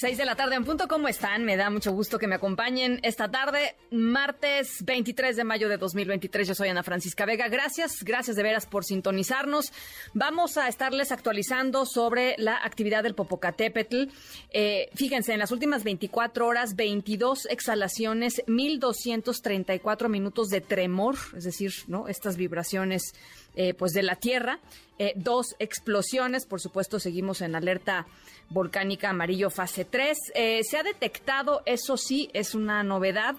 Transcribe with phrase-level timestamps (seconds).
[0.00, 1.44] 6 de la tarde en punto, ¿cómo están?
[1.44, 6.48] Me da mucho gusto que me acompañen esta tarde, martes 23 de mayo de 2023.
[6.48, 7.48] Yo soy Ana Francisca Vega.
[7.48, 9.74] Gracias, gracias de veras por sintonizarnos.
[10.14, 14.04] Vamos a estarles actualizando sobre la actividad del Popocatépetl.
[14.52, 21.74] Eh, fíjense, en las últimas 24 horas, 22 exhalaciones, 1234 minutos de tremor, es decir,
[21.88, 22.08] ¿no?
[22.08, 23.12] Estas vibraciones
[23.56, 24.60] eh, pues de la Tierra.
[24.98, 28.06] Eh, dos explosiones, por supuesto, seguimos en alerta
[28.50, 30.18] volcánica amarillo fase 3.
[30.34, 33.36] Eh, se ha detectado, eso sí, es una novedad,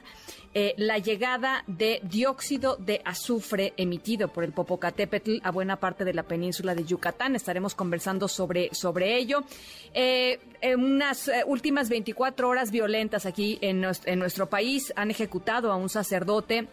[0.76, 6.24] la llegada de dióxido de azufre emitido por el Popocatépetl a buena parte de la
[6.24, 7.38] península de Yucatán.
[7.38, 9.46] Estaremos conversando sobre, sobre ello.
[9.94, 15.88] en unas últimas 24 horas violentas aquí en en nuestro país han ejecutado a un
[15.88, 16.68] sacerdote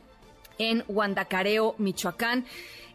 [0.59, 2.45] en Huandacareo, Michoacán.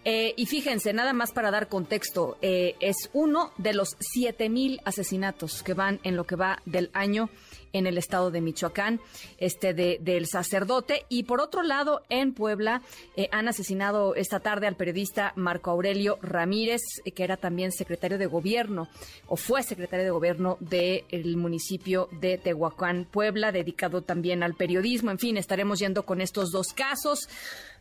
[0.06, 5.64] Eh, y fíjense, nada más para dar contexto, eh, es uno de los 7.000 asesinatos
[5.64, 7.30] que van en lo que va del año
[7.74, 9.02] en el estado de Michoacán,
[9.38, 11.06] este de, del sacerdote.
[11.10, 12.82] Y por otro lado, en Puebla
[13.18, 16.82] eh, han asesinado esta tarde al periodista Marco Aurelio Ramírez,
[17.14, 18.88] que era también secretario de gobierno
[19.28, 25.12] o fue secretario de gobierno del municipio de Tehuacán, Puebla, dedicado también al periodismo.
[25.12, 27.28] En fin, estaremos yendo con estos dos casos.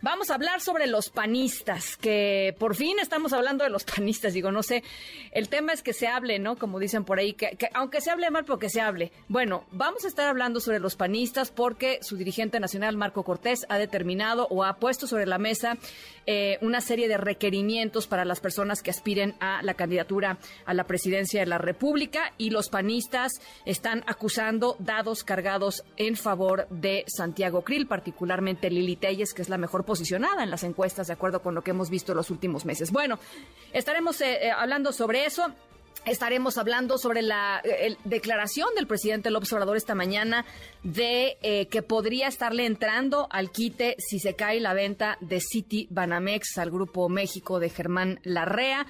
[0.00, 4.32] Vamos a hablar sobre los panistas, que por fin estamos hablando de los panistas.
[4.32, 4.82] Digo, no sé,
[5.30, 6.56] el tema es que se hable, ¿no?
[6.56, 9.12] Como dicen por ahí, que, que aunque se hable mal, porque se hable.
[9.28, 13.78] Bueno, Vamos a estar hablando sobre los panistas porque su dirigente nacional, Marco Cortés, ha
[13.78, 15.76] determinado o ha puesto sobre la mesa
[16.24, 20.84] eh, una serie de requerimientos para las personas que aspiren a la candidatura a la
[20.84, 23.32] presidencia de la República y los panistas
[23.66, 29.58] están acusando dados cargados en favor de Santiago Krill, particularmente Lili Telles, que es la
[29.58, 32.64] mejor posicionada en las encuestas de acuerdo con lo que hemos visto en los últimos
[32.64, 32.92] meses.
[32.92, 33.18] Bueno,
[33.72, 35.52] estaremos eh, eh, hablando sobre eso.
[36.04, 40.44] Estaremos hablando sobre la eh, declaración del presidente López Obrador esta mañana
[40.82, 45.86] de eh, que podría estarle entrando al quite si se cae la venta de City
[45.90, 48.84] Banamex al Grupo México de Germán Larrea.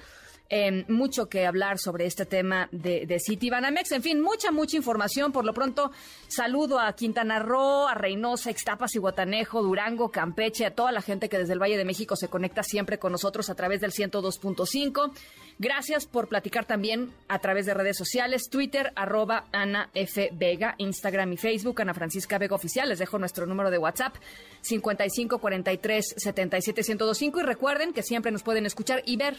[0.54, 3.90] Em, mucho que hablar sobre este tema de, de City Banamex.
[3.92, 5.32] En fin, mucha, mucha información.
[5.32, 5.92] Por lo pronto,
[6.28, 11.30] saludo a Quintana Roo, a Reynosa, Ixtapas y Guatanejo, Durango, Campeche, a toda la gente
[11.30, 15.12] que desde el Valle de México se conecta siempre con nosotros a través del 102.5.
[15.58, 20.32] Gracias por platicar también a través de redes sociales, Twitter, arroba Ana F.
[20.34, 22.90] Vega, Instagram y Facebook, Ana Francisca Vega Oficial.
[22.90, 24.16] Les dejo nuestro número de WhatsApp,
[24.60, 27.40] 55 43 77 1025.
[27.40, 29.38] Y recuerden que siempre nos pueden escuchar y ver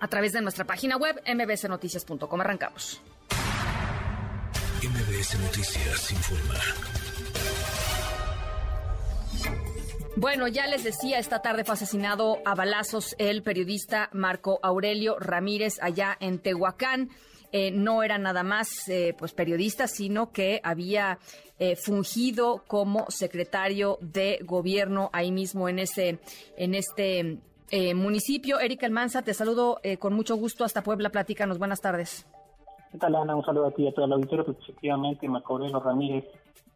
[0.00, 2.40] a través de nuestra página web mbsnoticias.com.
[2.40, 3.00] Arrancamos.
[4.82, 6.54] MBS Noticias informa.
[10.16, 15.78] Bueno, ya les decía, esta tarde fue asesinado a balazos el periodista Marco Aurelio Ramírez
[15.82, 17.10] allá en Tehuacán.
[17.52, 21.18] Eh, no era nada más eh, pues periodista, sino que había
[21.58, 26.20] eh, fungido como secretario de gobierno ahí mismo en ese,
[26.56, 27.38] en este
[27.70, 28.60] eh, municipio.
[28.60, 31.10] Erika Almanza, te saludo eh, con mucho gusto hasta Puebla.
[31.10, 32.26] Platícanos, buenas tardes.
[32.92, 33.36] ¿Qué tal, Ana?
[33.36, 34.44] Un saludo a ti y a todo el auditorio.
[34.44, 36.24] Pues, efectivamente, Macaurelo Ramírez,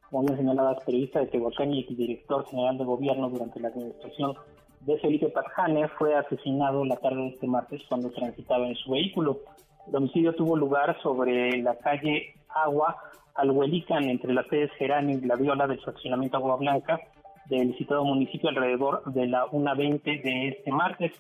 [0.09, 4.35] como bien señalabas, periodista de Tehuacán y director general de gobierno durante la administración
[4.81, 9.41] de Felipe Pajane, fue asesinado la tarde de este martes cuando transitaba en su vehículo.
[9.89, 12.97] El homicidio tuvo lugar sobre la calle Agua,
[13.35, 17.01] Alhuelican, entre las calles Gerani y La Viola del fraccionamiento Agua Blanca,
[17.47, 21.13] del citado municipio alrededor de la 1.20 de este martes.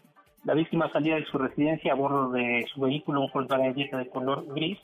[0.44, 4.44] La víctima salía de su residencia a bordo de su vehículo, un Volkswagen de color
[4.54, 4.78] gris,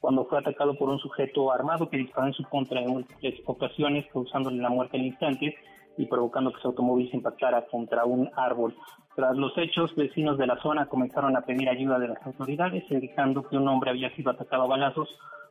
[0.00, 4.06] cuando fue atacado por un sujeto armado que disparó en su contra en múltiples ocasiones,
[4.12, 5.56] causándole la muerte al instante
[5.96, 8.74] y provocando que su automóvil se impactara contra un árbol.
[9.14, 13.48] Tras los hechos, vecinos de la zona comenzaron a pedir ayuda de las autoridades, indicando
[13.48, 15.08] que un hombre había sido atacado a balazos,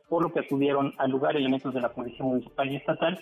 [0.08, 3.18] por lo que acudieron al lugar elementos de la Policía Municipal y Estatal,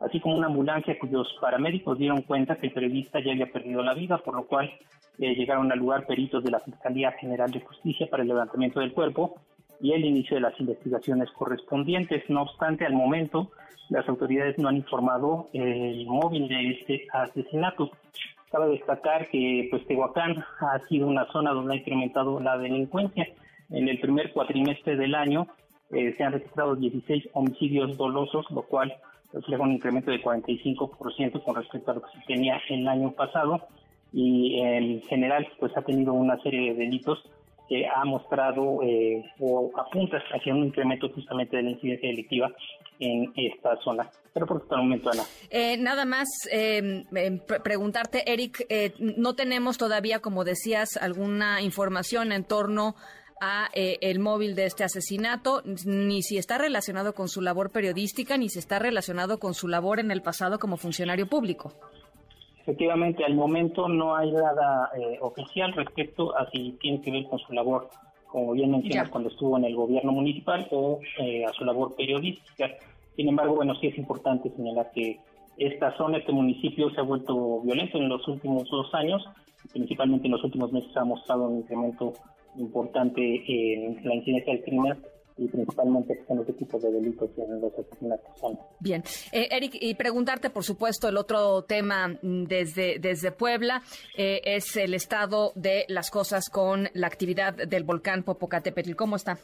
[0.00, 3.94] así como una ambulancia cuyos paramédicos dieron cuenta que el periodista ya había perdido la
[3.94, 4.70] vida, por lo cual
[5.18, 8.92] eh, llegaron al lugar peritos de la Fiscalía General de Justicia para el levantamiento del
[8.92, 9.40] cuerpo
[9.80, 12.28] y el inicio de las investigaciones correspondientes.
[12.28, 13.50] No obstante, al momento,
[13.88, 17.90] las autoridades no han informado el móvil de este asesinato.
[18.50, 23.28] Cabe destacar que pues, Tehuacán ha sido una zona donde ha incrementado la delincuencia.
[23.70, 25.46] En el primer cuatrimestre del año
[25.90, 28.94] eh, se han registrado 16 homicidios dolosos, lo cual
[29.32, 33.68] refleja un incremento de 45% con respecto a lo que se tenía el año pasado
[34.12, 37.22] y en general pues ha tenido una serie de delitos
[37.68, 42.50] que ha mostrado eh, o apunta hacia un incremento justamente de la incidencia delictiva
[42.98, 44.08] en esta zona.
[44.32, 45.22] Pero por el momento, Ana.
[45.50, 47.04] Eh, nada más eh,
[47.62, 48.66] preguntarte, Eric,
[48.98, 52.96] no tenemos todavía, como decías, alguna información en torno
[53.40, 58.48] a el móvil de este asesinato, ni si está relacionado con su labor periodística, ni
[58.48, 61.72] si está relacionado con su labor en el pasado como funcionario público.
[62.68, 67.38] Efectivamente, al momento no hay nada eh, oficial respecto a si tiene que ver con
[67.38, 67.88] su labor,
[68.26, 72.68] como bien mencionas, cuando estuvo en el gobierno municipal o eh, a su labor periodística.
[73.16, 75.18] Sin embargo, bueno, sí es importante señalar que
[75.56, 79.24] esta zona, este municipio se ha vuelto violento en los últimos dos años,
[79.72, 82.12] principalmente en los últimos meses ha mostrado un incremento
[82.56, 84.98] importante en la incidencia del crimen
[85.38, 88.58] y principalmente en este tipo de delitos en los asesinatos.
[88.80, 89.02] Bien,
[89.32, 93.82] eh, Eric, y preguntarte, por supuesto, el otro tema mm, desde, desde Puebla
[94.16, 98.94] eh, es el estado de las cosas con la actividad del volcán Popocatépetl.
[98.94, 99.38] ¿Cómo está?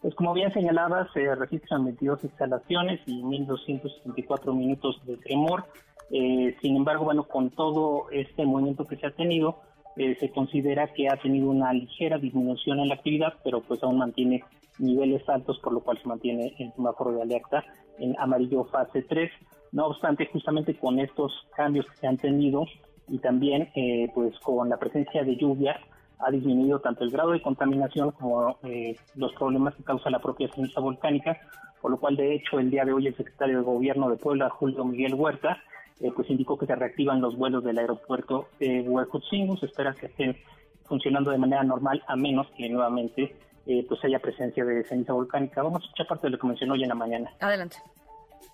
[0.00, 5.64] Pues como bien señalaba, se registran 22 instalaciones y 1.264 minutos de tremor.
[6.10, 9.60] Eh, sin embargo, bueno, con todo este movimiento que se ha tenido,
[9.96, 14.44] se considera que ha tenido una ligera disminución en la actividad, pero pues aún mantiene
[14.78, 17.64] niveles altos, por lo cual se mantiene el semáforo de alerta
[17.98, 19.30] en amarillo fase 3.
[19.72, 22.64] No obstante, justamente con estos cambios que se han tenido
[23.08, 25.80] y también eh, pues con la presencia de lluvia,
[26.20, 30.48] ha disminuido tanto el grado de contaminación como eh, los problemas que causa la propia
[30.52, 31.38] ceniza volcánica,
[31.80, 34.50] por lo cual de hecho el día de hoy el secretario de Gobierno de Puebla,
[34.50, 35.58] Julio Miguel Huerta,
[36.00, 40.06] eh, pues indicó que se reactivan los vuelos del aeropuerto de Huejotzingo, se espera que
[40.06, 40.36] estén
[40.84, 43.36] funcionando de manera normal a menos que nuevamente
[43.66, 45.62] eh, pues haya presencia de ceniza volcánica.
[45.62, 47.30] Vamos a escuchar parte de lo que mencionó hoy en la mañana.
[47.40, 47.76] Adelante.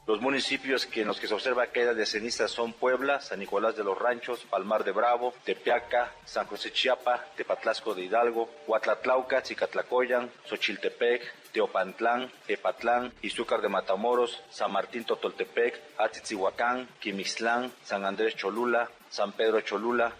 [0.07, 3.75] Los municipios que en los que se observa caída de ceniza son Puebla, San Nicolás
[3.75, 10.31] de los Ranchos, Palmar de Bravo, Tepeaca, San José Chiapa, Tepatlasco de Hidalgo, Huatlatlauca, Chicatlacoyan,
[10.45, 11.23] Xochiltepec,
[11.53, 19.63] Teopantlán, Epatlán, Izúcar de Matamoros, San Martín Totoltepec, Atitzihuacán, Quimixlán, San Andrés Cholula, San Pedro
[19.63, 20.13] Cholula,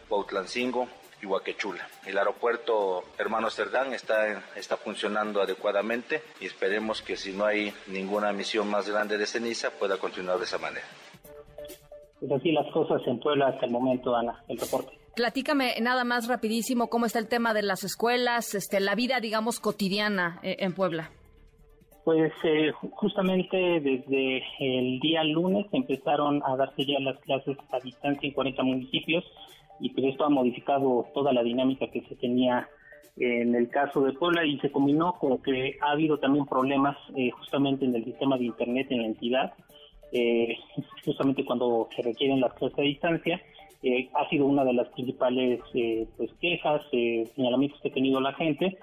[1.21, 1.89] Cuautlancingo, Huaquechula.
[2.07, 8.33] El aeropuerto Hermano Cerdán está, está funcionando adecuadamente y esperemos que si no hay ninguna
[8.33, 10.87] misión más grande de ceniza pueda continuar de esa manera.
[12.21, 14.99] Pues así las cosas en Puebla hasta el momento, Ana, el reporte.
[15.15, 19.61] Platícame nada más rapidísimo cómo está el tema de las escuelas, este, la vida, digamos,
[19.61, 21.11] cotidiana eh, en Puebla.
[22.05, 28.27] Pues eh, justamente desde el día lunes empezaron a darse ya las clases a distancia
[28.27, 29.25] en 40 municipios
[29.81, 32.69] y pues esto ha modificado toda la dinámica que se tenía
[33.17, 37.31] en el caso de Puebla y se combinó con que ha habido también problemas eh,
[37.31, 39.53] justamente en el sistema de Internet en la entidad,
[40.13, 40.57] eh,
[41.05, 43.41] justamente cuando se requieren las clases a distancia.
[43.83, 45.61] Eh, ha sido una de las principales
[46.17, 48.79] pues quejas, señalamientos que ha tenido la gente.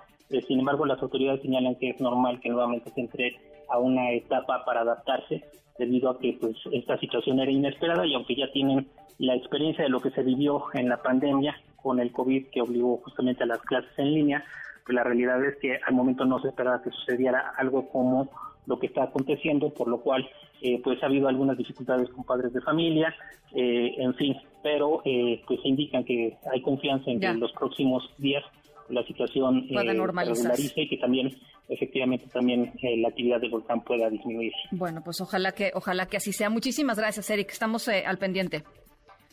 [0.47, 3.35] sin embargo, las autoridades señalan que es normal que nuevamente se entre
[3.67, 5.44] a una etapa para adaptarse
[5.81, 8.88] debido a que pues esta situación era inesperada y aunque ya tienen
[9.18, 12.98] la experiencia de lo que se vivió en la pandemia con el COVID que obligó
[13.04, 14.45] justamente a las clases en línea,
[14.86, 18.30] pues la realidad es que al momento no se esperaba que sucediera algo como
[18.68, 20.30] lo que está aconteciendo, por lo cual
[20.62, 23.16] eh, pues ha habido algunas dificultades con padres de familia,
[23.56, 28.07] eh, en fin, pero eh, pues indican que hay confianza en que en los próximos
[28.19, 28.44] días
[28.91, 31.35] la situación eh, regularice y que también
[31.71, 34.51] efectivamente también eh, la actividad del volcán pueda disminuir.
[34.71, 36.49] Bueno, pues ojalá que ojalá que así sea.
[36.49, 37.49] Muchísimas gracias, Eric.
[37.51, 38.63] Estamos eh, al pendiente.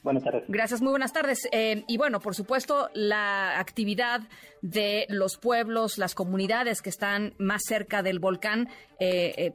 [0.04, 0.44] Buenas tardes.
[0.46, 1.48] Gracias, muy buenas tardes.
[1.50, 4.20] Eh, y bueno, por supuesto, la actividad
[4.62, 8.68] de los pueblos, las comunidades que están más cerca del volcán,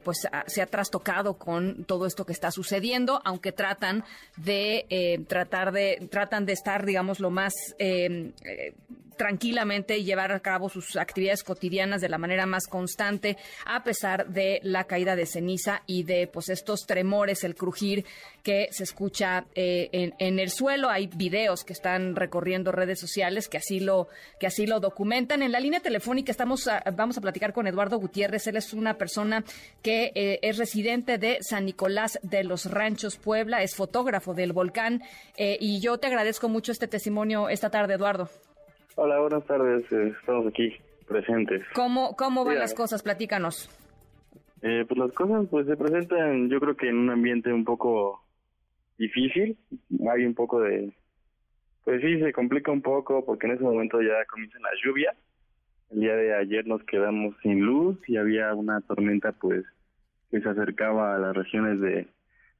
[0.04, 4.04] pues se ha trastocado con todo esto que está sucediendo, aunque tratan
[4.36, 7.52] de tratar de tratan de estar, digamos, lo más
[9.16, 14.28] tranquilamente y llevar a cabo sus actividades cotidianas de la manera más constante, a pesar
[14.28, 18.04] de la caída de ceniza y de pues estos tremores, el crujir
[18.42, 20.90] que se escucha eh, en, el suelo.
[20.90, 25.42] Hay videos que están recorriendo redes sociales que así lo, que así lo documentan.
[25.42, 28.46] En la línea telefónica estamos vamos a platicar con Eduardo Gutiérrez.
[28.46, 29.44] Él es una persona
[29.82, 35.02] que eh, es residente de San Nicolás de los Ranchos, Puebla, es fotógrafo del volcán.
[35.36, 38.28] Eh, y yo te agradezco mucho este testimonio esta tarde, Eduardo.
[38.96, 39.90] Hola, buenas tardes.
[39.90, 40.72] Eh, estamos aquí
[41.08, 41.62] presentes.
[41.74, 43.02] ¿Cómo, cómo van las cosas?
[43.02, 43.68] Platícanos.
[44.62, 48.22] Eh, pues las cosas pues se presentan yo creo que en un ambiente un poco
[48.96, 49.58] difícil.
[50.12, 50.92] Hay un poco de...
[51.84, 55.12] Pues sí, se complica un poco porque en ese momento ya comienza la lluvia.
[55.90, 59.64] El día de ayer nos quedamos sin luz y había una tormenta pues
[60.30, 62.06] que se acercaba a las regiones de,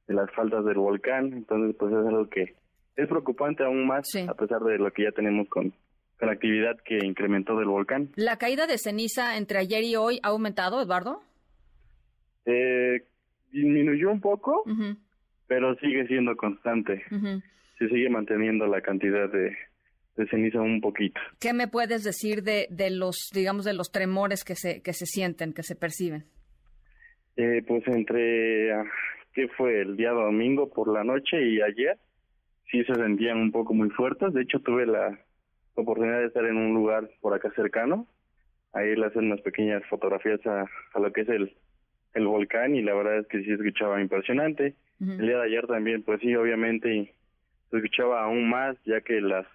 [0.07, 1.31] de las faldas del volcán.
[1.31, 2.55] Entonces pues es algo que
[2.97, 5.73] es preocupante aún más a pesar de lo que ya tenemos con
[6.17, 8.09] con la actividad que incrementó del volcán.
[8.15, 11.21] ¿La caída de ceniza entre ayer y hoy ha aumentado, Eduardo?
[12.45, 13.03] Eh,
[13.51, 14.63] disminuyó un poco,
[15.47, 17.03] pero sigue siendo constante.
[17.77, 19.55] Se sigue manteniendo la cantidad de,
[20.15, 21.19] de, ceniza un poquito.
[21.39, 25.05] ¿Qué me puedes decir de, de los, digamos, de los tremores que se, que se
[25.05, 26.25] sienten, que se perciben?
[27.35, 28.85] Eh, pues entre, ah,
[29.33, 29.81] ¿qué fue?
[29.81, 31.97] El día domingo por la noche y ayer,
[32.71, 34.33] sí se sentían un poco muy fuertes.
[34.33, 35.19] De hecho, tuve la
[35.75, 38.07] oportunidad de estar en un lugar por acá cercano.
[38.73, 41.55] Ahí le hacen unas pequeñas fotografías a, a lo que es el,
[42.13, 44.75] el volcán y la verdad es que sí escuchaba impresionante.
[44.99, 47.13] El día de ayer también, pues sí, obviamente
[47.69, 49.45] se escuchaba aún más, ya que las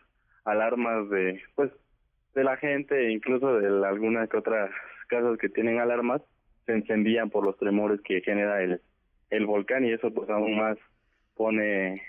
[0.44, 1.70] alarmas de, pues,
[2.34, 4.70] de la gente, incluso de algunas que otras
[5.08, 6.22] casas que tienen alarmas,
[6.66, 8.80] se encendían por los tremores que genera el,
[9.30, 10.76] el volcán y eso pues aún más
[11.34, 12.02] pone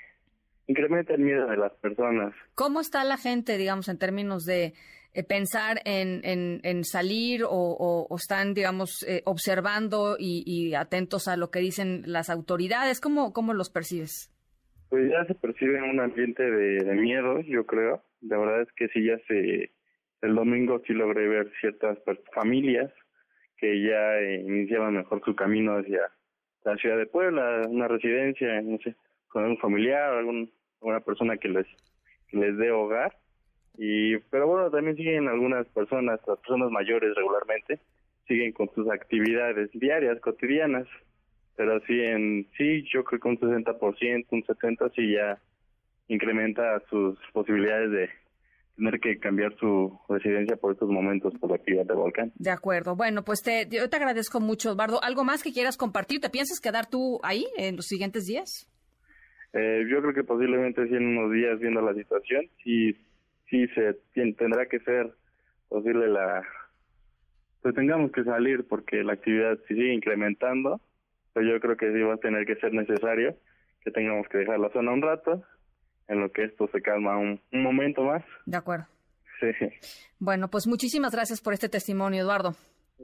[0.71, 2.33] incrementa el miedo de las personas.
[2.55, 4.73] ¿Cómo está la gente, digamos, en términos de
[5.13, 11.59] eh, pensar en, en, salir o, están, digamos, eh, observando y, atentos a lo que
[11.59, 13.01] dicen las autoridades?
[13.01, 14.31] ¿Cómo, cómo los percibes?
[14.89, 18.03] Pues ya se percibe un ambiente de, miedo, yo creo.
[18.21, 19.71] La verdad es que sí, ya se.
[20.21, 21.97] El domingo sí logré ver ciertas
[22.33, 22.91] familias
[23.57, 26.01] que ya eh, iniciaban mejor su camino hacia
[26.63, 28.95] la ciudad de Puebla, una residencia, no sé,
[29.31, 31.67] con un familiar, algún, alguna persona que les,
[32.27, 33.15] que les dé hogar
[33.77, 37.79] y pero bueno también siguen algunas personas las personas mayores regularmente
[38.27, 40.87] siguen con sus actividades diarias cotidianas
[41.55, 45.39] pero sí en sí yo creo que un 60% un 70 sí ya
[46.07, 48.09] incrementa sus posibilidades de
[48.75, 52.31] tener que cambiar su residencia por estos momentos por la actividad del volcán.
[52.35, 52.95] De acuerdo.
[52.95, 55.03] Bueno, pues te, yo te agradezco mucho, Eduardo.
[55.03, 56.19] ¿Algo más que quieras compartir?
[56.19, 58.70] ¿Te piensas quedar tú ahí en los siguientes días?
[59.53, 62.95] Eh, yo creo que posiblemente sí en unos días viendo la situación, sí
[63.51, 65.13] sí se tendrá que ser
[65.67, 66.41] posible la
[67.61, 70.81] pues tengamos que salir porque la actividad sigue incrementando
[71.33, 73.35] pero yo creo que sí va a tener que ser necesario
[73.83, 75.43] que tengamos que dejar la zona un rato
[76.07, 78.23] en lo que esto se calma un, un momento más.
[78.45, 78.85] De acuerdo.
[79.39, 79.47] Sí.
[80.19, 82.55] Bueno pues muchísimas gracias por este testimonio Eduardo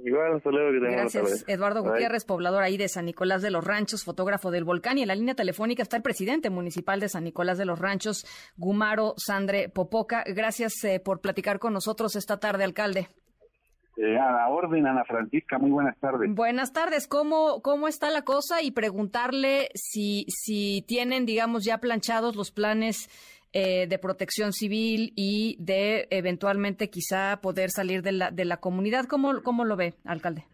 [0.04, 4.98] Igual, Gracias, Eduardo Gutiérrez, poblador ahí de San Nicolás de los Ranchos, fotógrafo del volcán.
[4.98, 8.25] Y en la línea telefónica está el presidente municipal de San Nicolás de los Ranchos,
[8.56, 10.24] Gumaro Sandre Popoca.
[10.25, 13.08] Gracias eh, por platicar con nosotros esta tarde, alcalde.
[13.98, 16.30] Eh, a la orden, Ana Francisca, muy buenas tardes.
[16.32, 18.62] Buenas tardes, ¿cómo, cómo está la cosa?
[18.62, 23.10] Y preguntarle si, si tienen, digamos, ya planchados los planes
[23.54, 29.06] eh, de protección civil y de eventualmente quizá poder salir de la, de la comunidad.
[29.06, 30.46] ¿Cómo, cómo lo ve, alcalde?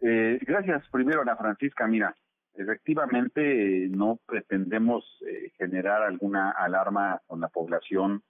[0.00, 0.88] Eh, gracias.
[0.90, 2.14] Primero, Ana Francisca, mira,
[2.54, 8.22] efectivamente no pretendemos eh, generar alguna alarma con la población.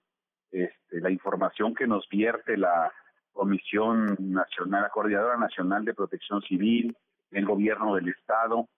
[0.51, 2.91] Este, la información que nos vierte la
[3.31, 6.95] Comisión Nacional, la Coordinadora Nacional de Protección Civil,
[7.31, 8.69] el Gobierno del Estado,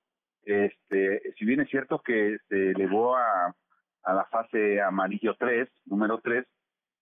[0.46, 3.54] este, si bien es cierto que se elevó a
[4.06, 6.46] a la fase amarillo 3, número 3,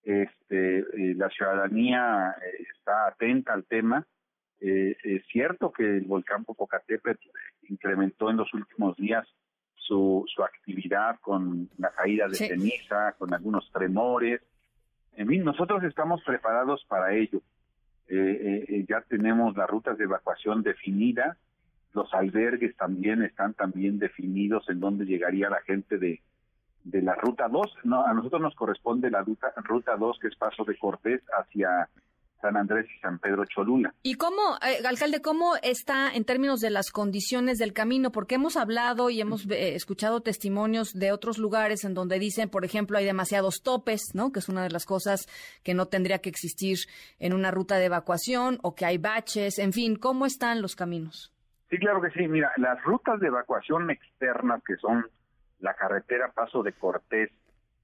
[0.03, 4.05] este, eh, la ciudadanía eh, está atenta al tema.
[4.60, 7.27] Eh, es cierto que el volcán Popocatépetl
[7.69, 9.27] incrementó en los últimos días
[9.75, 14.41] su, su actividad con la caída de ceniza, con algunos tremores.
[15.15, 17.41] En fin, nosotros estamos preparados para ello.
[18.10, 21.38] ya tenemos las rutas de evacuación definidas,
[21.93, 26.22] los albergues también están también definidos en dónde llegaría la gente de,
[26.83, 27.75] de la ruta 2.
[27.83, 31.89] No, a nosotros nos corresponde la ruta, ruta 2, que es Paso de Cortés hacia
[32.43, 33.93] San Andrés y San Pedro Cholula.
[34.03, 38.11] ¿Y cómo, eh, alcalde, cómo está en términos de las condiciones del camino?
[38.11, 42.65] Porque hemos hablado y hemos eh, escuchado testimonios de otros lugares en donde dicen, por
[42.65, 44.33] ejemplo, hay demasiados topes, ¿no?
[44.33, 45.25] Que es una de las cosas
[45.63, 46.79] que no tendría que existir
[47.17, 51.33] en una ruta de evacuación o que hay baches, en fin, ¿cómo están los caminos?
[51.69, 52.27] Sí, claro que sí.
[52.27, 55.05] Mira, las rutas de evacuación externas que son
[55.63, 57.32] la carretera Paso de Cortés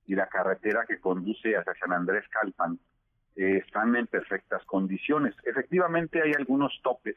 [0.05, 2.77] y la carretera que conduce hacia San Andrés Calpan
[3.37, 5.33] eh, están en perfectas condiciones.
[5.45, 7.15] Efectivamente hay algunos topes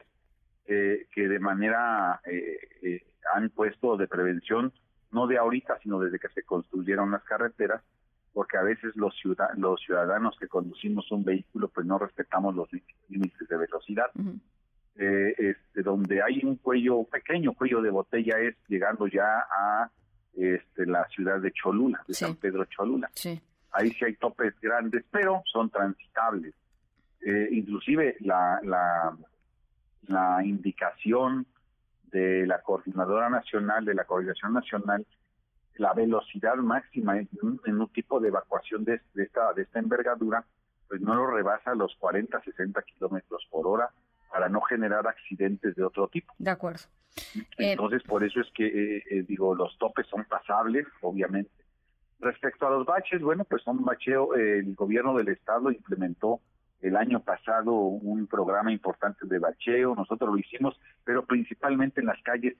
[0.65, 3.03] eh, que de manera eh,
[3.35, 4.71] han puesto de prevención,
[5.11, 7.83] no de ahorita, sino desde que se construyeron las carreteras,
[8.31, 9.13] porque a veces los,
[9.57, 12.69] los ciudadanos que conducimos un vehículo pues no respetamos los
[13.09, 14.09] límites de velocidad.
[14.95, 19.91] este, donde hay un cuello, un pequeño cuello de botella es llegando ya a
[20.35, 23.09] este, la ciudad de Cholula, de San Pedro Cholula.
[23.71, 26.53] Ahí sí hay topes grandes, pero son transitables.
[27.21, 29.17] Eh, inclusive la, la,
[30.07, 31.45] la indicación
[32.11, 35.05] de la coordinadora nacional, de la coordinación nacional,
[35.75, 40.45] la velocidad máxima en un, tipo de evacuación de, esta, de esta envergadura,
[40.87, 43.89] pues no lo rebasa los 40, 60 kilómetros por hora
[44.33, 46.33] para no generar accidentes de otro tipo.
[46.39, 46.81] De acuerdo.
[47.59, 51.51] Entonces, por eso es que, digo, los topes son pasables, obviamente.
[52.19, 56.39] Respecto a los baches, bueno, pues son bacheo, el gobierno del estado implementó
[56.81, 62.21] el año pasado un programa importante de bacheo, nosotros lo hicimos, pero principalmente en las
[62.23, 62.55] calles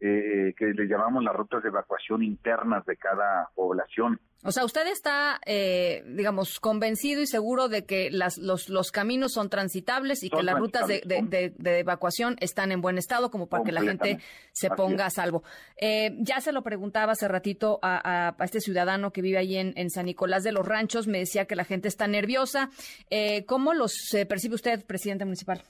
[0.00, 4.20] eh, que le llamamos las rutas de evacuación internas de cada población.
[4.44, 9.32] O sea, usted está, eh, digamos, convencido y seguro de que las, los, los caminos
[9.32, 13.64] son transitables y que las rutas de, de, evacuación están en buen estado como para
[13.64, 14.18] que la gente
[14.52, 15.42] se ponga a salvo.
[15.80, 19.72] Eh, ya se lo preguntaba hace ratito a, a, este ciudadano que vive ahí en,
[19.76, 22.70] en, San Nicolás de los Ranchos, me decía que la gente está nerviosa.
[23.10, 25.64] Eh, ¿Cómo los percibe usted, presidente municipal?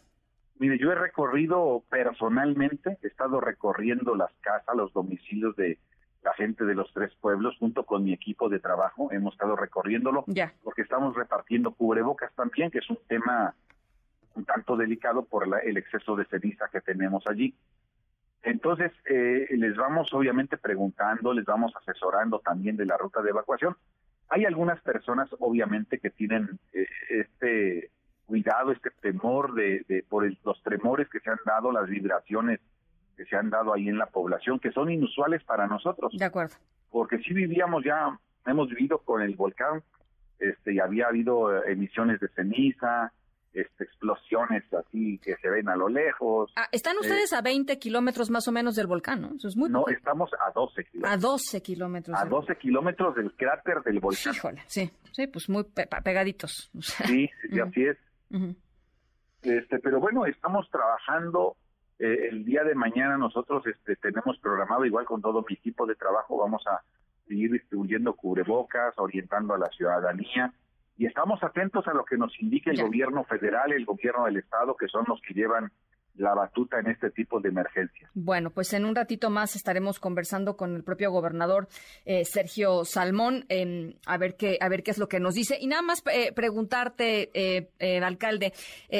[0.58, 5.78] Mire, yo he recorrido personalmente, he estado recorriendo las casas, los domicilios de
[6.22, 9.12] la gente de los tres pueblos junto con mi equipo de trabajo.
[9.12, 10.25] Hemos estado recorriéndolo
[10.62, 13.54] porque estamos repartiendo cubrebocas también, que es un tema
[14.34, 17.54] un tanto delicado por el exceso de ceniza que tenemos allí.
[18.42, 23.76] Entonces, eh, les vamos obviamente preguntando, les vamos asesorando también de la ruta de evacuación.
[24.28, 27.90] Hay algunas personas, obviamente, que tienen eh, este
[28.26, 32.61] cuidado, este temor de, por los tremores que se han dado, las vibraciones
[33.16, 36.12] que se han dado ahí en la población, que son inusuales para nosotros.
[36.16, 36.54] De acuerdo.
[36.90, 39.83] Porque si vivíamos ya, hemos vivido con el volcán,
[40.38, 43.12] este, y había habido eh, emisiones de ceniza,
[43.54, 46.52] este, explosiones así que se ven a lo lejos.
[46.56, 49.35] Ah, están ustedes a 20 kilómetros más o menos del volcán, ¿no?
[49.35, 51.12] Eso es muy No, estamos a 12 kilómetros.
[51.12, 52.21] A 12 kilómetros.
[52.21, 54.35] A 12 kilómetros del cráter del volcán.
[54.35, 56.71] Híjole, sí, sí, pues muy pegaditos.
[56.80, 57.97] Sí, sí, así es
[59.42, 61.56] este, pero bueno, estamos trabajando.
[61.99, 65.95] Eh, el día de mañana nosotros este, tenemos programado, igual con todo mi equipo de
[65.95, 66.83] trabajo, vamos a
[67.26, 70.52] seguir distribuyendo cubrebocas, orientando a la ciudadanía
[70.99, 74.76] y estamos atentos a lo que nos indique el gobierno federal, el gobierno del estado,
[74.76, 75.71] que son los que llevan
[76.18, 78.11] la batuta en este tipo de emergencias.
[78.14, 81.68] Bueno, pues en un ratito más estaremos conversando con el propio gobernador
[82.04, 85.58] eh, Sergio Salmón em, a ver qué a ver qué es lo que nos dice
[85.60, 88.52] y nada más eh, preguntarte, eh, alcalde,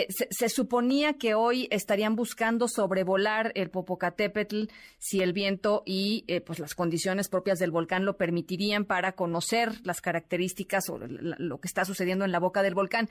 [0.09, 4.65] se, suponía que hoy estarían buscando sobrevolar el Popocatépetl
[4.99, 10.01] si el viento y pues las condiciones propias del volcán lo permitirían para conocer las
[10.01, 13.09] características o lo que está sucediendo en la boca del volcán.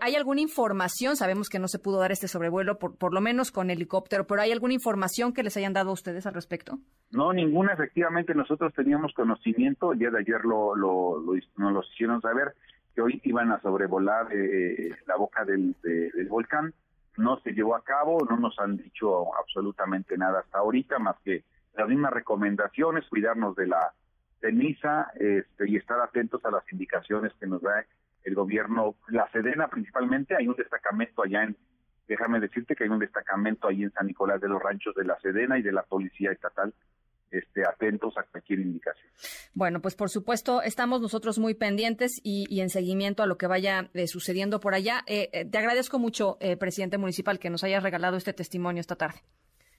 [0.00, 1.16] ¿Hay alguna información?
[1.16, 4.42] Sabemos que no se pudo dar este sobrevuelo por por lo menos con helicóptero, pero
[4.42, 6.78] ¿hay alguna información que les hayan dado ustedes al respecto?
[7.10, 7.72] No, ninguna.
[7.72, 11.22] Efectivamente, nosotros teníamos conocimiento, día de ayer lo, lo,
[11.56, 12.54] nos lo hicieron saber,
[12.94, 15.74] que hoy iban a sobrevolar eh, la boca del,
[16.28, 16.72] volcán.
[17.16, 21.44] No se llevó a cabo, no nos han dicho absolutamente nada hasta ahorita, más que
[21.76, 23.92] las mismas recomendaciones, cuidarnos de la
[24.40, 27.84] ceniza este, y estar atentos a las indicaciones que nos da
[28.24, 31.56] el gobierno, la Sedena principalmente, hay un destacamento allá en
[32.08, 35.18] déjame decirte que hay un destacamento ahí en San Nicolás de los Ranchos de la
[35.20, 36.72] Sedena y de la Policía Estatal
[37.34, 39.08] este, atentos a cualquier indicación.
[39.54, 43.90] Bueno, pues por supuesto estamos nosotros muy pendientes y, en seguimiento a lo que vaya
[43.92, 45.02] eh, sucediendo por allá.
[45.06, 49.18] Eh, eh, te agradezco mucho, presidente municipal, que nos hayas regalado este testimonio esta tarde.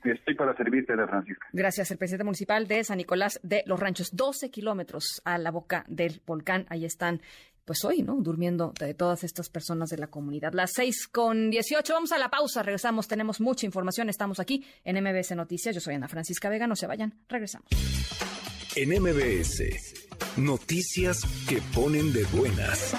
[0.03, 1.47] Estoy para servirte, de Francisca.
[1.51, 5.83] Gracias, el presidente municipal de San Nicolás de los Ranchos, 12 kilómetros a la boca
[5.87, 6.65] del volcán.
[6.69, 7.21] Ahí están
[7.65, 8.15] pues hoy, ¿no?
[8.21, 10.53] Durmiendo de todas estas personas de la comunidad.
[10.53, 15.03] Las seis con dieciocho, vamos a la pausa, regresamos, tenemos mucha información, estamos aquí en
[15.03, 17.67] MBS Noticias, yo soy Ana Francisca Vega, no se vayan, regresamos.
[18.75, 19.63] En MBS,
[20.37, 22.93] noticias que ponen de buenas.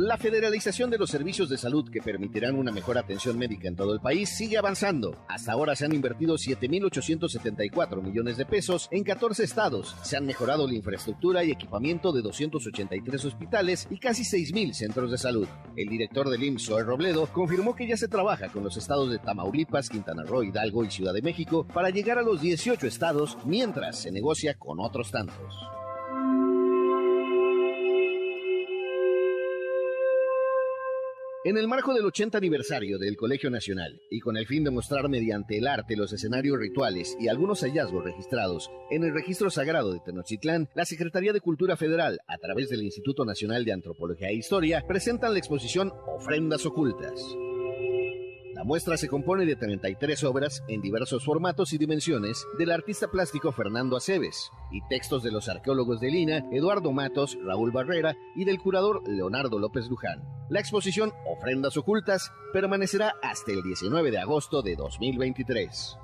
[0.00, 3.92] La federalización de los servicios de salud que permitirán una mejor atención médica en todo
[3.92, 5.16] el país sigue avanzando.
[5.26, 9.96] Hasta ahora se han invertido 7.874 millones de pesos en 14 estados.
[10.04, 15.18] Se han mejorado la infraestructura y equipamiento de 283 hospitales y casi 6.000 centros de
[15.18, 15.48] salud.
[15.74, 19.18] El director del IMSS, Zoe Robledo, confirmó que ya se trabaja con los estados de
[19.18, 23.98] Tamaulipas, Quintana Roo, Hidalgo y Ciudad de México para llegar a los 18 estados mientras
[23.98, 25.56] se negocia con otros tantos.
[31.44, 35.08] En el marco del 80 aniversario del Colegio Nacional y con el fin de mostrar
[35.08, 40.00] mediante el arte los escenarios rituales y algunos hallazgos registrados en el registro sagrado de
[40.00, 44.84] Tenochtitlán, la Secretaría de Cultura Federal, a través del Instituto Nacional de Antropología e Historia,
[44.88, 47.24] presentan la exposición Ofrendas Ocultas.
[48.58, 53.52] La muestra se compone de 33 obras en diversos formatos y dimensiones del artista plástico
[53.52, 58.58] Fernando Aceves y textos de los arqueólogos de Lina, Eduardo Matos, Raúl Barrera y del
[58.58, 60.24] curador Leonardo López Luján.
[60.48, 65.96] La exposición Ofrendas Ocultas permanecerá hasta el 19 de agosto de 2023.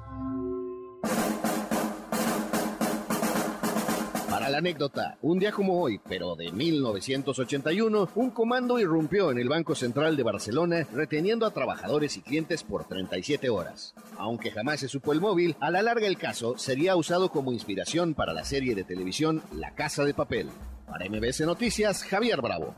[4.44, 9.48] Para la anécdota, un día como hoy, pero de 1981, un comando irrumpió en el
[9.48, 13.94] Banco Central de Barcelona reteniendo a trabajadores y clientes por 37 horas.
[14.18, 18.12] Aunque jamás se supo el móvil, a la larga el caso sería usado como inspiración
[18.12, 20.50] para la serie de televisión La Casa de Papel.
[20.87, 22.74] Para MBS Noticias, Javier Bravo.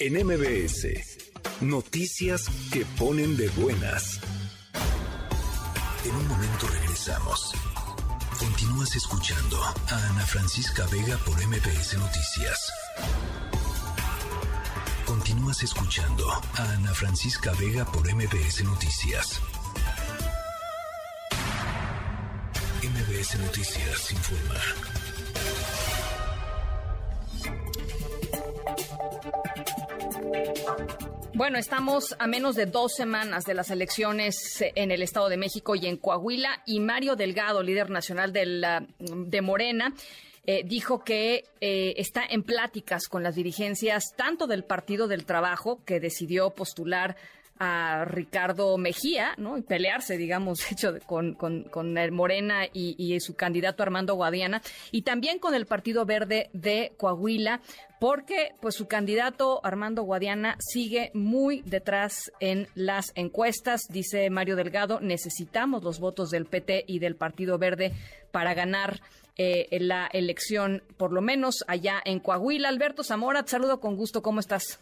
[0.00, 4.20] En MBS, noticias que ponen de buenas.
[6.04, 7.54] En un momento regresamos.
[8.62, 12.72] Continúas escuchando a Ana Francisca Vega por MBS Noticias.
[15.04, 19.40] Continúas escuchando a Ana Francisca Vega por MBS Noticias.
[22.84, 24.91] MBS Noticias informa.
[31.34, 35.74] Bueno, estamos a menos de dos semanas de las elecciones en el Estado de México
[35.74, 39.94] y en Coahuila y Mario Delgado, líder nacional de Morena,
[40.44, 45.82] eh, dijo que eh, está en pláticas con las dirigencias tanto del Partido del Trabajo,
[45.86, 47.16] que decidió postular
[47.64, 49.56] a Ricardo Mejía, ¿no?
[49.56, 55.02] Y pelearse, digamos, hecho con, con, el Morena y, y, su candidato Armando Guadiana, y
[55.02, 57.60] también con el Partido Verde de Coahuila,
[58.00, 64.98] porque pues su candidato Armando Guadiana sigue muy detrás en las encuestas, dice Mario Delgado,
[65.00, 67.92] necesitamos los votos del PT y del Partido Verde
[68.32, 69.00] para ganar
[69.36, 72.68] eh, la elección, por lo menos allá en Coahuila.
[72.68, 74.80] Alberto Zamora, te saludo con gusto, ¿cómo estás?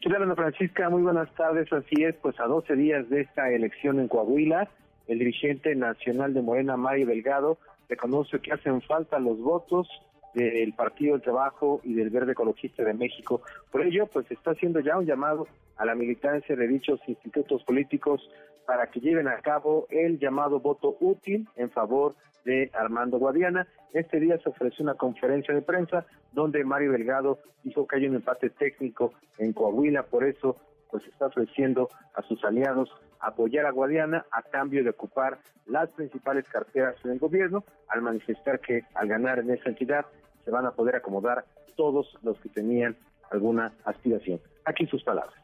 [0.00, 0.88] ¿Qué Ana Francisca?
[0.88, 1.72] Muy buenas tardes.
[1.72, 4.68] Así es, pues a 12 días de esta elección en Coahuila,
[5.06, 9.88] el dirigente nacional de Morena, Mario Delgado, reconoce que hacen falta los votos
[10.34, 13.42] del Partido del Trabajo y del Verde Ecologista de México.
[13.70, 18.28] Por ello, pues está haciendo ya un llamado a la militancia de dichos institutos políticos
[18.66, 22.14] para que lleven a cabo el llamado voto útil en favor
[22.44, 23.66] de Armando Guadiana.
[23.92, 28.16] Este día se ofreció una conferencia de prensa donde Mario Delgado dijo que hay un
[28.16, 30.56] empate técnico en Coahuila, por eso
[30.92, 36.44] pues está ofreciendo a sus aliados apoyar a Guadiana a cambio de ocupar las principales
[36.48, 40.06] carteras en el gobierno, al manifestar que al ganar en esa entidad
[40.44, 41.44] se van a poder acomodar
[41.76, 42.96] todos los que tenían
[43.30, 44.40] alguna aspiración.
[44.64, 45.41] Aquí sus palabras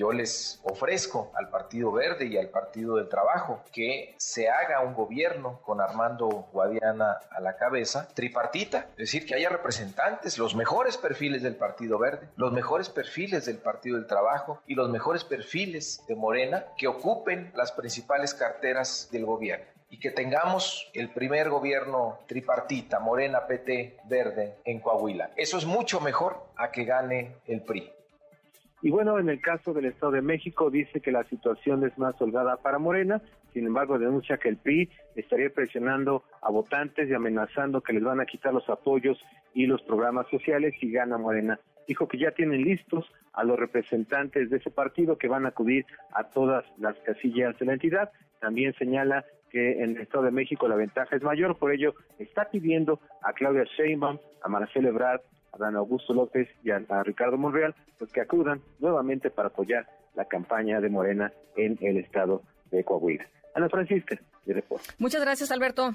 [0.00, 4.94] yo les ofrezco al Partido Verde y al Partido del Trabajo que se haga un
[4.94, 10.96] gobierno con Armando Guadiana a la cabeza, tripartita, es decir, que haya representantes, los mejores
[10.96, 16.02] perfiles del Partido Verde, los mejores perfiles del Partido del Trabajo y los mejores perfiles
[16.08, 22.20] de Morena que ocupen las principales carteras del gobierno y que tengamos el primer gobierno
[22.26, 25.32] tripartita, Morena, PT, Verde, en Coahuila.
[25.36, 27.99] Eso es mucho mejor a que gane el PRI.
[28.82, 32.20] Y bueno, en el caso del Estado de México dice que la situación es más
[32.20, 33.20] holgada para Morena,
[33.52, 38.20] sin embargo denuncia que el PRI estaría presionando a votantes y amenazando que les van
[38.20, 41.60] a quitar los apoyos y los programas sociales si gana Morena.
[41.86, 45.84] Dijo que ya tienen listos a los representantes de ese partido que van a acudir
[46.12, 48.10] a todas las casillas de la entidad.
[48.40, 52.48] También señala que en el Estado de México la ventaja es mayor, por ello está
[52.48, 55.20] pidiendo a Claudia Sheinbaum, a Marcelo Ebrard,
[55.52, 60.24] a Dan Augusto López y a, Ricardo Monreal, pues que acudan nuevamente para apoyar la
[60.26, 63.26] campaña de Morena en el Estado de Coahuila.
[63.54, 64.64] Ana Francisca, de
[64.98, 65.92] Muchas gracias, Alberto.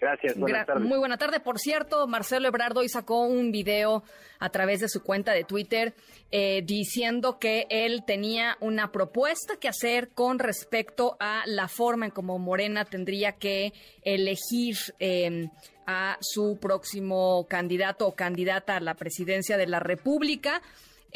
[0.00, 0.84] Gracias, buenas tardes.
[0.84, 1.40] Muy buena tarde.
[1.40, 4.02] Por cierto, Marcelo Ebrard hoy sacó un video
[4.38, 5.94] a través de su cuenta de Twitter
[6.30, 12.10] eh, diciendo que él tenía una propuesta que hacer con respecto a la forma en
[12.10, 15.48] cómo Morena tendría que elegir em,
[15.86, 20.62] a su próximo candidato o candidata a la presidencia de la República.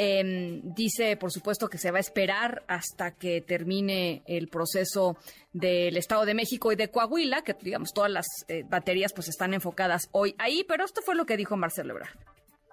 [0.00, 5.16] Em, dice, por supuesto, que se va a esperar hasta que termine el proceso
[5.52, 9.54] del Estado de México y de Coahuila, que digamos todas las eh, baterías pues están
[9.54, 12.16] enfocadas hoy ahí, pero esto fue lo que dijo Marcelo Ebrard.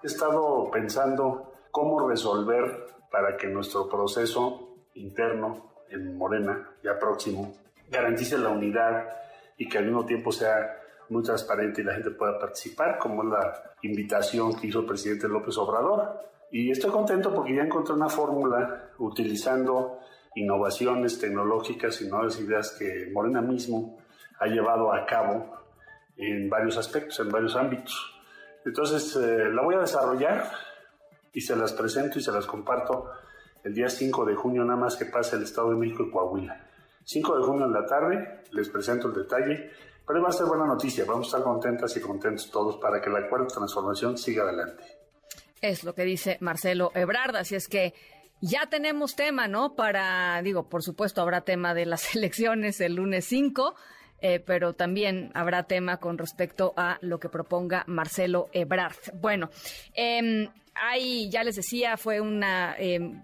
[0.04, 7.56] He estado pensando cómo resolver para que nuestro proceso interno en Morena, ya próximo,
[7.90, 9.08] garantice la unidad
[9.56, 13.74] y que al mismo tiempo sea muy transparente y la gente pueda participar, como la
[13.82, 18.90] invitación que hizo el presidente López Obrador y estoy contento porque ya encontré una fórmula
[18.98, 19.98] utilizando
[20.34, 23.98] innovaciones tecnológicas y nuevas ideas que Morena mismo
[24.38, 25.56] ha llevado a cabo
[26.16, 28.12] en varios aspectos, en varios ámbitos.
[28.64, 30.50] Entonces eh, la voy a desarrollar
[31.32, 33.10] y se las presento y se las comparto
[33.64, 36.64] el día 5 de junio, nada más que pase el Estado de México y Coahuila.
[37.04, 39.70] 5 de junio en la tarde les presento el detalle,
[40.06, 43.10] pero va a ser buena noticia, vamos a estar contentas y contentos todos para que
[43.10, 44.84] la cuarta transformación siga adelante.
[45.60, 47.94] Es lo que dice Marcelo Ebrard, así es que
[48.40, 49.74] ya tenemos tema, ¿no?
[49.74, 53.74] Para, digo, por supuesto habrá tema de las elecciones el lunes 5.
[54.20, 58.96] eh, pero también habrá tema con respecto a lo que proponga Marcelo Ebrard.
[59.20, 59.50] Bueno,
[59.94, 60.48] eh,
[60.80, 62.76] hay, ya les decía, fue una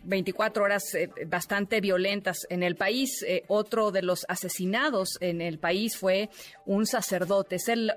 [0.04, 0.84] 24 horas
[1.26, 3.24] bastante violentas en el país.
[3.48, 6.30] otro de los asesinados en el país fue
[6.66, 7.56] un sacerdote.
[7.56, 7.92] Es el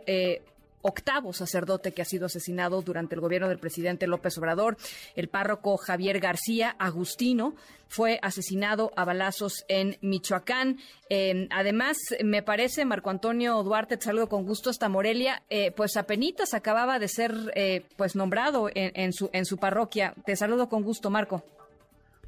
[0.85, 4.77] octavo sacerdote que ha sido asesinado durante el gobierno del presidente López Obrador.
[5.15, 7.55] El párroco Javier García Agustino
[7.87, 10.77] fue asesinado a balazos en Michoacán.
[11.09, 15.97] Em, además, me parece, Marco Antonio Duarte, te saludo con gusto hasta Morelia, eh, pues
[15.97, 20.13] apenitas acababa de ser eh, pues nombrado en, su, en su parroquia.
[20.25, 21.43] Te saludo con gusto, Marco.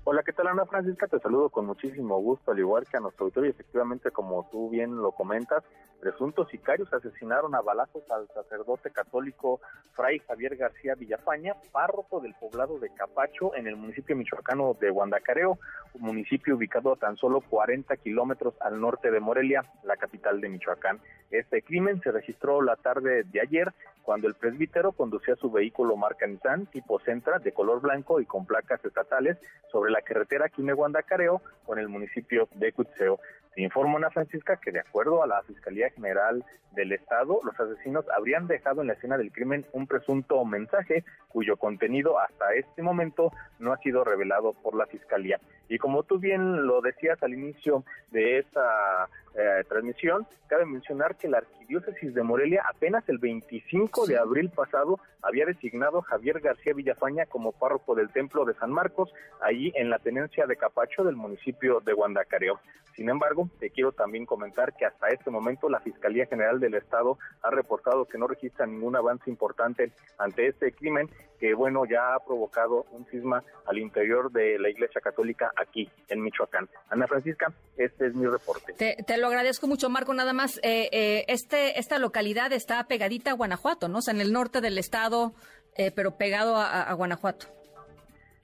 [0.09, 1.05] Hola, ¿qué tal Ana Francisca?
[1.07, 3.51] Te saludo con muchísimo gusto, al igual que a nuestro auditorio.
[3.51, 5.65] Efectivamente, como tú bien lo comentas,
[5.99, 9.59] presuntos sicarios asesinaron a balazos al sacerdote católico
[9.93, 15.57] Fray Javier García Villafaña, párroco del poblado de Capacho, en el municipio michoacano de Guandacareo,
[15.93, 20.49] un municipio ubicado a tan solo 40 kilómetros al norte de Morelia, la capital de
[20.49, 20.99] Michoacán.
[21.31, 26.25] Este crimen se registró la tarde de ayer cuando el presbítero conducía su vehículo marca
[26.25, 29.37] Nissan tipo Centra de color blanco y con placas estatales
[29.69, 33.19] sobre la carretera Quime-Guandacareo con el municipio de Cutseo.
[33.63, 38.45] Informa Ana Francisca que de acuerdo a la Fiscalía General del Estado, los asesinos habrían
[38.45, 43.73] dejado en la escena del crimen un presunto mensaje cuyo contenido hasta este momento no
[43.73, 45.39] ha sido revelado por la Fiscalía.
[45.69, 51.27] Y como tú bien lo decías al inicio de esta eh, transmisión, cabe mencionar que
[51.27, 56.73] la Arquidiócesis de Morelia apenas el 25 de abril pasado había designado a Javier García
[56.73, 61.15] Villafaña como párroco del Templo de San Marcos, allí en la tenencia de Capacho del
[61.15, 62.59] municipio de Guandacareo.
[62.95, 67.17] Sin embargo, te quiero también comentar que hasta este momento la Fiscalía General del Estado
[67.41, 72.19] ha reportado que no registra ningún avance importante ante este crimen que, bueno, ya ha
[72.19, 76.67] provocado un cisma al interior de la Iglesia Católica aquí en Michoacán.
[76.89, 78.73] Ana Francisca, este es mi reporte.
[78.73, 80.13] Te, lo agradezco mucho, Marco.
[80.13, 83.99] Nada más, eh, eh, este, esta localidad está pegadita a Guanajuato, ¿no?
[83.99, 85.33] O sea, en el norte del estado,
[85.75, 87.56] eh, pero pegado a Guanajuato.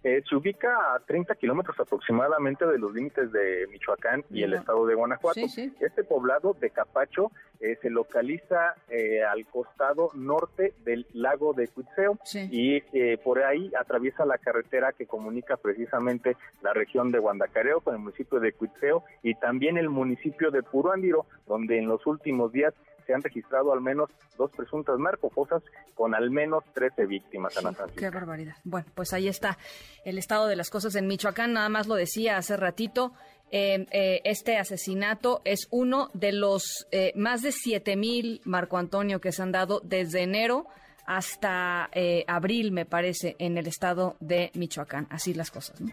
[0.03, 4.85] Eh, se ubica a 30 kilómetros aproximadamente de los límites de Michoacán y el estado
[4.85, 5.39] de Guanajuato.
[5.39, 12.19] Este poblado de Capacho eh, se localiza eh, al costado norte del lago de Cuitzeo
[12.33, 12.81] y
[13.23, 18.41] por ahí atraviesa la carretera que comunica precisamente la región de Guandacareo con el municipio
[18.41, 22.73] de Cuitzeo y también el municipio de Puruándiro, donde en los últimos días
[23.05, 25.63] se han registrado al menos dos presuntas narcofosas
[25.93, 27.53] con al menos 13 víctimas.
[27.95, 28.55] qué barbaridad.
[28.63, 29.57] Bueno, pues ahí está
[30.05, 31.53] el estado de las cosas en Michoacán.
[31.53, 33.13] Nada más lo decía hace ratito.
[33.51, 39.21] Eh, eh, este asesinato es uno de los eh, más de 7 mil, Marco Antonio,
[39.21, 40.65] que se han dado desde enero
[41.05, 41.89] hasta
[42.27, 45.05] abril, me parece, en el estado de Michoacán.
[45.09, 45.91] Así las cosas, ¿no?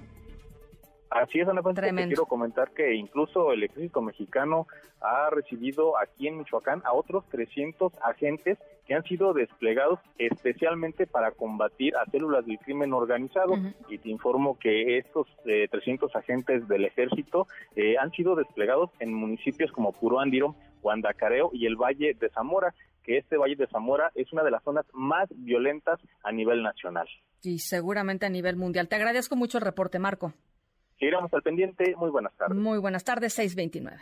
[1.11, 4.68] Así es, Ana Fuentes, quiero comentar que incluso el ejército mexicano
[5.01, 11.33] ha recibido aquí en Michoacán a otros 300 agentes que han sido desplegados especialmente para
[11.33, 13.55] combatir a células del crimen organizado.
[13.88, 19.12] Y te informo que estos 300 eh, agentes del ejército eh, han sido desplegados en
[19.12, 24.33] municipios como Puruándiro, Guandacareo y el Valle de Zamora que este Valle de Zamora es
[24.33, 27.09] una de las zonas más violentas a nivel nacional.
[27.42, 28.88] Y seguramente a nivel mundial.
[28.88, 30.35] Te agradezco mucho el reporte, Marco.
[31.01, 31.95] Seguiremos al pendiente.
[31.97, 32.59] Muy buenas tardes.
[32.59, 33.99] Muy buenas tardes, 629.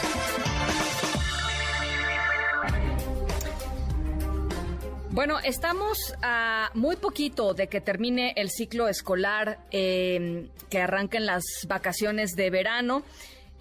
[5.10, 11.44] Bueno, estamos a muy poquito de que termine el ciclo escolar, eh, que arranquen las
[11.66, 13.04] vacaciones de verano.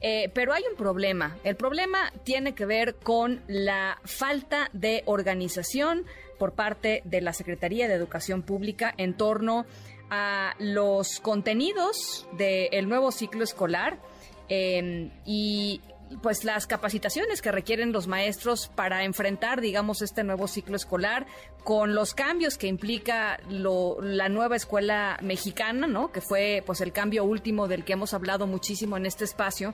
[0.01, 1.37] Eh, pero hay un problema.
[1.43, 6.05] El problema tiene que ver con la falta de organización
[6.37, 9.65] por parte de la Secretaría de Educación Pública en torno
[10.09, 13.99] a los contenidos del nuevo ciclo escolar
[14.47, 15.81] em, y
[16.21, 21.25] pues las capacitaciones que requieren los maestros para enfrentar, digamos, este nuevo ciclo escolar
[21.63, 26.11] con los cambios que implica la nueva escuela mexicana, ¿no?
[26.11, 29.73] Que fue, pues, el cambio último del que hemos hablado muchísimo en este espacio.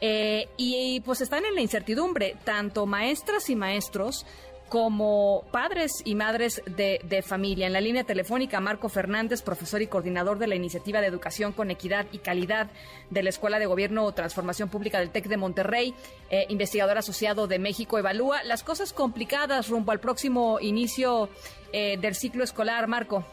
[0.00, 4.24] Eh, y, pues están en la incertidumbre, tanto maestras y maestros
[4.72, 7.66] como padres y madres de, familia.
[7.66, 11.70] En la línea telefónica, Marco Fernández, profesor y coordinador de la Iniciativa de Educación con
[11.70, 12.70] Equidad y Calidad
[13.10, 15.92] de la Escuela de Gobierno o Transformación Pública del TEC de Monterrey,
[16.30, 21.28] eh, investigador asociado de México, evalúa las cosas complicadas rumbo al próximo inicio
[21.74, 22.88] eh, del ciclo escolar.
[22.88, 23.26] Marco.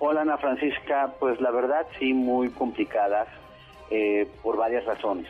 [0.00, 3.28] Hola Ana Francisca, pues la verdad sí, muy complicadas
[3.90, 5.28] eh, por varias razones.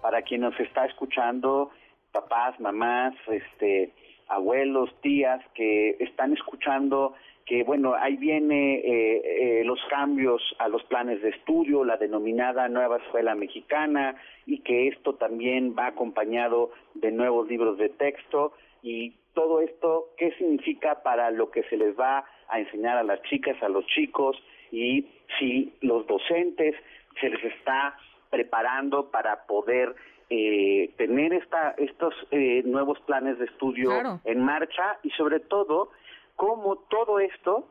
[0.00, 1.70] Para quien nos está escuchando,
[2.10, 3.92] papás, mamás, este,
[4.28, 7.14] abuelos, tías que están escuchando
[7.46, 9.22] que bueno, ahí viene eh,
[9.60, 14.14] eh, los cambios a los planes de estudio, la denominada nueva escuela mexicana,
[14.46, 18.52] y que esto también va acompañado de nuevos libros de texto.
[18.82, 23.20] Y todo esto, ¿qué significa para lo que se les va a enseñar a las
[23.22, 24.36] chicas, a los chicos
[24.70, 25.06] y
[25.38, 26.74] si los docentes
[27.20, 27.96] se les está
[28.30, 29.94] preparando para poder
[30.34, 33.90] eh, tener esta, estos eh, nuevos planes de estudio
[34.24, 35.90] en marcha y sobre todo
[36.36, 37.68] cómo todo esto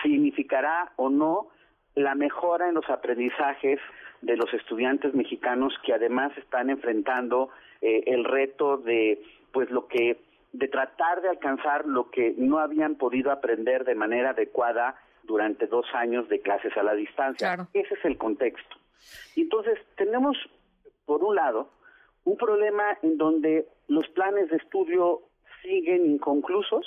[0.00, 1.48] significará o no
[1.96, 3.80] la mejora en los aprendizajes
[4.22, 7.50] de los estudiantes mexicanos que además están enfrentando
[7.80, 9.20] eh, el reto de
[9.52, 10.20] pues lo que
[10.52, 15.86] de tratar de alcanzar lo que no habían podido aprender de manera adecuada durante dos
[15.92, 17.66] años de clases a la distancia.
[17.72, 18.76] Ese es el contexto.
[19.34, 20.36] Entonces, tenemos,
[21.06, 21.70] por un lado,
[22.24, 25.22] un problema en donde los planes de estudio
[25.62, 26.86] siguen inconclusos,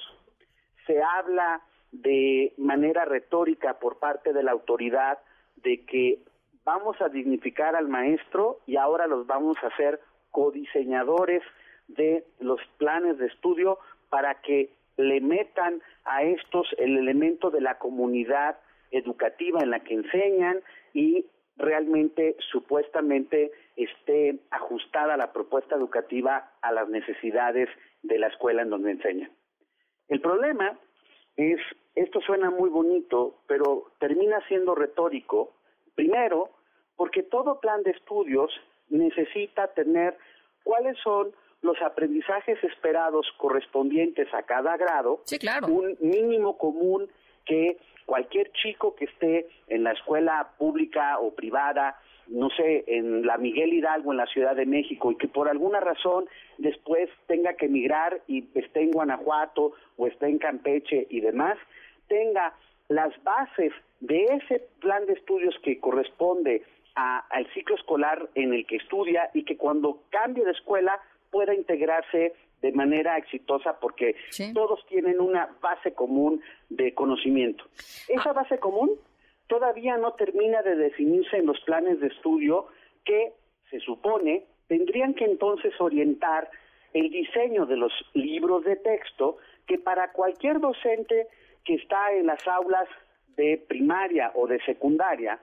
[0.85, 5.19] se habla de manera retórica por parte de la autoridad
[5.57, 6.19] de que
[6.63, 9.99] vamos a dignificar al maestro y ahora los vamos a hacer
[10.31, 11.41] codiseñadores
[11.87, 17.77] de los planes de estudio para que le metan a estos el elemento de la
[17.77, 18.57] comunidad
[18.91, 20.61] educativa en la que enseñan
[20.93, 21.25] y
[21.57, 27.69] realmente supuestamente esté ajustada la propuesta educativa a las necesidades
[28.01, 29.31] de la escuela en donde enseñan.
[30.07, 30.77] El problema
[31.35, 31.59] es,
[31.95, 35.53] esto suena muy bonito, pero termina siendo retórico,
[35.95, 36.49] primero,
[36.95, 38.51] porque todo plan de estudios
[38.89, 40.17] necesita tener
[40.63, 45.21] cuáles son los aprendizajes esperados correspondientes a cada grado,
[45.67, 47.09] un mínimo común
[47.45, 53.37] que cualquier chico que esté en la escuela pública o privada, no sé, en la
[53.37, 56.25] Miguel Hidalgo, en la Ciudad de México, y que por alguna razón
[56.57, 61.57] después tenga que emigrar y esté en Guanajuato o esté en Campeche y demás,
[62.07, 62.53] tenga
[62.89, 66.63] las bases de ese plan de estudios que corresponde
[66.95, 72.33] al ciclo escolar en el que estudia y que cuando cambie de escuela pueda integrarse
[72.61, 74.15] de manera exitosa porque
[74.53, 77.65] todos tienen una base común de conocimiento.
[78.07, 78.91] Esa base común
[79.47, 82.67] todavía no termina de definirse en los planes de estudio
[83.05, 83.33] que
[83.69, 86.49] se supone tendrían que entonces orientar
[86.93, 91.27] el diseño de los libros de texto que para cualquier docente
[91.63, 92.87] que está en las aulas
[93.35, 95.39] de primaria o de secundaria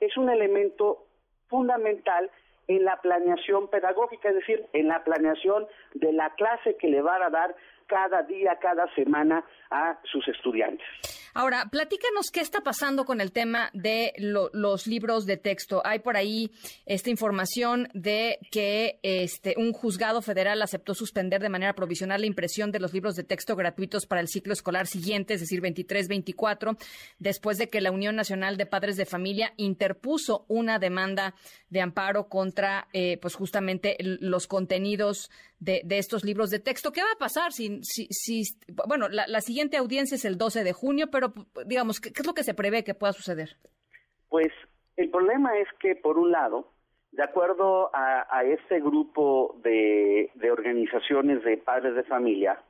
[0.00, 1.06] es un elemento
[1.48, 2.30] fundamental
[2.68, 7.22] en la planeación pedagógica, es decir, en la planeación de la clase que le van
[7.22, 10.86] a dar cada día, cada semana a sus estudiantes.
[11.34, 15.82] Ahora, platícanos qué está pasando con el tema de los libros de texto.
[15.84, 16.50] Hay por ahí
[16.86, 22.72] esta información de que este, un juzgado federal aceptó suspender de manera provisional la impresión
[22.72, 26.76] de los libros de texto gratuitos para el ciclo escolar siguiente, es decir, 23-24,
[27.18, 31.34] después de que la Unión Nacional de Padres de Familia interpuso una demanda
[31.70, 36.92] de amparo contra, eh, pues justamente los contenidos de, estos libros de texto.
[36.92, 37.80] ¿Qué va a pasar si,
[38.86, 41.32] bueno, la, siguiente audiencia es el 12 de junio, pero
[41.66, 43.56] digamos, ¿qué, es lo que se prevé que pueda suceder?
[44.28, 44.48] Pues
[44.96, 46.72] el problema es que, por un lado,
[47.12, 52.62] de acuerdo a, este grupo de, organizaciones de padres de familia,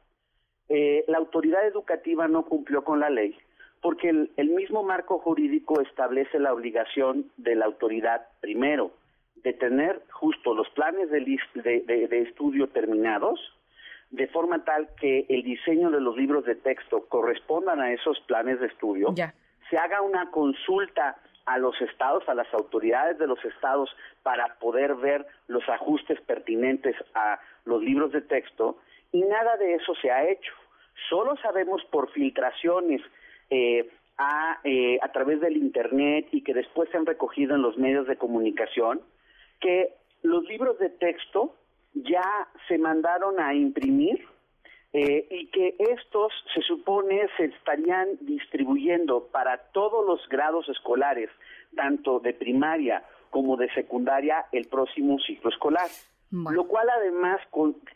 [0.68, 3.36] eh, la autoridad educativa no cumplió con la ley
[3.80, 8.92] porque el, mismo marco jurídico establece la obligación de la autoridad, primero,
[9.36, 11.20] de tener justo los planes de,
[11.54, 13.40] de, estudio terminados,
[14.10, 18.60] de forma tal que el diseño de los libros de texto correspondan a esos planes
[18.60, 19.14] de estudio,
[19.70, 23.90] se haga una consulta a los estados, a las autoridades de los estados,
[24.22, 28.78] para poder ver los ajustes pertinentes a los libros de texto,
[29.12, 30.52] y nada de eso se ha hecho.
[31.08, 33.00] Solo sabemos por filtraciones
[33.50, 37.78] eh, a, eh, a través del Internet y que después se han recogido en los
[37.78, 39.00] medios de comunicación,
[39.60, 41.54] que los libros de texto
[41.94, 44.24] ya se mandaron a imprimir
[44.92, 51.30] eh, y que estos se supone se estarían distribuyendo para todos los grados escolares,
[51.76, 55.88] tanto de primaria como de secundaria, el próximo ciclo escolar.
[56.30, 57.40] Lo cual además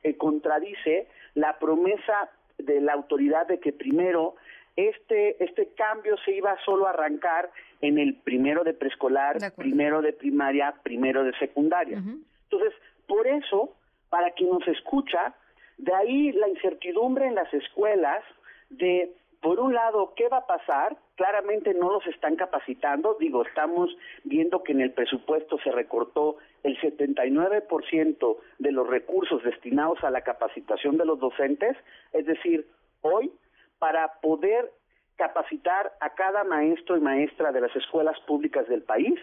[0.03, 4.37] eh, contradice la promesa de la autoridad de que primero
[4.77, 7.51] este, este cambio se iba solo a arrancar
[7.83, 11.99] en el primero de preescolar, primero de primaria, primero de secundaria.
[11.99, 12.73] Entonces,
[13.07, 13.75] por eso,
[14.13, 15.35] para quien nos escucha,
[15.79, 18.23] de ahí la incertidumbre en las escuelas
[18.69, 19.11] de,
[19.41, 20.99] por un lado, ¿qué va a pasar?
[21.17, 23.89] Claramente no los están capacitando, digo, estamos
[24.25, 30.21] viendo que en el presupuesto se recortó el 79% de los recursos destinados a la
[30.21, 31.75] capacitación de los docentes,
[32.13, 32.67] es decir,
[33.01, 33.33] hoy
[33.79, 34.71] para poder
[35.17, 39.19] capacitar a cada maestro y maestra de las escuelas públicas del país.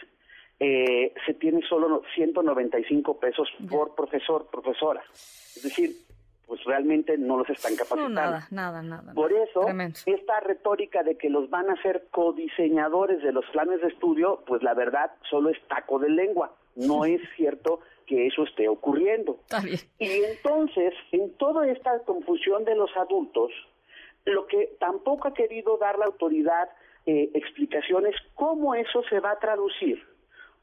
[0.59, 5.01] Eh, se tiene solo 195 pesos por profesor, profesora.
[5.13, 5.91] Es decir,
[6.49, 8.09] pues realmente no los están capacitando.
[8.09, 9.13] nada, nada, nada.
[9.13, 9.67] Por eso,
[10.05, 14.63] esta retórica de que los van a ser codiseñadores de los planes de estudio, pues
[14.63, 16.55] la verdad solo es taco de lengua.
[16.75, 19.39] No es cierto que eso esté ocurriendo.
[19.99, 23.51] Y entonces, en toda esta confusión de los adultos,
[24.25, 26.69] lo que tampoco ha querido dar la autoridad
[27.05, 30.03] eh, explicaciones cómo eso se va a traducir.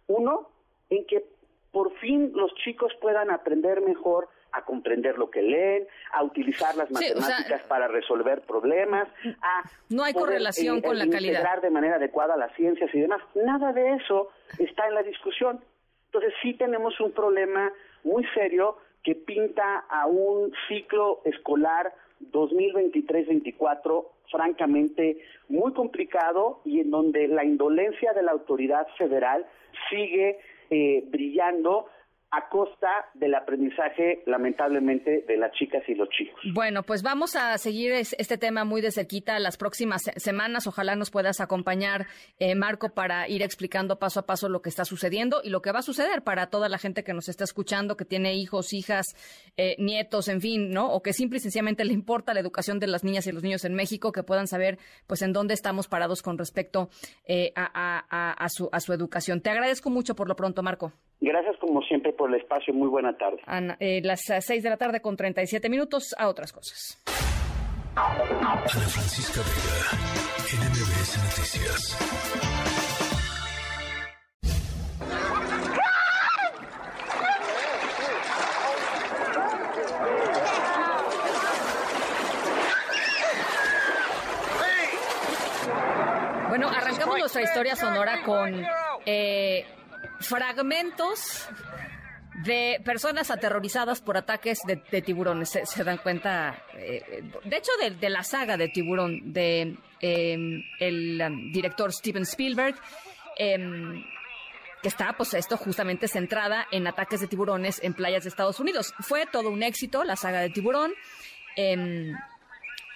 [0.09, 0.51] Uno,
[0.91, 1.25] en que
[1.73, 6.91] por fin los chicos puedan aprender mejor a comprender lo que leen, a utilizar las
[6.91, 9.09] matemáticas para resolver problemas,
[9.43, 11.33] a no hay correlación eh, con la calidad.
[11.33, 13.21] integrar de manera adecuada las ciencias y demás.
[13.35, 15.61] Nada de eso está en la discusión.
[16.07, 17.71] Entonces sí tenemos un problema
[18.05, 21.93] muy serio que pinta a un ciclo escolar
[22.33, 29.47] 2023-24 francamente muy complicado y en donde la indolencia de la autoridad federal
[29.89, 30.39] sigue
[30.71, 31.89] eh, brillando
[32.37, 36.39] a costa del aprendizaje, lamentablemente, de las chicas y los chicos.
[36.53, 40.67] Bueno, pues vamos a seguir este tema muy de cerquita las próximas semanas.
[40.67, 42.07] Ojalá nos puedas acompañar,
[42.39, 45.73] eh, Marco, para ir explicando paso a paso lo que está sucediendo y lo que
[45.73, 49.17] va a suceder para toda la gente que nos está escuchando, que tiene hijos, hijas,
[49.57, 50.93] eh, nietos, en fin, ¿no?
[50.93, 53.65] O que simple y sencillamente le importa la educación de las niñas y los niños
[53.65, 56.91] en México, que puedan saber, pues, en dónde estamos parados con respecto
[57.25, 59.41] eh, a, su, a su educación.
[59.41, 60.93] Te agradezco mucho por lo pronto, Marco.
[61.21, 62.75] Gracias como siempre por el espacio.
[62.75, 63.39] Muy buena tarde.
[63.47, 67.03] Ana, eh, las 6 eh, de la tarde con 37 minutos a otras cosas.
[67.97, 69.91] Ana Francisca Vega,
[70.69, 72.37] NMBS Noticias.
[86.49, 88.65] Bueno, arrancamos nuestra historia sonora con
[89.05, 89.65] eh,
[90.21, 91.49] fragmentos
[92.45, 95.59] de personas aterrorizadas por ataques de, tiburones.
[95.65, 101.53] Se, dan cuenta, eh, de hecho, de, la saga de tiburón de em, el um,
[101.53, 102.77] director Steven Spielberg.
[103.39, 104.05] Em,
[104.83, 108.95] que está, pues esto justamente centrada en ataques de tiburones en playas de Estados Unidos.
[109.01, 110.93] Fue todo un éxito la saga de tiburón.
[111.57, 112.15] Em,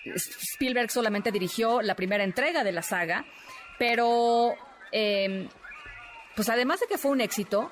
[0.05, 3.25] Spielberg solamente dirigió la primera entrega de la saga,
[3.79, 4.55] pero
[6.41, 7.71] pues además de que fue un éxito,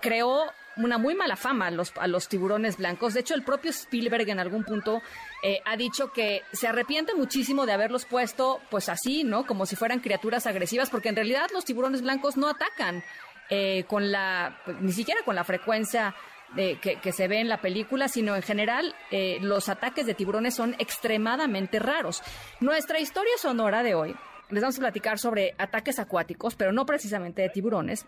[0.00, 0.44] creó
[0.76, 3.14] una muy mala fama a los, a los tiburones blancos.
[3.14, 5.02] De hecho, el propio Spielberg en algún punto
[5.42, 9.44] eh, ha dicho que se arrepiente muchísimo de haberlos puesto pues así, ¿no?
[9.44, 13.02] Como si fueran criaturas agresivas, porque en realidad los tiburones blancos no atacan
[13.50, 16.14] eh, con la, ni siquiera con la frecuencia
[16.54, 20.54] de, que, se ve en la película, sino en general eh, los ataques de tiburones
[20.54, 22.22] son extremadamente raros.
[22.60, 24.16] Nuestra historia sonora de hoy
[24.50, 28.06] les vamos a platicar sobre ataques acuáticos, pero no precisamente de tiburones,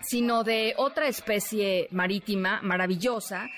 [0.00, 3.48] sino de otra especie marítima maravillosa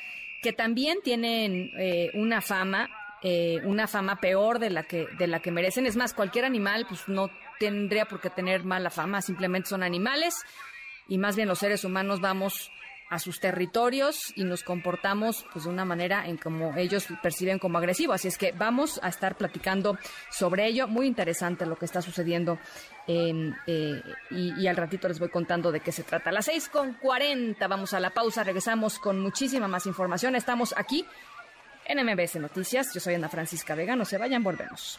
[0.42, 2.88] que también tienen eh, una fama,
[3.22, 5.86] eh, una fama peor de la que de la que merecen.
[5.86, 10.34] Es más, cualquier animal, pues no tendría por qué tener mala fama, simplemente son animales
[11.08, 12.70] y más bien los seres humanos vamos
[13.10, 17.78] a sus territorios y nos comportamos pues de una manera en como ellos perciben como
[17.78, 18.12] agresivo.
[18.12, 19.98] Así es que vamos a estar platicando
[20.30, 20.88] sobre ello.
[20.88, 22.58] Muy interesante lo que está sucediendo
[23.06, 23.52] eh,
[24.30, 26.30] y, al ratito les voy contando de qué se trata.
[26.30, 30.34] A las seis con cuarenta vamos a la pausa, regresamos con muchísima más información.
[30.36, 31.04] Estamos aquí
[31.84, 32.92] en MBS Noticias.
[32.94, 33.96] Yo soy Ana Francisca Vega.
[33.96, 34.98] No se vayan, volvemos.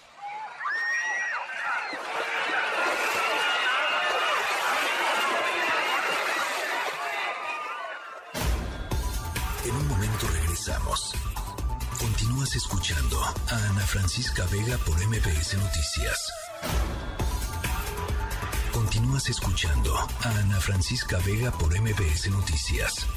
[12.46, 13.18] Continúas escuchando
[13.50, 16.32] a Ana Francisca Vega por MBS Noticias.
[18.72, 23.08] Continúas escuchando a Ana Francisca Vega por MBS Noticias.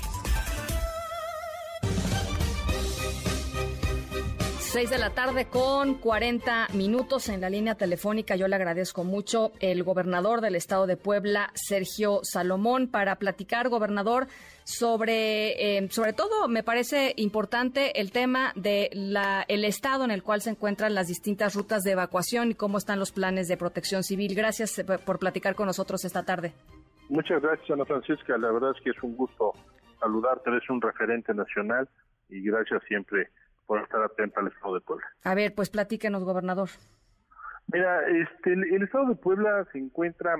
[4.70, 8.34] 6 de la tarde con 40 minutos en la línea telefónica.
[8.36, 14.28] Yo le agradezco mucho el gobernador del estado de Puebla, Sergio Salomón, para platicar, gobernador,
[14.68, 20.22] sobre, eh, sobre todo, me parece importante el tema de la, el estado en el
[20.22, 24.02] cual se encuentran las distintas rutas de evacuación y cómo están los planes de protección
[24.02, 24.34] civil.
[24.34, 26.52] Gracias por platicar con nosotros esta tarde.
[27.08, 28.36] Muchas gracias, Ana Francisca.
[28.36, 29.54] La verdad es que es un gusto
[30.00, 30.50] saludarte.
[30.50, 31.88] Eres un referente nacional
[32.28, 33.30] y gracias siempre
[33.66, 35.06] por estar atenta al Estado de Puebla.
[35.24, 36.68] A ver, pues platíquenos, gobernador.
[37.72, 40.34] Mira, este, el, Estado de Puebla se encuentra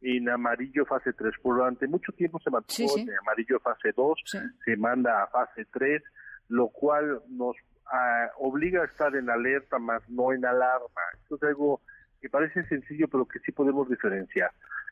[0.00, 1.34] en amarillo fase 3.
[1.42, 4.18] Por durante mucho tiempo se mantuvo en amarillo fase 2,
[4.64, 6.02] se manda a fase 3,
[6.48, 11.02] lo cual nos ah, obliga a estar en alerta, más no en alarma.
[11.22, 11.80] Esto es algo
[12.20, 14.50] que parece sencillo, pero que sí podemos diferenciar.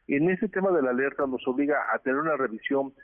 [0.09, 2.95] En ese tema de la alerta nos obliga a tener una revisión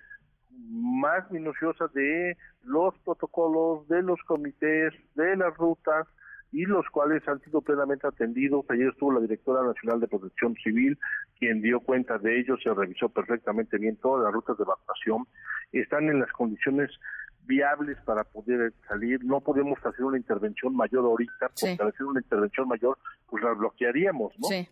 [0.51, 6.07] más minuciosa de los protocolos, de los comités, de las rutas,
[6.53, 8.65] y los cuales han sido plenamente atendidos.
[8.69, 10.99] Ayer estuvo la directora nacional de protección civil,
[11.39, 15.27] quien dio cuenta de ellos, se revisó perfectamente bien todas las rutas de evacuación,
[15.73, 16.91] están en las condiciones
[17.47, 19.25] viables para poder salir.
[19.25, 22.99] No podemos hacer una intervención mayor ahorita, porque al hacer una intervención mayor,
[23.29, 24.49] pues la bloquearíamos, ¿no?
[24.49, 24.69] Sí.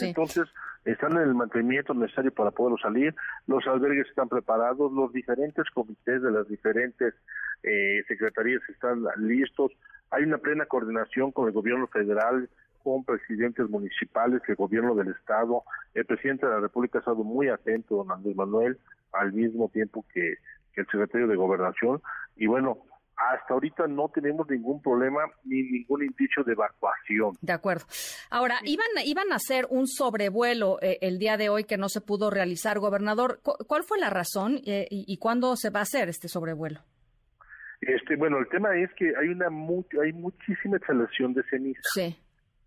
[0.00, 0.46] Entonces,
[0.84, 3.14] están en el mantenimiento necesario para poder salir,
[3.46, 7.14] los albergues están preparados, los diferentes comités de las diferentes
[7.62, 9.72] eh, secretarías están listos,
[10.10, 12.48] hay una plena coordinación con el gobierno federal,
[12.82, 17.48] con presidentes municipales, el gobierno del estado, el presidente de la República ha estado muy
[17.48, 18.78] atento, don Andrés Manuel,
[19.12, 20.34] al mismo tiempo que,
[20.74, 22.00] el secretario de Gobernación,
[22.36, 22.78] y bueno,
[23.16, 27.34] hasta ahorita no tenemos ningún problema ni ningún indicio de evacuación.
[27.40, 27.84] De acuerdo.
[28.30, 32.00] Ahora, iban, iban a hacer un sobrevuelo eh, el día de hoy que no se
[32.00, 33.40] pudo realizar, gobernador.
[33.42, 36.78] ¿Cuál fue la razón eh, y, cuándo se va a hacer este sobrevuelo?
[37.80, 39.46] Este, bueno, el tema es que hay una
[40.02, 41.80] hay muchísima exhalación de ceniza.
[41.94, 42.16] Sí.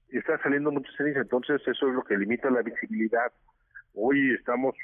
[0.09, 3.31] Está saliendo mucha ceniza, entonces eso es lo que limita la visibilidad.
[3.93, 4.75] Hoy estamos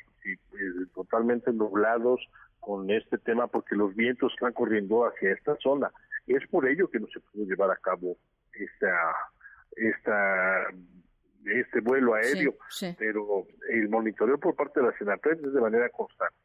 [0.50, 0.64] pues,
[0.94, 2.20] totalmente nublados
[2.60, 5.92] con este tema porque los vientos están corriendo hacia esta zona.
[6.28, 8.18] Es por ello que no se pudo llevar a cabo
[8.54, 9.16] esta
[9.78, 10.68] esta
[11.48, 12.56] este vuelo aéreo,
[12.98, 16.36] pero el monitoreo por parte de la Senatel es de manera constante.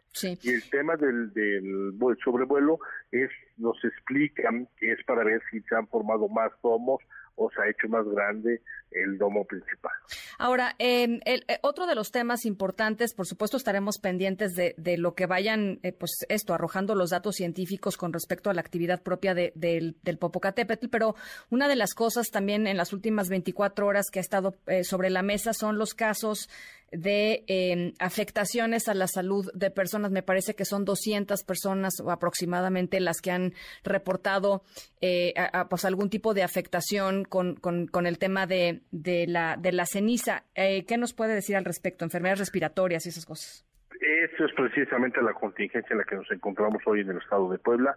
[0.42, 2.78] Y el tema del, del sobrevuelo
[3.10, 7.00] es, nos explican que es para ver si se han formado más domos
[7.36, 9.92] o se ha hecho más grande el domo principal.
[10.38, 15.14] Ahora, eh, el, otro de los temas importantes, por supuesto, estaremos pendientes de, de lo
[15.14, 19.34] que vayan, eh, pues esto, arrojando los datos científicos con respecto a la actividad propia
[19.34, 21.14] de, del, del Popocatépetl, pero
[21.50, 25.10] una de las cosas también en las últimas 24 horas que ha estado eh, sobre
[25.10, 26.48] la mesa son los casos
[26.92, 30.10] de eh, afectaciones a la salud de personas.
[30.10, 34.62] Me parece que son 200 personas aproximadamente las que han reportado
[35.00, 35.34] eh,
[35.68, 40.44] pues algún tipo de afectación con, con, el tema de, de, la, de la ceniza.
[40.54, 42.04] Eh, ¿Qué nos puede decir al respecto?
[42.04, 43.66] Enfermedades respiratorias y esas cosas.
[44.00, 47.58] Eso es precisamente la contingencia en la que nos encontramos hoy en el estado de
[47.58, 47.94] Puebla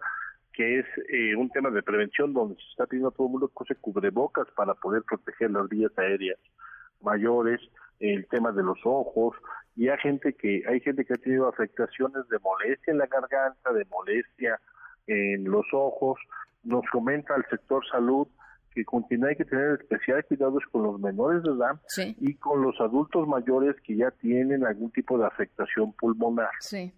[0.56, 3.48] que es eh, un tema de prevención donde se está pidiendo a todo el mundo
[3.48, 6.38] que use cubrebocas para poder proteger las vías aéreas
[7.02, 7.60] mayores,
[8.00, 9.36] el tema de los ojos
[9.76, 13.72] y hay gente que hay gente que ha tenido afectaciones de molestia en la garganta,
[13.72, 14.58] de molestia
[15.06, 16.18] en los ojos.
[16.64, 18.26] Nos comenta el sector salud
[18.74, 21.80] que continúa hay que tener especial cuidados con los menores de edad
[22.20, 26.50] y con los adultos mayores que ya tienen algún tipo de afectación pulmonar.
[26.60, 26.92] Sí.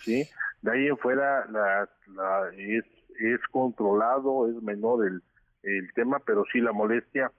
[0.00, 0.28] ¿Sí?
[0.62, 2.84] De ahí en fuera la, la es,
[3.20, 5.22] es controlado, es menor el,
[5.62, 7.30] el tema, pero sí la molestia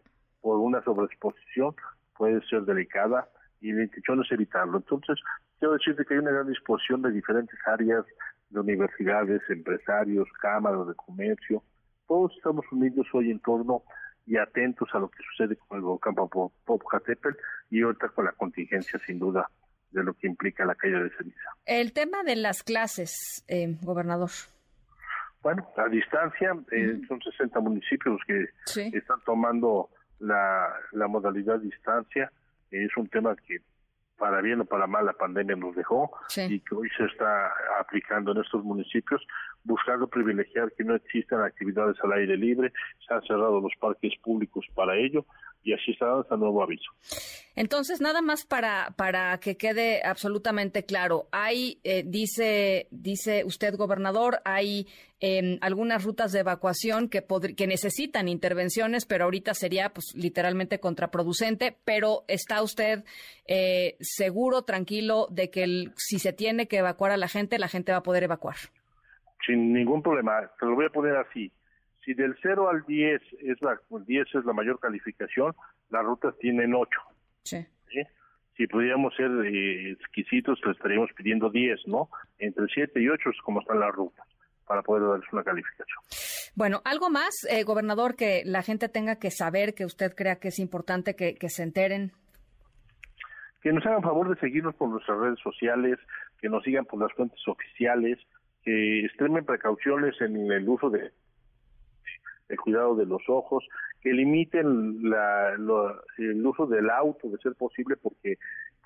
[0.41, 1.76] por una sobreexposición
[2.20, 3.30] puede ser delicada
[3.61, 4.78] y la intención es evitarlo.
[4.78, 5.17] Entonces,
[5.57, 8.05] quiero decirte que hay una gran disposición de diferentes áreas
[8.49, 11.63] de universidades, empresarios, cámaras de comercio.
[12.07, 13.84] Todos estamos unidos hoy en torno
[14.28, 17.38] y atentos a lo que sucede con el volcán Popocatépetl
[17.70, 19.49] y ahorita con la contingencia, sin duda,
[19.91, 21.55] de lo que implica la caída de ceniza.
[21.65, 24.30] El tema de las clases, eh, gobernador.
[25.41, 28.45] Bueno, a distancia, eh, son 60 municipios que
[28.97, 29.89] están tomando
[30.20, 32.32] la, la modalidad distancia
[32.72, 33.59] es un tema que
[34.17, 38.34] para bien o para mal la pandemia nos dejó y que hoy se está aplicando
[38.34, 39.26] en estos municipios
[39.63, 42.74] buscando privilegiar que no existan actividades al aire libre,
[43.07, 45.26] se han cerrado los parques públicos para ello
[45.64, 46.91] y así está dando nuevo aviso.
[47.55, 54.39] Entonces, nada más para, para que quede absolutamente claro, hay, eh, dice, dice usted, gobernador,
[54.45, 54.88] hay
[55.20, 57.26] em, algunas rutas de evacuación que,
[57.57, 63.03] que necesitan intervenciones, pero ahorita sería pues literalmente contraproducente, pero está usted
[63.45, 67.91] eh, seguro, tranquilo, de que si se tiene que evacuar a la gente, la gente
[67.91, 68.55] va a poder evacuar.
[69.45, 71.51] Sin ningún problema, te lo voy a poner así
[72.10, 75.53] si del 0 al 10 es la, 10 es la mayor calificación,
[75.91, 76.89] las rutas tienen 8.
[77.43, 77.68] Sí.
[78.57, 82.10] Si pudiéramos ser eh, exquisitos, le estaríamos pidiendo 10, ¿no?
[82.39, 84.26] Entre 7 y 8 es como están las rutas
[84.66, 85.99] para poder darles una calificación.
[86.55, 90.47] Bueno, algo más, eh, gobernador, que la gente tenga que saber, que usted crea que
[90.47, 92.12] es importante que, que se enteren.
[93.62, 95.99] Que nos hagan favor de seguirnos por nuestras redes sociales,
[96.41, 98.18] que nos sigan por las fuentes oficiales,
[98.64, 101.12] que extremen precauciones en el uso de
[102.49, 103.63] el cuidado de los ojos,
[104.01, 108.37] que limiten la, el uso del auto de ser posible porque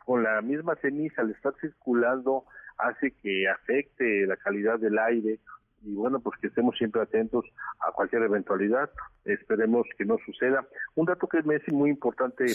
[0.05, 2.45] con la misma ceniza al estar circulando
[2.77, 5.39] hace que afecte la calidad del aire
[5.83, 7.45] y bueno, pues que estemos siempre atentos
[7.85, 8.89] a cualquier eventualidad.
[9.25, 10.65] Esperemos que no suceda.
[10.95, 12.45] Un dato que me es muy importante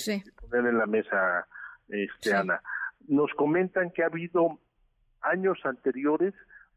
[0.40, 1.46] poner en la mesa,
[1.88, 2.62] este, Ana.
[3.06, 4.58] Nos comentan que ha habido
[5.20, 6.32] años anteriores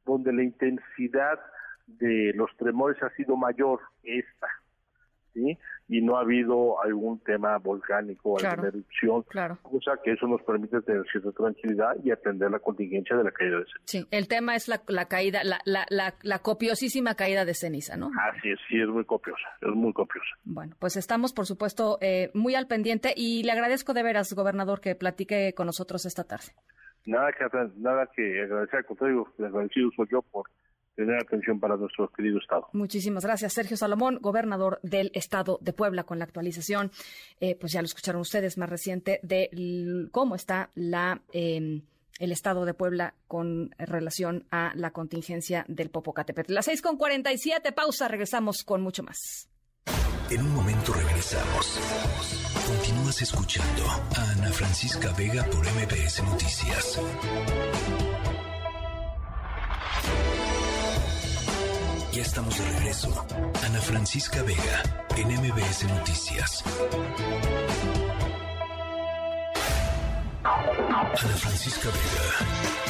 [0.06, 1.40] donde la intensidad
[1.88, 4.48] de los tremores ha sido mayor que esta.
[5.34, 5.58] ¿sí?
[5.92, 9.24] y no ha habido algún tema volcánico, alguna erupción,
[9.62, 13.58] cosa que eso nos permite tener cierta tranquilidad y atender la contingencia de la caída
[13.58, 13.82] de ceniza.
[13.84, 15.86] Sí, el tema es la, caída, la, la,
[16.22, 18.10] la, copiosísima caída de ceniza, ¿no?
[18.22, 20.30] Así es, sí, es muy copiosa, es muy copiosa.
[20.46, 24.80] Bueno, pues estamos, por supuesto, eh, muy al pendiente y le agradezco de veras, gobernador,
[24.80, 26.54] que platique con nosotros esta tarde.
[27.06, 27.44] Nada que,
[27.76, 30.46] nada que agradecer, al contrario, agradecido soy yo por
[30.96, 32.68] tener atención para nuestro querido Estado.
[32.74, 36.92] Muchísimas gracias, Sergio Salomón, gobernador del Estado de Puebla, con la actualización,
[37.40, 41.22] eh, pues ya lo escucharon ustedes, más reciente, de cómo está la...
[41.34, 41.84] Em,
[42.20, 46.54] el estado de Puebla con relación a la contingencia del Popocatépetl.
[46.54, 47.00] Las seis con
[47.38, 49.50] siete, pausa, regresamos con mucho más.
[50.30, 51.80] En un momento regresamos.
[52.68, 53.84] Continúas escuchando
[54.16, 57.02] a Ana Francisca Vega por MBS Noticias.
[62.22, 63.28] Ya estamos de regreso.
[63.66, 66.64] Ana Francisca Vega, en MBS Noticias.
[70.44, 72.28] Ana Francisca Vega,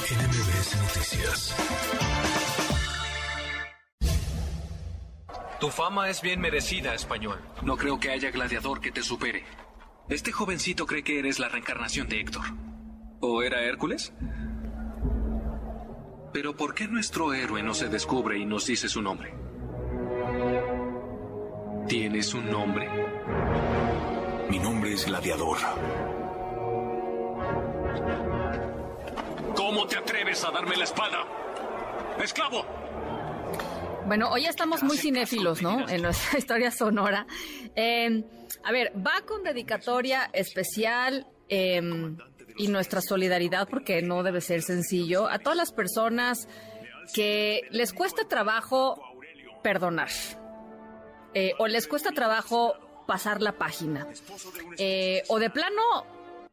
[0.10, 1.56] en MBS Noticias.
[5.62, 7.40] Tu fama es bien merecida, español.
[7.62, 9.46] No creo que haya gladiador que te supere.
[10.10, 12.44] Este jovencito cree que eres la reencarnación de Héctor.
[13.22, 14.12] ¿O era Hércules?
[16.34, 19.34] Pero ¿por qué nuestro héroe no se descubre y nos dice su nombre?
[21.88, 22.88] ¿Tienes un nombre?
[24.50, 25.58] Mi nombre es Gladiador.
[29.56, 31.26] ¿Cómo te atreves a darme la espada?
[32.24, 32.66] ¡Esclavo!
[34.06, 35.88] Bueno, hoy estamos muy cinéfilos, ¿no?
[35.90, 37.28] En nuestra historia sonora.
[37.76, 38.24] Eh,
[38.64, 41.28] a ver, va con dedicatoria especial.
[41.50, 41.82] Eh,
[42.58, 46.48] y nuestra solidaridad, porque no debe ser sencillo, a todas las personas
[47.14, 49.02] que les cuesta trabajo
[49.64, 50.10] perdonar
[51.34, 52.76] eh, o les cuesta trabajo
[53.08, 54.08] pasar la página
[54.78, 56.06] eh, o de plano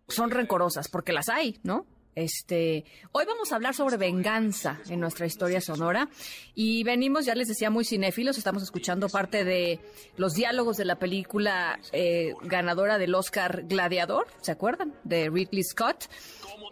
[0.09, 1.87] son rencorosas, porque las hay, ¿no?
[2.19, 6.09] Este, hoy vamos a hablar sobre venganza en nuestra historia sonora
[6.53, 8.37] y venimos, ya les decía, muy cinéfilos.
[8.37, 9.79] Estamos escuchando parte de
[10.17, 14.95] los diálogos de la película eh, ganadora del Oscar Gladiador, ¿se acuerdan?
[15.05, 16.07] De Ridley Scott.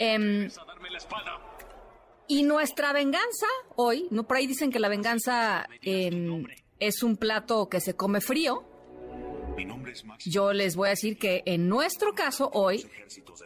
[0.01, 0.51] Em,
[2.27, 6.45] y nuestra venganza hoy, no por ahí dicen que la venganza em,
[6.81, 8.65] es un plato que se come frío.
[10.25, 12.87] Yo les voy a decir que en nuestro caso hoy,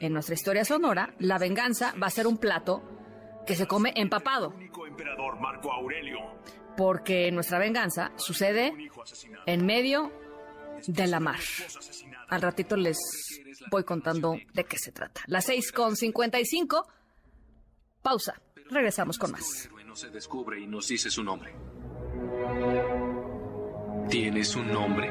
[0.01, 2.83] en nuestra historia sonora, la venganza va a ser un plato
[3.47, 4.55] que se come empapado.
[6.77, 8.73] Porque nuestra venganza sucede
[9.47, 10.13] en medio
[10.87, 11.41] de la mar.
[12.29, 12.99] Al ratito les
[13.71, 15.23] voy contando de qué se trata.
[15.27, 16.87] Las 6 con 55.
[18.03, 18.41] Pausa.
[18.71, 19.69] Regresamos con más.
[19.85, 21.53] No se descubre y nos dice su nombre.
[24.09, 25.11] ¿Tienes un nombre?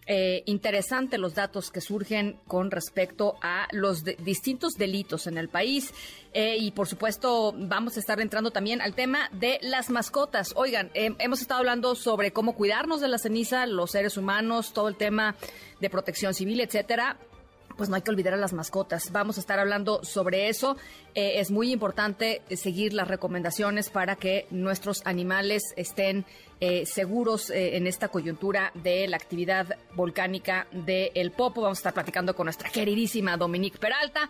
[0.07, 5.93] eh, interesante los datos que surgen con respecto a los distintos delitos en el país.
[6.33, 10.53] Eh, y por supuesto, vamos a estar entrando también al tema de las mascotas.
[10.55, 14.89] Oigan, em, hemos estado hablando sobre cómo cuidarnos de la ceniza, los seres humanos, todo
[14.89, 15.35] el tema
[15.79, 17.17] de protección civil, etcétera
[17.77, 19.11] pues no hay que olvidar a las mascotas.
[19.11, 20.77] Vamos a estar hablando sobre eso.
[21.13, 26.25] Eh, es muy importante seguir las recomendaciones para que nuestros animales estén
[26.59, 31.61] eh, seguros eh, en esta coyuntura de la actividad volcánica de Popo.
[31.61, 34.29] Vamos a estar platicando con nuestra queridísima Dominique Peralta.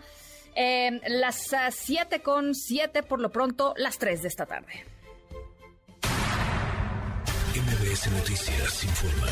[0.54, 4.84] Eh, las ah, 7 con 7, por lo pronto, las 3 de esta tarde.
[7.54, 9.26] MBS Noticias informa.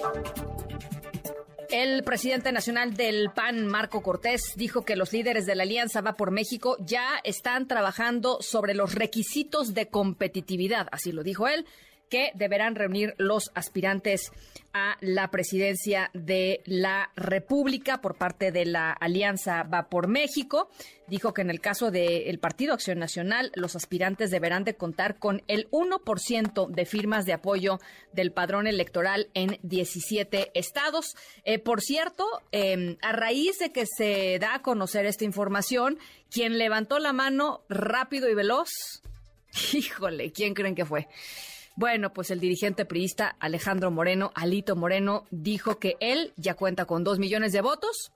[0.00, 0.59] Thank you.
[1.70, 6.16] El presidente nacional del PAN, Marco Cortés, dijo que los líderes de la Alianza Va
[6.16, 11.64] por México ya están trabajando sobre los requisitos de competitividad, así lo dijo él,
[12.10, 14.32] que deberán reunir los aspirantes
[14.72, 20.68] a la presidencia de la República por parte de la Alianza Va por México.
[21.08, 25.42] Dijo que en el caso del Partido Acción Nacional, los aspirantes deberán de contar con
[25.48, 27.80] el 1% de firmas de apoyo
[28.12, 31.16] del padrón electoral en 17 estados.
[31.44, 35.98] Eh, por cierto, em, a raíz de que se da a conocer esta información,
[36.30, 39.02] quien levantó la mano rápido y veloz,
[39.72, 41.08] híjole, ¿quién creen que fue?
[41.76, 47.04] Bueno, pues el dirigente priista Alejandro Moreno, Alito Moreno, dijo que él ya cuenta con
[47.04, 48.12] dos millones de votos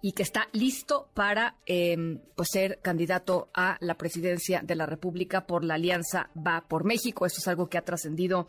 [0.00, 5.46] y que está listo para em, pues ser candidato a la presidencia de la República
[5.46, 7.26] por la Alianza Va por México.
[7.26, 8.46] Esto es algo que ha trascendido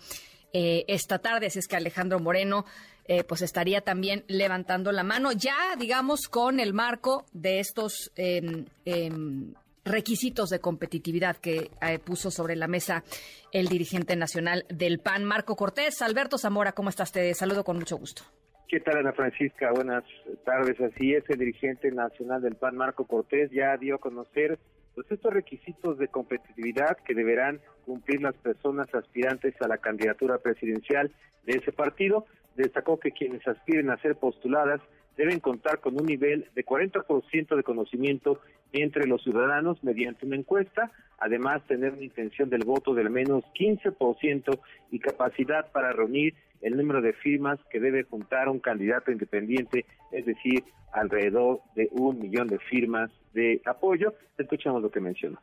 [0.53, 2.65] eh, esta tarde, así es que Alejandro Moreno
[3.05, 8.65] eh, pues estaría también levantando la mano, ya digamos con el marco de estos em,
[8.85, 9.53] em,
[9.89, 13.03] requisitos de competitividad que eh, puso sobre la mesa
[13.51, 16.01] el dirigente nacional del PAN, Marco Cortés.
[16.01, 17.11] Alberto Zamora, ¿cómo estás?
[17.11, 18.23] Te saludo con mucho gusto.
[18.67, 19.71] ¿Qué tal, Ana Francisca?
[19.71, 20.03] Buenas
[20.45, 20.79] tardes.
[20.79, 24.59] Así es, el dirigente nacional del PAN, Marco Cortés, ya dio a conocer
[24.93, 31.11] pues, estos requisitos de competitividad que deberán cumplir las personas aspirantes a la candidatura presidencial
[31.45, 32.27] de ese partido.
[32.55, 34.81] Destacó que quienes aspiren a ser postuladas
[35.19, 38.39] deben contar con un nivel de 40% de conocimiento
[38.71, 44.59] entre los ciudadanos mediante una encuesta, además tener una intención del voto del menos 15%
[44.91, 50.25] y capacidad para reunir el número de firmas que debe juntar un candidato independiente, es
[50.25, 50.63] decir,
[50.93, 54.13] alrededor de un millón de firmas de apoyo.
[54.37, 55.41] Escuchamos lo que menciona.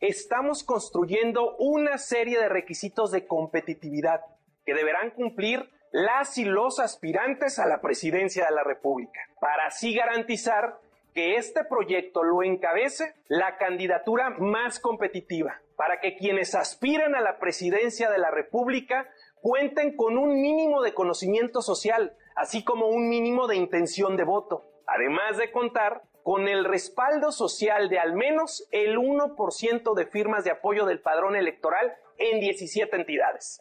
[0.00, 4.22] Estamos construyendo una serie de requisitos de competitividad
[4.64, 9.94] que deberán cumplir las y los aspirantes a la presidencia de la República, para así
[9.94, 10.78] garantizar
[11.14, 17.38] que este proyecto lo encabece la candidatura más competitiva, para que quienes aspiran a la
[17.38, 19.06] presidencia de la República
[19.42, 24.64] cuenten con un mínimo de conocimiento social, así como un mínimo de intención de voto,
[24.86, 30.52] además de contar con el respaldo social de al menos el 1% de firmas de
[30.52, 33.60] apoyo del padrón electoral en 17 entidades.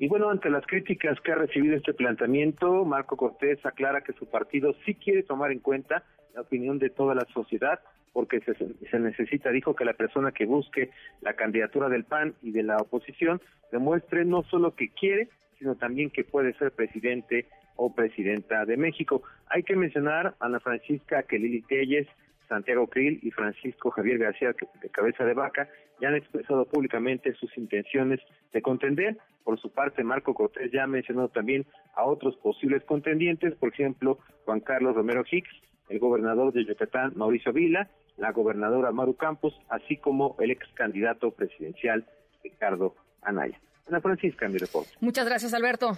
[0.00, 4.24] Y bueno, ante las críticas que ha recibido este planteamiento, Marco Cortés aclara que su
[4.24, 7.80] partido sí quiere tomar en cuenta la opinión de toda la sociedad,
[8.14, 10.88] porque se, necesita, dijo, que la persona que busque
[11.20, 13.42] la candidatura del PAN y de la oposición
[13.72, 15.28] demuestre no solo que quiere,
[15.58, 17.44] sino también que puede ser presidente
[17.76, 19.22] o presidenta de México.
[19.48, 22.08] Hay que mencionar, Ana Francisca, que Lili Telles
[22.50, 25.68] Santiago Krill y Francisco Javier García de Cabeza de Vaca
[26.00, 28.20] ya han expresado públicamente sus intenciones
[28.52, 29.16] de contender.
[29.44, 34.18] Por su parte, Marco Cortés ya ha mencionado también a otros posibles contendientes, por ejemplo,
[34.44, 35.54] Juan Carlos Romero Hicks,
[35.88, 41.30] el gobernador de Yucatán, Mauricio Vila, la gobernadora Maru Campos, así como el ex candidato
[41.30, 42.04] presidencial
[42.42, 43.58] Ricardo Anaya.
[43.88, 44.90] Ana Francisca, mi reporte.
[45.00, 45.92] Muchas gracias, Alberto.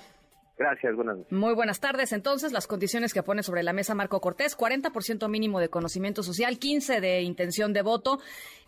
[0.62, 1.32] Gracias, buenas noches.
[1.32, 2.12] Muy buenas tardes.
[2.12, 6.60] Entonces, las condiciones que pone sobre la mesa Marco Cortés, 40% mínimo de conocimiento social,
[6.60, 8.20] 15% de intención de voto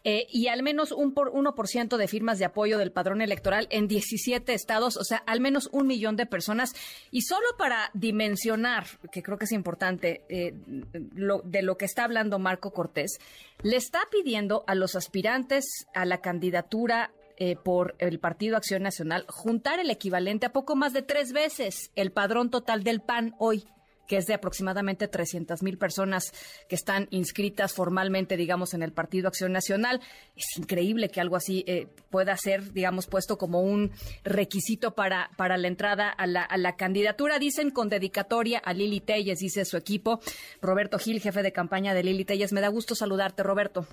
[0.02, 3.86] eh, y al menos un por 1% de firmas de apoyo del padrón electoral en
[3.86, 6.74] 17 estados, o sea, al menos un millón de personas.
[7.12, 10.52] Y solo para dimensionar, que creo que es importante, eh,
[11.14, 13.20] lo, de lo que está hablando Marco Cortés,
[13.62, 19.24] le está pidiendo a los aspirantes a la candidatura eh, por el Partido Acción Nacional
[19.28, 23.64] juntar el equivalente a poco más de tres veces el padrón total del PAN hoy
[24.06, 26.32] que es de aproximadamente 300 mil personas
[26.68, 30.00] que están inscritas formalmente, digamos, en el Partido Acción Nacional.
[30.36, 35.56] Es increíble que algo así eh, pueda ser, digamos, puesto como un requisito para, para
[35.56, 37.38] la entrada a la, a la candidatura.
[37.38, 40.20] Dicen con dedicatoria a Lili Telles, dice su equipo.
[40.60, 42.52] Roberto Gil, jefe de campaña de Lili Telles.
[42.52, 43.86] Me da gusto saludarte, Roberto.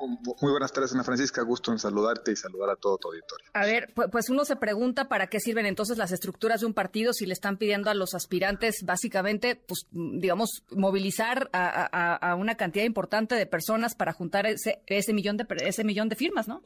[0.00, 1.42] Muy buenas tardes, Ana Francisca.
[1.42, 3.46] Gusto en saludarte y saludar a todo tu auditorio.
[3.52, 7.12] A ver, pues uno se pregunta para qué sirven entonces las estructuras de un partido
[7.12, 13.34] si le están pidiendo a los aspirantes, básicamente, pues, digamos, movilizar a, una cantidad importante
[13.34, 16.62] de personas para juntar ese, ese, millón, de, ese millón de firmas, ¿no?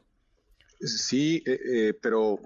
[0.80, 2.40] Sí, eh, eh, pero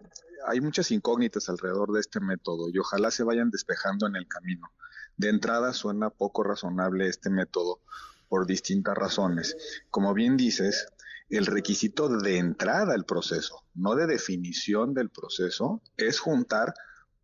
[0.46, 4.70] hay muchas incógnitas alrededor de este método y ojalá se vayan despejando en el camino.
[5.16, 7.80] De entrada suena poco razonable este método
[8.28, 9.56] por distintas razones.
[9.90, 10.88] Como bien dices,
[11.28, 16.74] el requisito de entrada al proceso, no de definición del proceso, es juntar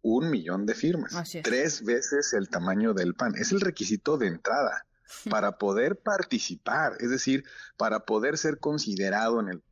[0.02, 3.34] un millón de firmas, tres veces el tamaño del PAN.
[3.36, 4.84] Es el requisito de entrada
[5.30, 7.44] para poder participar, es decir,
[7.76, 9.62] para poder ser considerado en el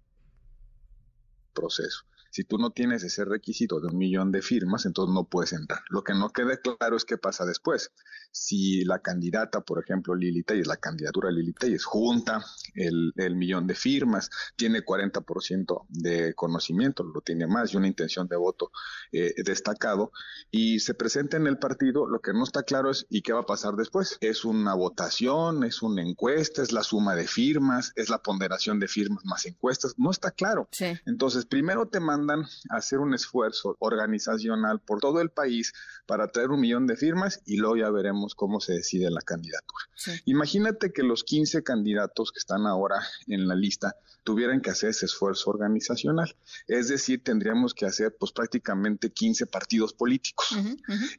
[1.53, 2.05] proceso.
[2.31, 5.81] Si tú no tienes ese requisito de un millón de firmas, entonces no puedes entrar.
[5.89, 7.91] Lo que no queda claro es qué pasa después.
[8.31, 13.67] Si la candidata, por ejemplo, Lili Telles, la candidatura de Lili Telles, junta el, millón
[13.67, 18.71] de firmas, tiene 40% de conocimiento, lo tiene más y una intención de voto
[19.11, 20.13] eh, destacado,
[20.51, 23.41] y se presenta en el partido, lo que no está claro es ¿y qué va
[23.41, 24.19] a pasar después?
[24.21, 25.65] ¿Es una votación?
[25.65, 26.63] ¿Es una encuesta?
[26.63, 27.93] ¿Es la suma de firmas?
[27.97, 29.95] ¿Es la ponderación de firmas más encuestas?
[29.99, 30.69] No está claro.
[31.07, 35.73] Entonces, primero te mandan a hacer un esfuerzo organizacional por todo el país
[36.07, 39.85] para traer un millón de firmas y luego ya veremos cómo se decide la candidatura.
[40.25, 45.07] Imagínate que los 15 candidatos que están ahora en la lista tuvieran que hacer ese
[45.07, 46.37] esfuerzo organizacional.
[46.67, 50.57] Es decir, tendríamos que hacer pues prácticamente 15 partidos políticos.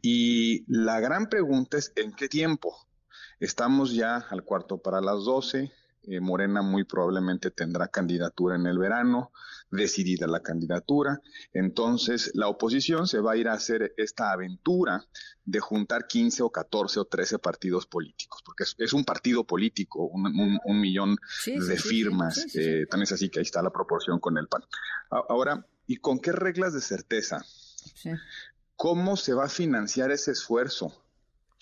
[0.02, 2.76] Y la gran pregunta es, ¿en qué tiempo?
[3.40, 5.72] Estamos ya al cuarto para las 12,
[6.04, 9.32] eh, Morena muy probablemente tendrá candidatura en el verano,
[9.70, 11.22] decidida la candidatura.
[11.54, 15.06] Entonces, la oposición se va a ir a hacer esta aventura
[15.46, 20.82] de juntar 15 o 14 o 13 partidos políticos, porque es, un partido político, un,
[20.82, 22.48] millón de firmas.
[22.56, 24.64] Eh, tan es así que ahí está la proporción con el PAN.
[25.10, 27.46] Ahora, ¿y con qué reglas de certeza?
[28.76, 31.04] ¿Cómo se va a financiar ese esfuerzo?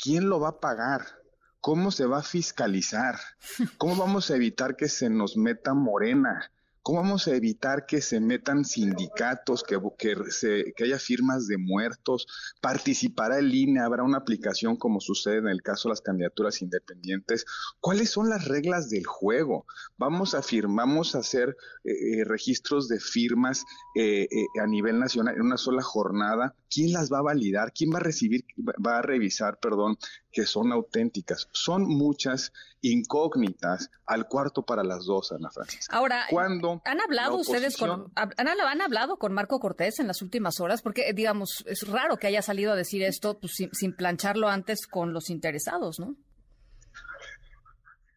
[0.02, 1.19] ¿Quién lo va a pagar?
[1.62, 3.20] ¿Cómo se va a fiscalizar?
[3.78, 6.52] ¿Cómo vamos a evitar que se nos meta morena?
[6.82, 12.26] ¿Cómo vamos a evitar que se metan sindicatos, que, que, haya firmas de muertos?
[12.62, 13.82] ¿Participará el INE?
[13.82, 17.46] ¿Habrá una aplicación como sucede en el caso de las candidaturas independientes?
[17.82, 19.66] ¿Cuáles son las reglas del juego?
[19.98, 24.28] ¿Vamos a firmamos a hacer eh, eh, registros de firmas eh,
[24.60, 26.56] a nivel nacional en una sola jornada?
[26.70, 27.74] ¿Quién las va a validar?
[27.74, 29.98] ¿Quién va a recibir, va a revisar, perdón,
[30.32, 31.48] que son auténticas?
[31.52, 35.96] Son muchas incógnitas al cuarto para las dos, Ana Francisca.
[35.96, 40.82] Ahora, ¿cuándo ¿han hablado ustedes con, han, hablado con Marco Cortés en las últimas horas?
[40.82, 45.14] Porque, digamos, es raro que haya salido a decir esto pues, sin, plancharlo antes con
[45.14, 46.16] los interesados, ¿no?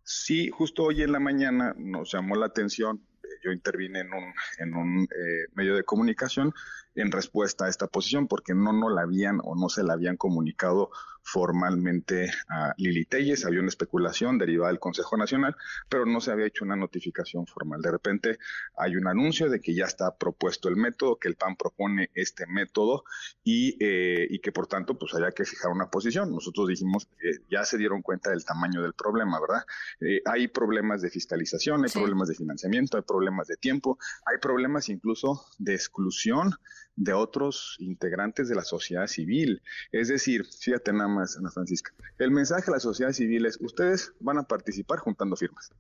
[0.05, 3.07] Sí, justo hoy en la mañana nos llamó la atención,
[3.43, 6.53] yo intervine en un, en un eh, medio de comunicación
[6.95, 10.17] en respuesta a esta posición porque no no la habían o no se la habían
[10.17, 10.91] comunicado
[11.23, 15.57] formalmente a Lili Telles, había una especulación derivada del Consejo Nacional,
[15.89, 17.81] pero no se había hecho una notificación formal.
[17.81, 18.39] De repente
[18.77, 22.47] hay un anuncio de que ya está propuesto el método, que el PAN propone este
[22.47, 23.05] método
[23.45, 26.31] y, eh, y que por tanto pues haya que fijar una posición.
[26.31, 29.65] Nosotros dijimos, que ya se dieron cuenta del tamaño del problema, ¿verdad?
[30.01, 34.89] Eh, hay problemas de fiscalización, hay problemas de financiamiento, hay problemas de tiempo, hay problemas
[34.89, 36.55] incluso de exclusión
[36.97, 39.63] de otros integrantes de la sociedad civil.
[39.93, 44.13] Es decir, fíjate nada más, Ana Francisca, el mensaje a la sociedad civil es, ustedes
[44.21, 45.71] van a participar juntando firmas.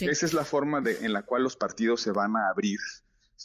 [0.00, 2.80] Esa es la forma de, en la cual los partidos se van a abrir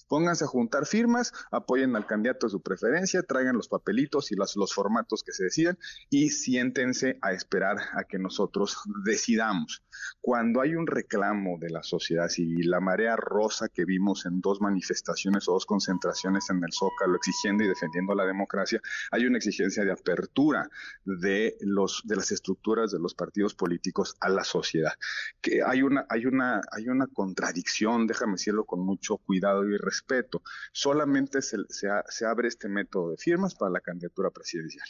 [0.07, 4.55] Pónganse a juntar firmas, apoyen al candidato de su preferencia, traigan los papelitos y los,
[4.55, 5.77] los formatos que se decidan
[6.09, 9.83] y siéntense a esperar a que nosotros decidamos.
[10.21, 14.61] Cuando hay un reclamo de la sociedad civil, la marea rosa que vimos en dos
[14.61, 18.81] manifestaciones o dos concentraciones en el Zócalo exigiendo y defendiendo la democracia,
[19.11, 20.69] hay una exigencia de apertura
[21.05, 24.93] de los de las estructuras de los partidos políticos a la sociedad.
[25.41, 30.41] Que hay una hay una hay una contradicción, déjame decirlo con mucho cuidado y respeto.
[30.71, 34.87] Solamente se, se, abre este método de firmas para la candidatura presidencial,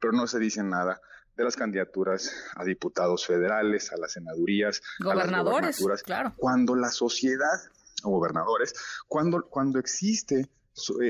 [0.00, 1.00] pero no se dice nada
[1.36, 6.34] de las candidaturas a diputados federales, a las senadurías, gobernadores, a las claro.
[6.36, 7.60] Cuando la sociedad,
[8.02, 8.74] o gobernadores,
[9.06, 10.48] cuando, cuando existe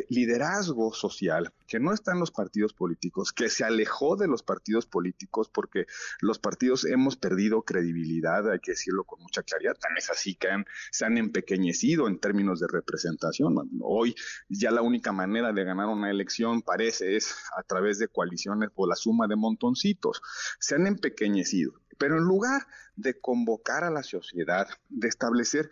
[0.08, 4.86] liderazgo social que no está en los partidos políticos, que se alejó de los partidos
[4.86, 5.86] políticos porque
[6.20, 10.48] los partidos hemos perdido credibilidad, hay que decirlo con mucha claridad, tan es así que
[10.90, 13.54] se han empequeñecido en términos de representación.
[13.80, 14.14] Hoy
[14.48, 18.86] ya la única manera de ganar una elección parece es a través de coaliciones o
[18.86, 20.22] la suma de montoncitos.
[20.58, 21.72] Se han empequeñecido.
[21.98, 22.62] Pero en lugar
[22.94, 25.68] de convocar a la sociedad, de establecer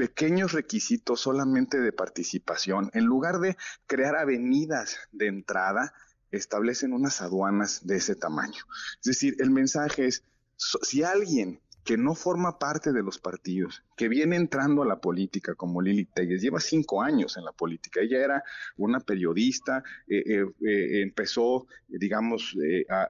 [0.00, 5.92] pequeños requisitos solamente de participación, en lugar de crear avenidas de entrada,
[6.30, 8.64] establecen unas aduanas de ese tamaño.
[8.94, 10.24] Es decir, el mensaje es,
[10.56, 15.54] si alguien que no forma parte de los partidos, que viene entrando a la política
[15.54, 18.00] como Lili Telles, lleva cinco años en la política.
[18.00, 18.44] Ella era
[18.78, 22.56] una periodista, eh, eh, eh, empezó, digamos,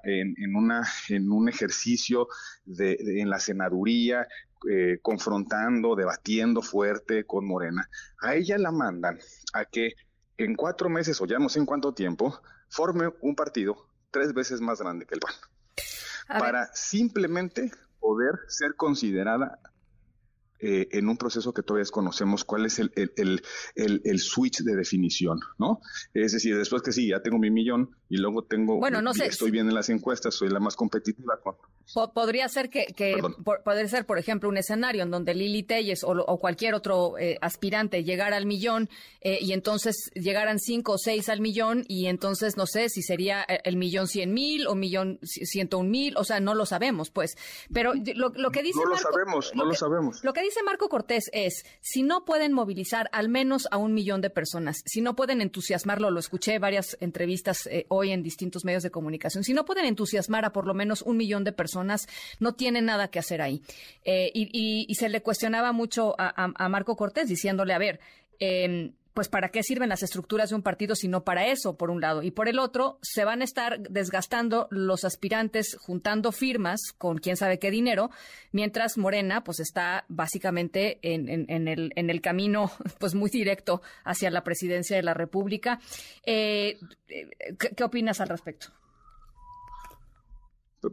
[0.05, 2.27] en, una, en un ejercicio
[2.67, 4.27] en la senaduría,
[4.69, 7.89] eh, confrontando, debatiendo fuerte con Morena,
[8.21, 9.19] a ella la mandan
[9.53, 9.95] a que
[10.37, 14.61] en cuatro meses o ya no sé en cuánto tiempo forme un partido tres veces
[14.61, 15.35] más grande que el PAN.
[16.39, 19.59] para simplemente poder ser considerada
[20.59, 23.43] eh, en un proceso que todavía desconocemos cuál es el, el,
[23.77, 25.81] el, el, switch de definición, ¿no?
[26.13, 29.27] Es decir, después que sí, ya tengo mi millón y luego tengo, bueno, no sé.
[29.27, 31.39] estoy bien en las encuestas, soy la más competitiva.
[32.13, 36.39] podría ser que, que podría ser, por ejemplo, un escenario en donde Lili Telles o,
[36.39, 38.91] cualquier otro eh, aspirante llegara al millón
[39.21, 43.43] eh, y entonces llegaran cinco o seis al millón y entonces no sé si sería
[43.43, 47.37] el millón cien mil o millón ciento un mil, o sea, no lo sabemos, pues.
[47.73, 50.25] Pero lo, lo que dice no lo sabemos, no lo, sabemos.
[50.25, 54.21] Lo que dice Marco Cortés es, si no pueden movilizar al menos a un millón
[54.21, 58.83] de personas, si no pueden entusiasmarlo, lo escuché varias entrevistas eh, hoy en distintos medios
[58.83, 62.55] de comunicación, si no pueden entusiasmar a por lo menos un millón de personas, no
[62.55, 63.63] tienen nada que hacer ahí.
[64.05, 68.01] Eh, y, se le cuestionaba mucho a, Marco Cortés diciéndole, a ver,
[68.39, 71.91] eh, pues para qué sirven las estructuras de un partido si no para eso, por
[71.91, 72.23] un lado.
[72.23, 77.37] Y por el otro, se van a estar desgastando los aspirantes juntando firmas con quién
[77.37, 78.11] sabe qué dinero,
[78.53, 81.29] mientras Morena pues está básicamente en,
[81.69, 85.81] el, camino pues muy directo hacia la presidencia de la República.
[86.25, 86.79] Eh,
[87.59, 88.69] ¿qué, opinas al respecto?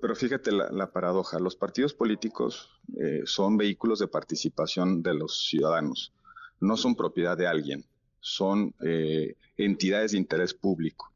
[0.02, 6.14] Pero fíjate la, paradoja, los partidos políticos eh, son vehículos de participación de los ciudadanos,
[6.60, 7.86] no son propiedad de alguien
[8.28, 11.14] son eh, entidades de interés público.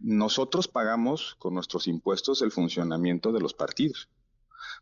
[0.00, 4.08] Nosotros pagamos con nuestros impuestos el funcionamiento de los partidos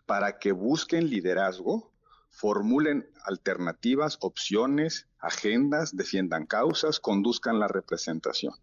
[0.05, 1.93] para que busquen liderazgo,
[2.31, 8.55] formulen alternativas, opciones, agendas, defiendan causas, conduzcan la representación.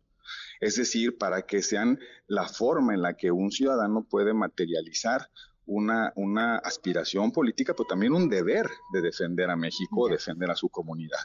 [0.61, 5.29] Es decir, para que sean la forma en la que un ciudadano puede materializar
[5.65, 10.69] una, una aspiración política, pero también un deber de defender a México, defender a su
[10.69, 11.19] comunidad.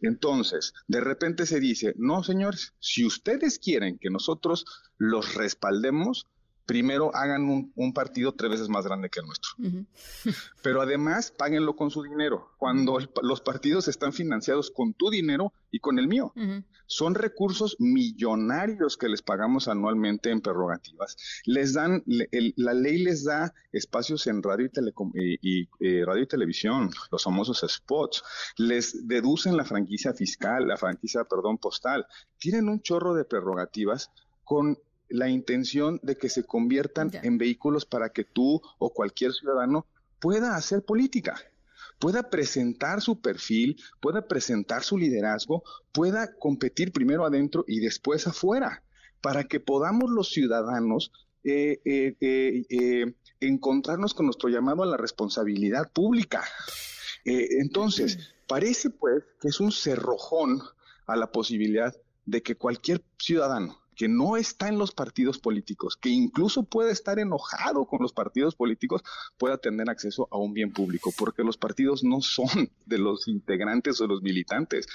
[0.00, 4.64] Entonces, de repente se dice, no, señores, si ustedes quieren que nosotros
[4.98, 6.26] los respaldemos,
[6.66, 9.52] primero hagan un, partido tres veces más grande que el nuestro.
[10.62, 12.50] Pero además, páguenlo con su dinero.
[12.58, 16.32] Cuando los partidos están financiados con tu dinero y con el mío.
[16.86, 21.16] Son recursos millonarios que les pagamos anualmente en prerrogativas.
[21.44, 24.68] Les dan, la ley les da espacios en radio
[25.14, 28.22] y, y, eh, radio y televisión, los famosos spots.
[28.56, 32.06] Les deducen la franquicia fiscal, la franquicia, perdón, postal.
[32.38, 34.10] Tienen un chorro de prerrogativas
[34.44, 34.78] con
[35.08, 39.86] la intención de que se conviertan en vehículos para que tú o cualquier ciudadano
[40.18, 41.36] pueda hacer política,
[41.98, 48.82] pueda presentar su perfil, pueda presentar su liderazgo, pueda competir primero adentro y después afuera,
[49.20, 51.12] para que podamos los ciudadanos
[51.44, 56.44] eh, eh, eh, encontrarnos con nuestro llamado a la responsabilidad pública.
[57.24, 60.60] entonces, parece pues que es un cerrojón
[61.06, 61.94] a la posibilidad
[62.24, 67.18] de que cualquier ciudadano que no está en los partidos políticos, que incluso puede estar
[67.18, 69.02] enojado con los partidos políticos,
[69.38, 74.00] pueda tener acceso a un bien público, porque los partidos no son de los integrantes
[74.00, 74.86] o los militantes,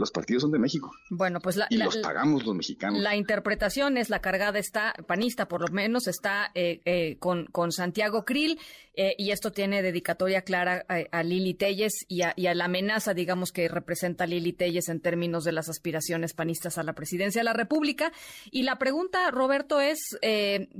[0.00, 0.90] los partidos son de México.
[1.10, 3.00] Bueno, pues la, y los pagamos los mexicanos.
[3.00, 7.70] La interpretación es la cargada está panista, por lo menos está eh, eh, con, con
[7.70, 8.58] Santiago Krill
[8.94, 13.68] eh, y esto tiene dedicatoria clara a, Lili Telles y a, la amenaza, digamos, que
[13.68, 18.12] representa Lili Telles en términos de las aspiraciones panistas a la presidencia de la República.
[18.50, 20.18] Y la pregunta, Roberto, es,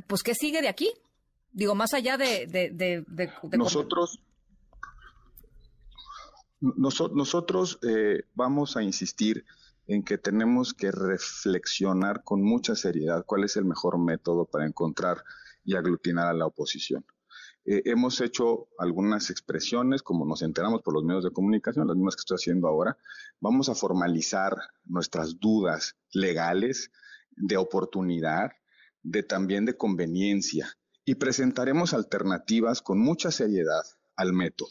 [0.06, 0.90] pues, ¿qué sigue de aquí?
[1.52, 2.46] Digo, más allá de...
[2.46, 3.04] de,
[3.52, 4.18] nosotros,
[6.60, 9.44] nosotros eh, vamos a insistir
[9.86, 15.24] en que tenemos que reflexionar con mucha seriedad cuál es el mejor método para encontrar
[15.64, 17.04] y aglutinar a la oposición.
[17.64, 22.16] Eh, hemos hecho algunas expresiones, como nos enteramos por los medios de comunicación, las mismas
[22.16, 22.96] que estoy haciendo ahora.
[23.40, 26.90] Vamos a formalizar nuestras dudas legales
[27.30, 28.52] de oportunidad,
[29.02, 33.82] de también de conveniencia, y presentaremos alternativas con mucha seriedad
[34.16, 34.70] al método.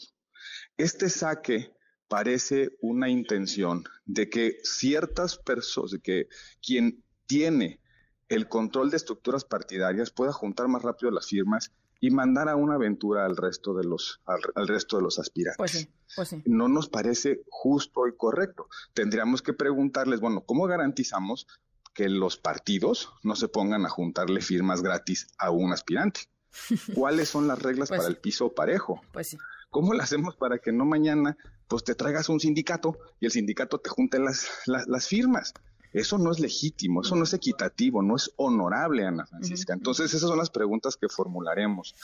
[0.76, 1.72] Este saque
[2.10, 6.28] parece una intención de que ciertas personas, de que
[6.60, 7.80] quien tiene
[8.28, 12.74] el control de estructuras partidarias pueda juntar más rápido las firmas y mandar a una
[12.74, 15.56] aventura al resto de los al, resto de los aspirantes.
[15.56, 18.66] Pues pues no nos parece justo y correcto.
[18.92, 21.46] Tendríamos que preguntarles, bueno, ¿cómo garantizamos
[21.94, 26.22] que los partidos no se pongan a juntarle firmas gratis a un aspirante?
[26.96, 29.00] ¿Cuáles son las reglas pues para el piso parejo?
[29.12, 29.38] Pues sí.
[29.70, 31.36] ¿Cómo lo hacemos para que no mañana
[31.70, 35.54] pues te traigas un sindicato y el sindicato te junte las, las, firmas?
[35.92, 39.72] Eso no es legítimo, eso no es equitativo, no es honorable, Ana Francisca.
[39.72, 41.94] Entonces, esas son las preguntas que formularemos.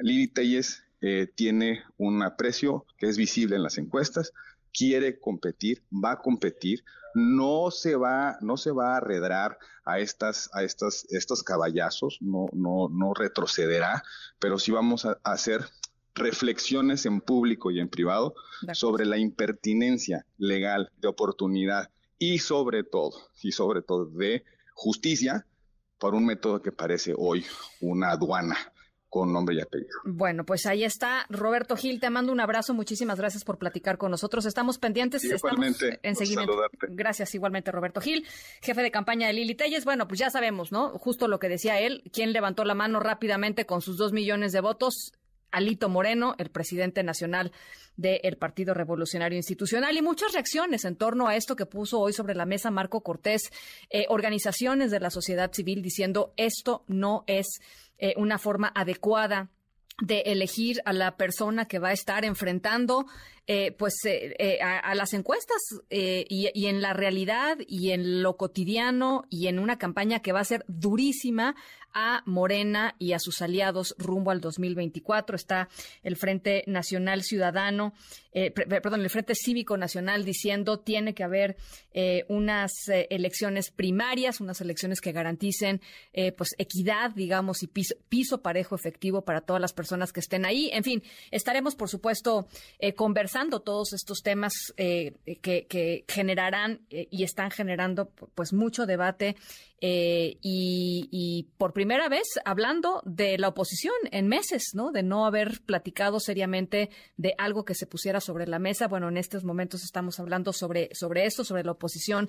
[0.00, 4.32] Lili Telles eh, tiene un aprecio que es visible en las encuestas,
[4.72, 6.82] quiere competir, va a competir,
[7.14, 12.46] no se va, no se va a arredrar a estas, a estas, estos caballazos, no,
[12.54, 14.02] no, no retrocederá,
[14.38, 15.66] pero sí vamos a hacer
[16.14, 18.34] reflexiones en público y en privado
[18.72, 24.44] sobre la impertinencia legal de oportunidad y sobre todo, y sobre todo de
[24.74, 25.46] justicia
[25.98, 27.44] por un método que parece hoy
[27.80, 28.56] una aduana
[29.12, 29.90] con nombre y apellido.
[30.04, 31.26] Bueno, pues ahí está.
[31.28, 32.72] Roberto Gil, te mando un abrazo.
[32.72, 34.46] Muchísimas gracias por platicar con nosotros.
[34.46, 35.22] Estamos pendientes.
[35.22, 36.56] igualmente, en seguimiento.
[36.88, 38.26] Gracias, igualmente, Roberto Gil,
[38.62, 39.84] jefe de campaña de Lili Telles.
[39.84, 40.98] Bueno, pues ya sabemos, ¿no?
[40.98, 42.02] Justo lo que decía él.
[42.10, 45.12] ¿Quién levantó la mano rápidamente con sus dos millones de votos?
[45.52, 47.52] Alito Moreno, el presidente nacional
[47.96, 52.34] del Partido Revolucionario Institucional, y muchas reacciones en torno a esto que puso hoy sobre
[52.34, 53.52] la mesa Marco Cortés,
[53.90, 57.60] eh, organizaciones de la sociedad civil diciendo esto no es
[57.98, 59.50] eh, una forma adecuada
[60.00, 63.06] de elegir a la persona que va a estar enfrentando
[63.46, 65.58] eh, pues eh, a, las encuestas
[65.90, 70.40] y, y, en la realidad y en lo cotidiano y en una campaña que va
[70.40, 71.56] a ser durísima
[71.94, 75.36] a Morena y a sus aliados rumbo al 2024.
[75.36, 75.68] Está
[76.02, 77.92] el Frente Nacional Ciudadano,
[78.32, 81.56] eh, perdón, el Frente Cívico Nacional diciendo tiene que haber
[81.92, 85.80] eh, unas eh, elecciones primarias, unas elecciones que garanticen
[86.36, 90.70] pues equidad, digamos, y piso, piso, parejo efectivo para todas las personas que estén ahí.
[90.72, 92.46] En fin, estaremos, por supuesto,
[92.96, 99.36] conversando todos estos temas que, que, generarán y están generando pues mucho debate
[99.80, 104.92] y, y por primera vez hablando de la oposición en meses, ¿no?
[104.92, 108.88] De no haber platicado seriamente de algo que se pusiera sobre la mesa.
[108.88, 112.28] Bueno, en estos momentos estamos hablando sobre, sobre esto, sobre la oposición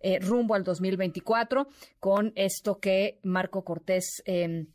[0.00, 1.68] eh, rumbo al 2024,
[2.00, 4.22] con esto que Marco Cortés.
[4.24, 4.66] Em,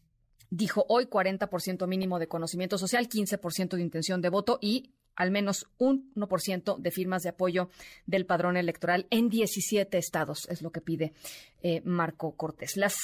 [0.50, 5.68] dijo hoy 40% mínimo de conocimiento social, 15% de intención de voto y al menos
[5.78, 7.70] un 1% de firmas de apoyo
[8.06, 11.14] del padrón electoral en 17 estados, es lo que pide
[11.62, 12.78] eh, Marco Cortés.
[12.78, 12.96] Las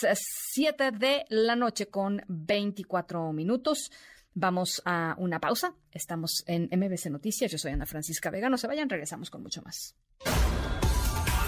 [0.53, 3.91] 7 de la noche con 24 minutos.
[4.35, 5.75] Vamos a una pausa.
[5.91, 7.51] Estamos en MBC Noticias.
[7.51, 8.49] Yo soy Ana Francisca Vega.
[8.49, 9.95] No se vayan, regresamos con mucho más.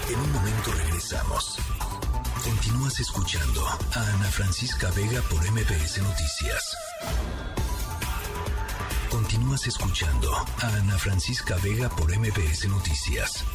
[0.08, 1.58] En un momento regresamos.
[2.44, 6.76] Continúas escuchando a Ana Francisca Vega por MBS Noticias.
[9.16, 13.46] Continúas escuchando a Ana Francisca Vega por MBS Noticias.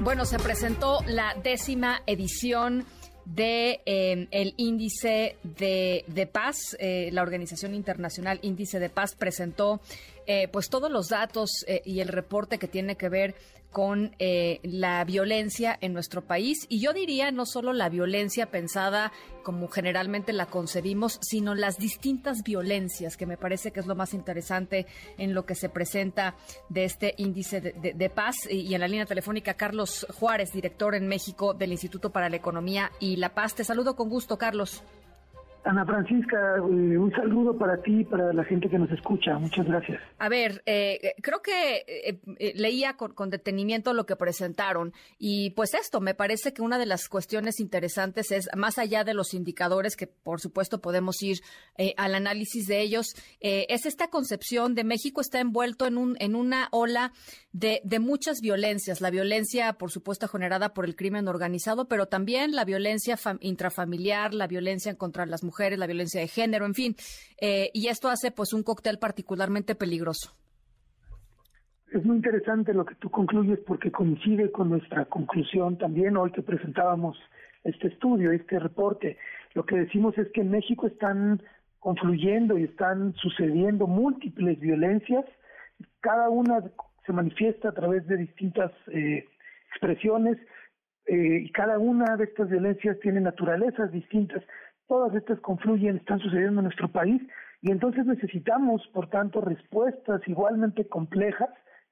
[0.00, 2.86] Bueno, se presentó la décima edición
[3.26, 6.74] de eh, el índice de, paz.
[6.78, 9.82] Eh, la Organización Internacional Índice de Paz presentó
[10.26, 13.34] eh, pues todos los datos y el reporte que tiene que ver
[13.78, 16.66] con eh, la violencia en nuestro país.
[16.68, 19.12] Y yo diría no solo la violencia pensada
[19.44, 24.14] como generalmente la concebimos, sino las distintas violencias, que me parece que es lo más
[24.14, 26.34] interesante en lo que se presenta
[26.68, 28.34] de este índice de, paz.
[28.50, 32.90] Y, en la línea telefónica, Carlos Juárez, director en México del Instituto para la Economía
[32.98, 33.54] y la Paz.
[33.54, 34.82] Te saludo con gusto, Carlos.
[35.64, 39.38] Ana Francisca, eh, un saludo para ti y para la gente que nos escucha.
[39.38, 40.00] Muchas gracias.
[40.18, 46.00] A ver, eh, creo que eh, leía con, detenimiento lo que presentaron y pues esto,
[46.00, 50.06] me parece que una de las cuestiones interesantes es, más allá de los indicadores, que
[50.06, 51.38] por supuesto podemos ir
[51.96, 56.68] al análisis de ellos, es esta concepción de México está envuelto en, un, en una
[56.70, 57.12] ola
[57.58, 59.00] de, muchas violencias.
[59.00, 64.46] La violencia, por supuesto, generada por el crimen organizado, pero también la violencia intrafamiliar, la
[64.46, 66.94] violencia contra las mujeres, la violencia de género, en fin.
[67.40, 70.32] Eh, y esto hace pues un cóctel particularmente peligroso.
[71.92, 76.42] Es muy interesante lo que tú concluyes porque coincide con nuestra conclusión también hoy que
[76.42, 77.16] presentábamos
[77.64, 79.16] este estudio, este reporte.
[79.54, 81.42] Lo que decimos es que en México están
[81.80, 85.24] confluyendo y están sucediendo múltiples violencias,
[86.00, 86.62] cada una
[87.08, 89.26] se manifiesta a través de distintas eh,
[89.70, 90.38] expresiones
[91.06, 94.44] eh, y cada una de estas violencias tiene naturalezas distintas
[94.88, 97.22] todas estas confluyen, están sucediendo en nuestro país
[97.60, 101.50] y entonces necesitamos, por tanto, respuestas igualmente complejas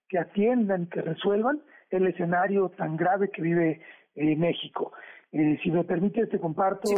[0.09, 3.81] que atiendan, que resuelvan el escenario tan grave que vive
[4.15, 4.93] eh, México.
[5.33, 6.91] Eh, si me permite, te comparto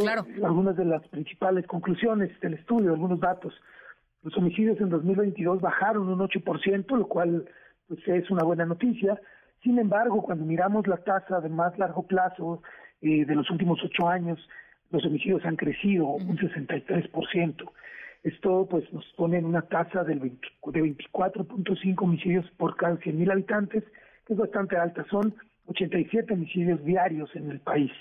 [0.44, 3.52] algunas de las principales conclusiones del estudio, algunos datos.
[4.22, 7.46] Los homicidios en 2022 bajaron un 8%, lo cual
[7.88, 9.20] pues, es una buena noticia.
[9.62, 12.62] Sin embargo, cuando miramos la tasa de más largo plazo
[13.00, 14.38] eh, de los últimos ocho años,
[14.90, 17.70] los homicidios han crecido un 63%.
[18.24, 20.30] Esto pues nos pone en una tasa del de
[20.62, 23.84] 24.5 homicidios por cada 100.000 habitantes,
[24.26, 25.04] que es bastante alta.
[25.10, 25.34] Son
[25.66, 27.92] 87 homicidios diarios en el país.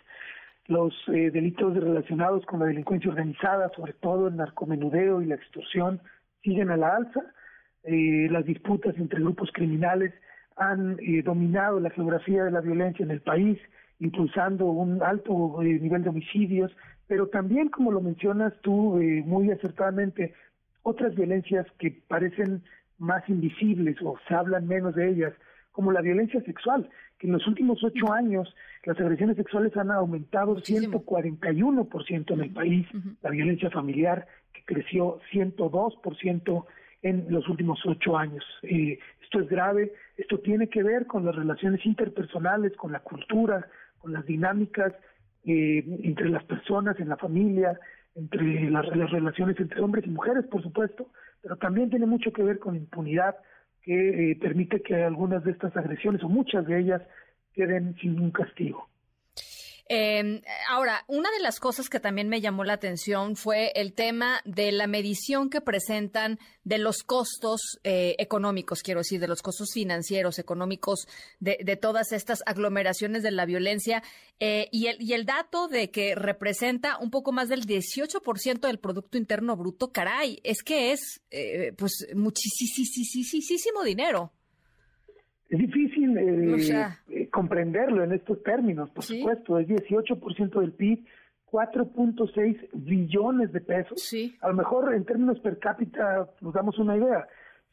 [0.67, 6.01] Los eh, delitos relacionados con la delincuencia organizada, sobre todo el narcomenudeo y la extorsión,
[6.43, 7.21] siguen a la alza.
[7.87, 10.13] Eh, las disputas entre grupos criminales
[10.55, 13.57] han eh, dominado la geografía de la violencia en el país
[13.99, 16.71] impulsando un alto eh, nivel de homicidios
[17.07, 20.33] pero también, como lo mencionas tú eh, muy acertadamente,
[20.83, 22.63] otras violencias que parecen
[22.97, 25.33] más invisibles o se hablan menos de ellas,
[25.71, 28.53] como la violencia sexual, que en los últimos ocho años
[28.83, 31.03] las agresiones sexuales han aumentado Muchísimo.
[31.05, 32.87] 141% en el país,
[33.21, 36.65] la violencia familiar que creció 102%
[37.01, 38.43] en los últimos ocho años.
[38.63, 43.67] Eh, esto es grave, esto tiene que ver con las relaciones interpersonales, con la cultura,
[43.99, 44.93] con las dinámicas
[45.45, 47.79] eh, entre las personas, en la familia,
[48.15, 51.09] entre las, relaciones entre hombres y mujeres, por supuesto,
[51.41, 53.35] pero también tiene mucho que ver con impunidad
[53.83, 57.01] que eh, permite que algunas de estas agresiones o muchas de ellas
[57.53, 58.89] queden sin un castigo.
[59.89, 64.41] Eh, ahora, una de las cosas que también me llamó la atención fue el tema
[64.45, 69.69] de la medición que presentan de los costos eh, económicos, quiero decir, de los costos
[69.73, 71.07] financieros, económicos
[71.39, 74.03] de, de todas estas aglomeraciones de la violencia
[74.39, 78.79] eh, y, el, y el dato de que representa un poco más del 18% del
[78.79, 84.31] Producto Interno Bruto, caray, es que es eh, pues muchísimo dinero.
[85.49, 91.05] Es difícil eh, eh, comprenderlo en estos términos, por supuesto, es 18% del PIB,
[91.49, 94.13] 4.6 billones de pesos.
[94.41, 97.27] A lo mejor en términos per cápita nos damos una idea.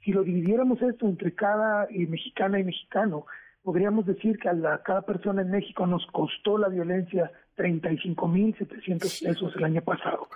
[0.05, 3.27] Si lo dividiéramos esto entre cada eh, mexicana y mexicano,
[3.63, 9.57] podríamos decir que a la, cada persona en México nos costó la violencia 35.700 pesos
[9.57, 10.29] el año pasado.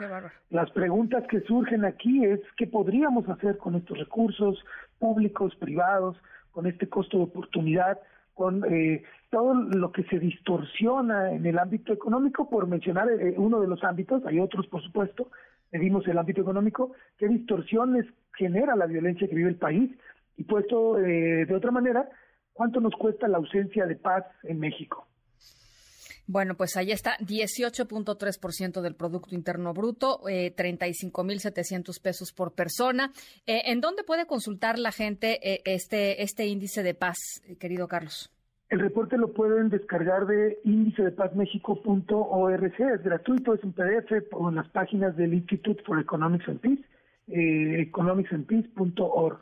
[0.51, 4.65] Las preguntas que surgen aquí es qué podríamos hacer con estos recursos
[4.98, 6.16] públicos, privados,
[6.53, 7.99] con este costo de oportunidad,
[8.35, 13.61] con eh, todo lo que se distorsiona en el ámbito económico, por mencionar eh, uno
[13.61, 15.31] de los ámbitos, hay otros por supuesto,
[15.73, 19.91] medimos el ámbito económico, qué distorsiones genera la violencia que vive el país
[20.37, 22.09] y puesto eh, de otra manera,
[22.53, 25.07] cuánto nos cuesta la ausencia de paz en México.
[26.29, 33.13] Bueno, pues ahí está, 18.3% del Producto Interno Bruto, eh, 35.700 pesos por persona.
[33.47, 37.17] Eh, ¿En dónde puede consultar la gente eh, este, este índice de paz,
[37.49, 38.31] eh, querido Carlos?
[38.69, 42.65] El reporte lo pueden descargar de índice-de-paz-méxico.org.
[42.65, 46.85] es gratuito, es un PDF o en las páginas del Institute for Economics and Peace,
[47.29, 49.39] eh, economicsandpeace.org.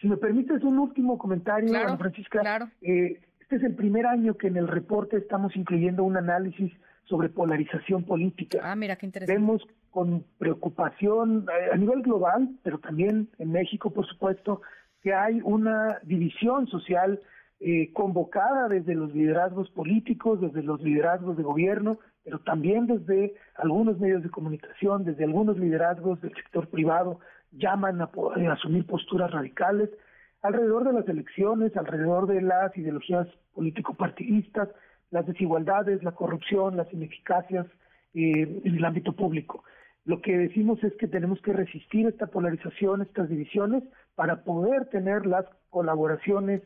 [0.00, 2.38] Si me permites un último comentario, claro, Francisca.
[2.38, 2.70] Claro.
[2.82, 6.70] Eh, este es el primer año que en el reporte estamos incluyendo un análisis
[7.04, 8.60] sobre polarización política.
[8.62, 9.40] Ah, mira, qué interesante.
[9.40, 14.60] Vemos con preocupación eh, a nivel global, pero también en México, por supuesto,
[15.02, 17.22] que hay una división social
[17.60, 23.98] eh, convocada desde los liderazgos políticos, desde los liderazgos de gobierno, pero también desde algunos
[23.98, 27.20] medios de comunicación, desde algunos liderazgos del sector privado,
[27.52, 29.88] llaman a, a asumir posturas radicales
[30.42, 34.68] alrededor de las elecciones, alrededor de las ideologías político-partidistas,
[35.10, 37.66] las desigualdades, la corrupción, las ineficacias
[38.14, 39.64] eh, en el ámbito público.
[40.04, 43.82] Lo que decimos es que tenemos que resistir esta polarización, estas divisiones,
[44.14, 46.62] para poder tener las colaboraciones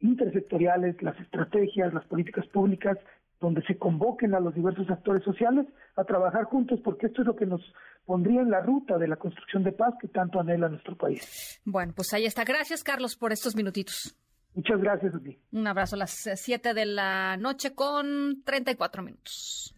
[0.00, 2.96] intersectoriales, las estrategias, las políticas públicas
[3.40, 5.66] donde se convoquen a los diversos actores sociales
[5.96, 7.62] a trabajar juntos, porque esto es lo que nos
[8.08, 11.60] pondría en la ruta de la construcción de paz que tanto anhela nuestro país.
[11.66, 12.42] Bueno, pues ahí está.
[12.42, 14.16] Gracias, Carlos, por estos minutitos.
[14.54, 15.38] Muchas gracias a ti.
[15.52, 19.74] Un abrazo a las 7 de la noche con 34 minutos.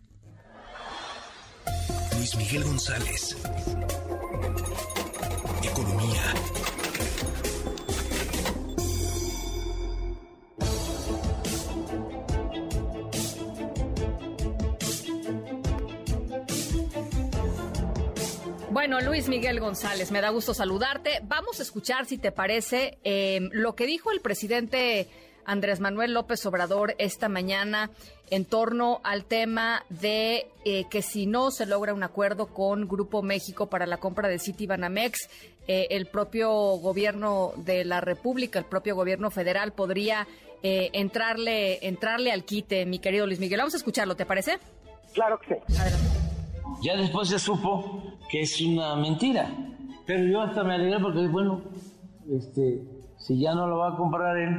[2.15, 3.37] Luis Miguel González.
[18.81, 21.21] Bueno, Luis Miguel González, me da gusto saludarte.
[21.25, 25.07] Vamos a escuchar, si te parece, eh, lo que dijo el presidente
[25.45, 27.91] Andrés Manuel López Obrador esta mañana
[28.31, 33.21] en torno al tema de eh, que si no se logra un acuerdo con Grupo
[33.21, 35.29] México para la compra de Citibanamex,
[35.69, 40.27] eh, el propio gobierno de la República, el propio gobierno federal podría
[40.63, 43.59] eh, entrarle, entrarle al quite, mi querido Luis Miguel.
[43.59, 44.59] Vamos a escucharlo, ¿te parece?
[45.13, 45.77] Claro que sí.
[45.79, 46.21] Adelante.
[46.83, 49.51] Ya después se supo que es una mentira.
[50.07, 51.63] Pero yo hasta me alegré porque, bueno,
[52.31, 52.85] este,
[53.19, 54.57] si ya no lo va a comprar él,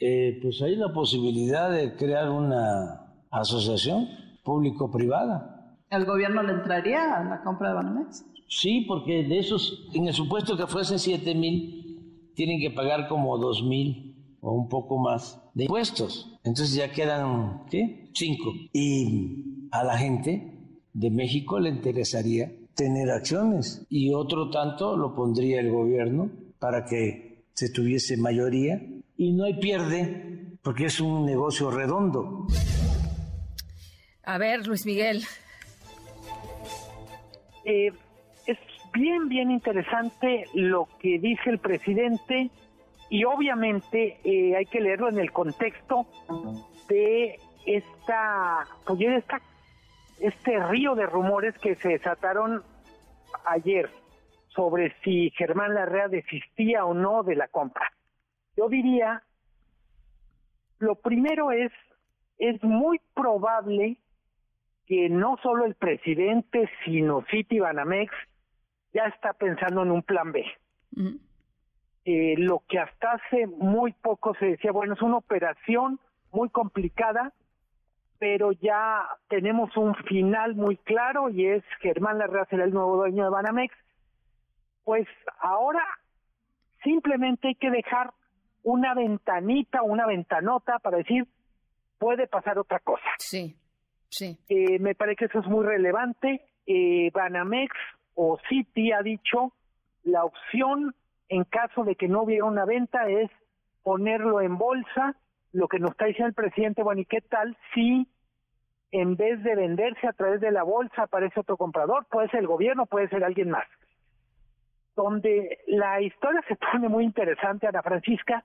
[0.00, 4.08] eh, pues hay la posibilidad de crear una asociación
[4.44, 5.76] público-privada.
[5.90, 8.24] ¿El gobierno le entraría a la compra de Banamex?
[8.48, 13.38] Sí, porque de esos, en el supuesto que fuesen 7 mil, tienen que pagar como
[13.38, 16.38] 2 mil o un poco más de impuestos.
[16.44, 18.10] Entonces ya quedan, ¿qué?
[18.14, 18.52] 5.
[18.72, 25.60] Y a la gente de México le interesaría tener acciones y otro tanto lo pondría
[25.60, 28.80] el gobierno para que se tuviese mayoría
[29.18, 32.46] y no hay pierde porque es un negocio redondo.
[34.24, 35.22] A ver, Luis Miguel.
[37.66, 37.92] Eh,
[38.46, 38.56] es
[38.94, 42.50] bien, bien interesante lo que dice el presidente
[43.10, 46.06] y obviamente eh, hay que leerlo en el contexto
[46.88, 49.38] de esta, pues, esta,
[50.18, 52.62] este río de rumores que se desataron
[53.46, 53.90] ayer
[54.48, 57.92] sobre si Germán Larrea desistía o no de la compra.
[58.56, 59.22] Yo diría,
[60.78, 61.72] lo primero es,
[62.38, 63.98] es muy probable
[64.86, 68.12] que no solo el presidente, sino City Banamex
[68.92, 70.44] ya está pensando en un plan B.
[72.04, 76.00] Eh, lo que hasta hace muy poco se decía, bueno, es una operación
[76.32, 77.32] muy complicada,
[78.20, 83.24] pero ya tenemos un final muy claro y es Germán Larrea será el nuevo dueño
[83.24, 83.74] de Banamex.
[84.84, 85.08] Pues
[85.40, 85.82] ahora
[86.84, 88.12] simplemente hay que dejar
[88.62, 91.26] una ventanita, una ventanota para decir,
[91.98, 93.08] puede pasar otra cosa.
[93.18, 93.56] Sí.
[94.10, 94.38] Sí.
[94.50, 96.42] Eh, me parece que eso es muy relevante.
[96.66, 97.74] Eh, Banamex
[98.14, 99.54] o Citi ha dicho
[100.02, 100.94] la opción
[101.30, 103.30] en caso de que no hubiera una venta es
[103.82, 105.16] ponerlo en bolsa.
[105.52, 108.08] Lo que nos está diciendo el presidente, bueno, ¿y qué tal si
[108.92, 112.06] en vez de venderse a través de la bolsa aparece otro comprador?
[112.10, 113.66] Puede ser el gobierno, puede ser alguien más.
[114.96, 118.44] Donde la historia se pone muy interesante, Ana Francisca,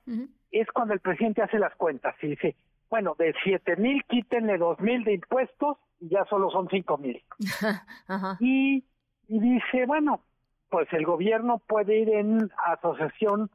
[0.51, 2.55] es cuando el presidente hace las cuentas y dice,
[2.89, 7.21] bueno, de siete mil quítenle dos mil de impuestos y ya solo son cinco mil.
[8.39, 8.83] Y,
[9.27, 10.21] y dice, bueno,
[10.69, 13.49] pues el gobierno puede ir en asociación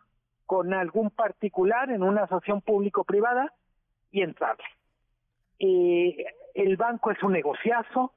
[0.51, 3.55] con algún particular, en una asociación público-privada
[4.11, 4.65] y entrarle.
[5.61, 8.13] Eh, el banco es un negociazo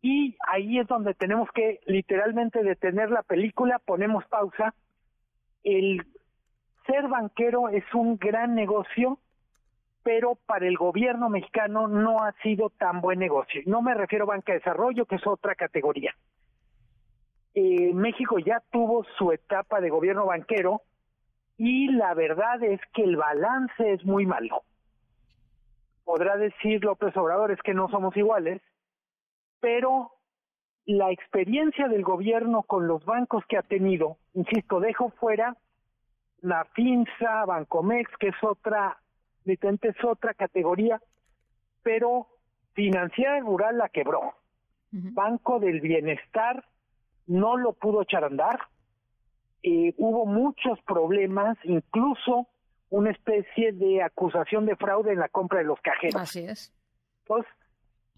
[0.00, 4.72] y ahí es donde tenemos que literalmente detener la película, ponemos pausa.
[5.62, 6.06] El
[6.86, 9.18] ser banquero es un gran negocio
[10.02, 13.60] pero para el gobierno mexicano no ha sido tan buen negocio.
[13.66, 16.14] No me refiero a banca de desarrollo, que es otra categoría.
[17.52, 20.80] Eh, México ya tuvo su etapa de gobierno banquero
[21.58, 24.62] y la verdad es que el balance es muy malo.
[26.04, 28.62] Podrá decir López Obrador es que no somos iguales,
[29.60, 30.12] pero
[30.86, 35.56] la experiencia del gobierno con los bancos que ha tenido, insisto, dejo fuera
[36.40, 38.96] la FINSA, Bancomex, que es otra
[39.44, 41.00] es otra categoría,
[41.82, 42.26] pero
[42.74, 44.34] Financiera Rural la quebró.
[44.90, 46.64] Banco del Bienestar
[47.26, 48.60] no lo pudo echar a andar.
[49.62, 52.48] Eh, hubo muchos problemas, incluso
[52.90, 56.20] una especie de acusación de fraude en la compra de los cajeros.
[56.20, 56.72] Así es.
[57.22, 57.52] Entonces,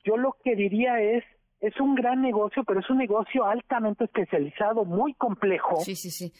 [0.04, 1.24] yo lo que diría es,
[1.60, 5.76] es un gran negocio, pero es un negocio altamente especializado, muy complejo.
[5.80, 6.32] Sí, sí, sí.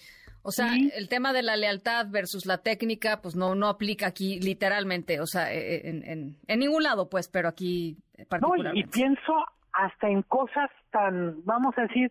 [0.43, 4.41] O sea, el tema de la lealtad versus la técnica, pues no no aplica aquí
[4.41, 7.99] literalmente, o sea, e, e, en, en, ningún lado, pues, pero aquí
[8.29, 8.81] particularmente.
[8.81, 9.35] No, y, pienso
[9.73, 12.11] hasta en cosas tan, vamos a decir,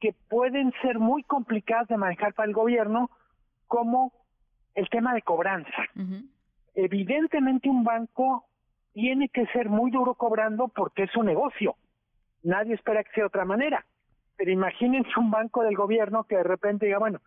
[0.00, 3.10] que pueden ser muy complicadas de manejar para el gobierno,
[3.66, 4.12] como
[4.74, 5.88] el tema de cobranza.
[6.74, 8.44] Evidentemente un banco
[8.92, 11.76] tiene que ser muy duro cobrando porque es un negocio.
[12.42, 13.84] Nadie espera que sea de otra manera.
[14.36, 17.20] Pero imagínense un banco del gobierno que de repente diga, bueno,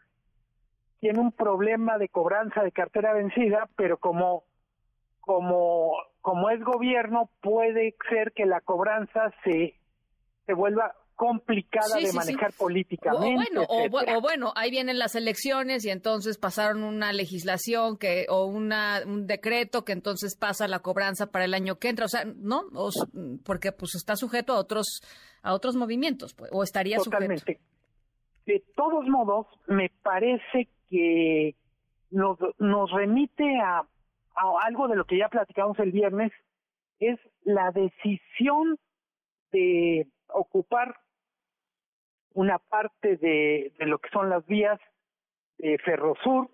[0.99, 4.43] tiene un problema de cobranza de cartera vencida, pero como
[5.21, 9.75] como como es gobierno puede ser que la cobranza se
[10.45, 13.59] se vuelva complicada de manejar políticamente.
[13.67, 18.45] O, bueno, o, bueno, ahí vienen las elecciones y entonces pasaron una legislación que o
[18.45, 22.23] una, un decreto que entonces pasa la cobranza para el año que entra, o sea,
[22.23, 22.61] no,
[23.43, 25.01] porque pues está sujeto a otros
[25.43, 27.59] a otros movimientos, pues, o estaría Totalmente.
[28.45, 31.53] De todos modos, me parece que
[32.11, 33.83] nos, nos remite a,
[34.65, 36.31] algo de lo que ya platicamos el viernes,
[37.01, 38.79] es la decisión
[39.51, 40.95] de ocupar
[42.33, 44.79] una parte de, de lo que son las vías
[45.57, 46.49] de Ferrosur,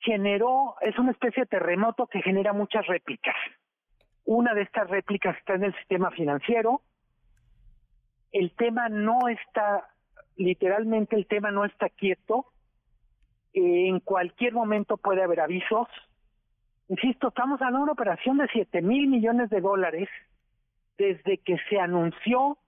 [0.00, 3.36] generó, es una especie de terremoto que genera muchas réplicas.
[4.24, 6.82] Una de estas réplicas está en el sistema financiero.
[8.30, 9.88] El tema no está,
[10.36, 12.52] literalmente el tema no está quieto
[13.52, 15.88] en cualquier momento puede haber avisos.
[16.88, 20.08] Insisto, estamos hablando de una operación de 7 mil millones de dólares.
[20.96, 22.58] Desde que se anunció,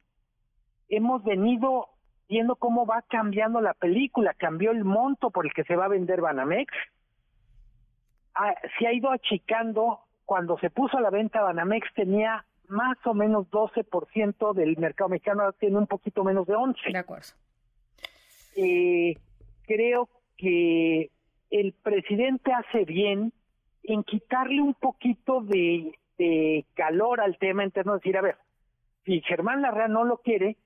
[0.91, 1.89] hemos venido
[2.29, 4.35] viendo cómo va cambiando la película.
[4.35, 6.73] Cambió el monto por el que se va a vender Banamex.
[8.35, 10.01] Ah, se ha ido achicando.
[10.27, 15.43] Cuando se puso a la venta Banamex tenía más o menos 12% del mercado mexicano,
[15.43, 16.93] ahora tiene un poquito menos de 11%.
[16.93, 17.27] De acuerdo.
[18.57, 19.17] Eh,
[19.67, 21.11] creo que
[21.51, 23.33] el presidente hace bien
[23.83, 25.97] en quitarle un poquito de,
[26.75, 28.37] calor al tema interno, decir, a ver,
[29.05, 30.57] si Germán Larrea no lo quiere,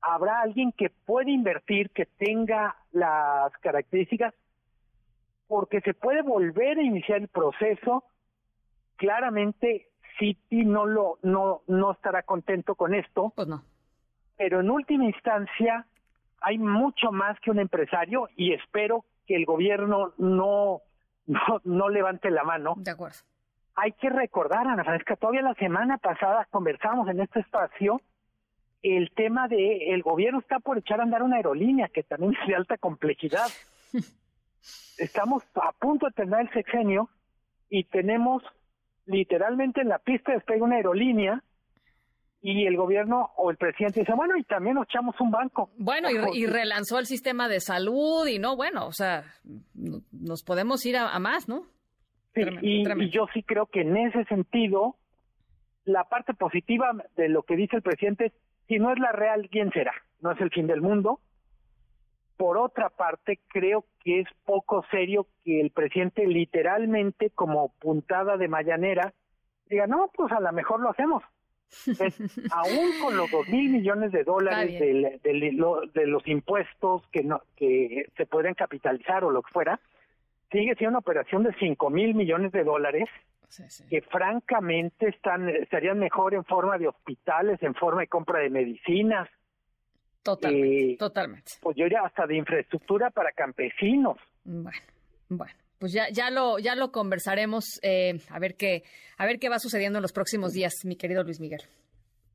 [0.00, 4.34] habrá alguien que puede invertir, que tenga las características,
[5.46, 8.04] porque se puede volver a iniciar el proceso.
[8.96, 9.88] Claramente,
[10.18, 13.32] Citi no lo no no estará contento con esto.
[13.34, 13.62] Pues no.
[14.36, 15.86] Pero en última instancia
[16.40, 20.82] hay mucho más que un empresario y espero que el gobierno no
[21.26, 22.74] no, no levante la mano.
[22.76, 23.18] De acuerdo.
[23.74, 28.00] Hay que recordar, Ana Francesca, todavía la semana pasada conversamos en este espacio
[28.82, 32.48] el tema de el gobierno está por echar a andar una aerolínea que también es
[32.48, 33.48] de alta complejidad.
[34.98, 37.08] Estamos a punto de terminar el sexenio
[37.70, 38.42] y tenemos
[39.06, 41.42] literalmente en la pista de despegue una aerolínea
[42.40, 45.70] y el gobierno o el presidente dice, bueno, y también nos echamos un banco.
[45.76, 49.24] Bueno, y, y relanzó el sistema de salud y no, bueno, o sea,
[49.74, 51.64] nos podemos ir a, más, ¿no?
[52.34, 54.96] Sí, y, y yo sí creo que en ese sentido,
[55.84, 58.32] la parte positiva de lo que dice el presidente es,
[58.68, 59.92] si no es la real, ¿quién será?
[60.20, 61.20] No es el fin del mundo.
[62.36, 68.46] Por otra parte, creo que es poco serio que el presidente literalmente como puntada de
[68.46, 69.12] mayanera
[69.66, 71.24] diga, no, pues a lo mejor lo hacemos.
[72.50, 78.06] aún con los dos mil millones de dólares de, de, los impuestos que no que
[78.16, 79.78] se pueden capitalizar o lo que fuera,
[80.50, 83.08] sigue siendo una operación de cinco mil millones de dólares
[83.88, 89.28] que francamente están estarían mejor en forma de hospitales, en forma de compra de medicinas.
[90.22, 91.52] Totalmente, eh, totalmente.
[91.60, 94.18] Pues yo diría hasta de infraestructura para campesinos.
[94.44, 94.78] Bueno,
[95.28, 98.82] bueno pues ya, ya lo, ya lo conversaremos, eh, a ver qué,
[99.16, 101.62] a ver qué va sucediendo en los próximos días, mi querido Luis Miguel.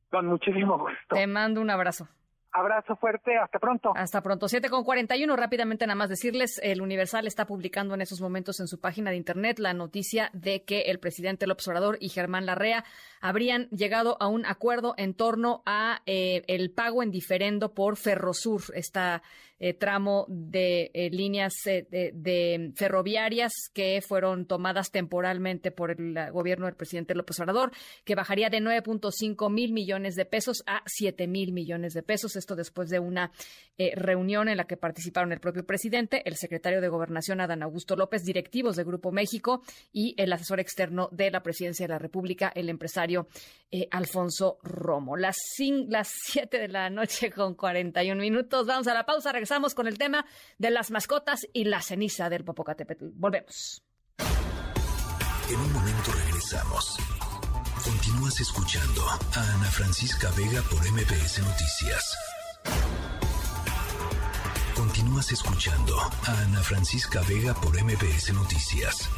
[0.10, 1.16] Con muchísimo gusto.
[1.16, 2.08] Te mando un abrazo.
[2.54, 3.94] Abrazo fuerte, hasta pronto.
[3.96, 4.48] Hasta pronto.
[4.48, 8.68] 7 con 41, rápidamente nada más decirles, el Universal está publicando en esos momentos en
[8.68, 12.86] su página de internet la noticia de que el presidente López Obrador y Germán Larrea
[13.22, 18.62] habrían llegado a un acuerdo en torno a eh, el pago en diferendo por Ferrosur,
[18.76, 19.24] esta
[19.66, 26.66] eh, tramo de eh, líneas eh, de, ferroviarias que fueron tomadas temporalmente por el gobierno
[26.66, 27.72] del presidente López Obrador,
[28.04, 32.36] que bajaría de 9.5 mil millones de pesos a 7 mil millones de pesos.
[32.36, 33.32] Esto después de una
[33.96, 38.24] reunión en la que participaron el propio presidente, el secretario de Gobernación Adán Augusto López,
[38.24, 39.64] directivos de Grupo México
[39.94, 43.28] y el asesor externo de la presidencia de la República, el empresario
[43.90, 45.16] Alfonso Romo.
[45.18, 45.38] Las,
[45.88, 48.68] las 7 de la noche con 41 minutos.
[48.68, 49.32] Vamos a la pausa.
[49.32, 50.26] Regresamos con el tema
[50.58, 53.10] de las mascotas y la ceniza del Popocatépetl.
[53.14, 53.84] Volvemos.
[55.50, 56.98] En un momento regresamos.
[57.84, 62.18] Continúas escuchando a Ana Francisca Vega por MPS Noticias.
[64.76, 69.10] Continúas escuchando a Ana Francisca Vega por MPS Noticias.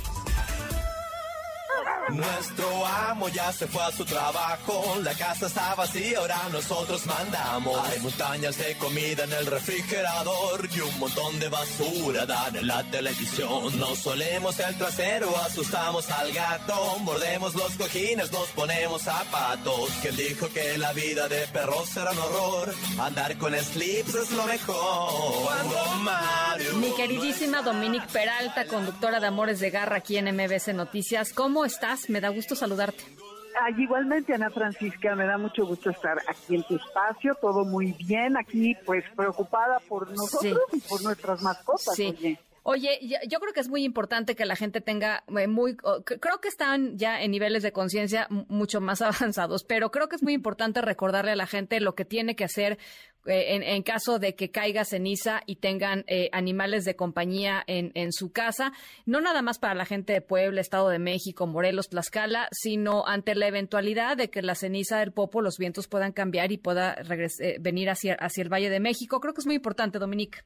[2.09, 7.75] Nuestro amo ya se fue a su trabajo, la casa está vacía, ahora nosotros mandamos.
[7.89, 12.83] Hay montañas de comida en el refrigerador y un montón de basura dan en la
[12.91, 13.79] televisión.
[13.79, 19.89] Nos solemos el trasero, asustamos al gato, mordemos los cojines, nos ponemos zapatos.
[20.01, 22.73] ¿Quién dijo que la vida de perros era un horror?
[22.99, 25.55] Andar con slips es lo mejor.
[26.75, 31.94] Mi queridísima Dominique Peralta, conductora de Amores de Garra aquí en MBC Noticias, ¿cómo estás?
[32.09, 33.03] Me da gusto saludarte.
[33.77, 38.37] igualmente, Ana Francisca, me da mucho gusto estar aquí en tu espacio, todo muy bien,
[38.37, 41.95] aquí pues preocupada por nosotros y por nuestras mascotas.
[41.95, 42.37] Sí.
[42.67, 46.47] Oye, yo creo que es muy importante que la gente tenga eh, muy, creo que
[46.47, 50.81] están ya en niveles de conciencia mucho más avanzados, pero creo que es muy importante
[50.81, 52.79] recordarle a la gente lo que tiene que hacer
[53.25, 58.11] eh, en, caso de que caiga ceniza y tengan eh, animales de compañía en, en
[58.11, 58.73] su casa,
[59.05, 63.35] no nada más para la gente de Puebla, Estado de México, Morelos, Tlaxcala, sino ante
[63.35, 66.97] la eventualidad de que la ceniza del popo, los vientos puedan cambiar y pueda
[67.59, 69.19] venir hacia, hacia el Valle de México.
[69.19, 70.39] Creo que es muy importante, Dominique.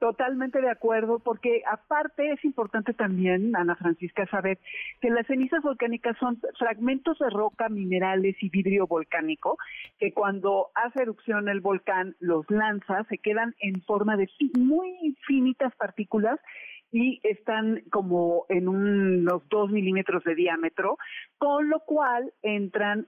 [0.00, 4.58] Totalmente de acuerdo, porque aparte es importante también, Ana Francisca, saber
[5.02, 9.58] que las cenizas volcánicas son fragmentos de roca, minerales y vidrio volcánico,
[9.98, 14.26] que cuando hace erupción el volcán los lanza, se quedan en forma de
[14.58, 16.40] muy finitas partículas
[16.92, 20.98] y están como en unos dos milímetros de diámetro,
[21.38, 23.06] con lo cual entran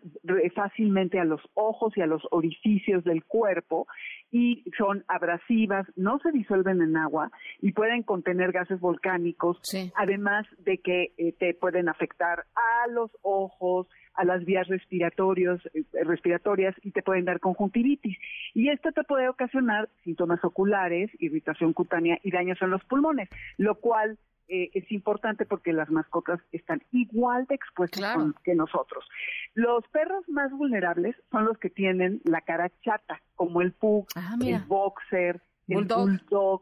[0.55, 3.87] fácilmente a los ojos y a los orificios del cuerpo
[4.31, 7.31] y son abrasivas, no se disuelven en agua
[7.61, 9.59] y pueden contener gases volcánicos,
[9.95, 15.85] además de que eh, te pueden afectar a los ojos, a las vías respiratorios, eh,
[16.05, 18.19] respiratorias y te pueden dar conjuntivitis.
[18.55, 23.77] Y esto te puede ocasionar síntomas oculares, irritación cutánea y daños en los pulmones, lo
[23.77, 24.19] cual
[24.49, 29.09] eh, es importante porque las mascotas están igual de expuestas que nosotros.
[29.55, 34.37] Los perros más vulnerables son los que tienen la cara chata, como el pug, Ah,
[34.41, 36.61] el boxer, el bulldog,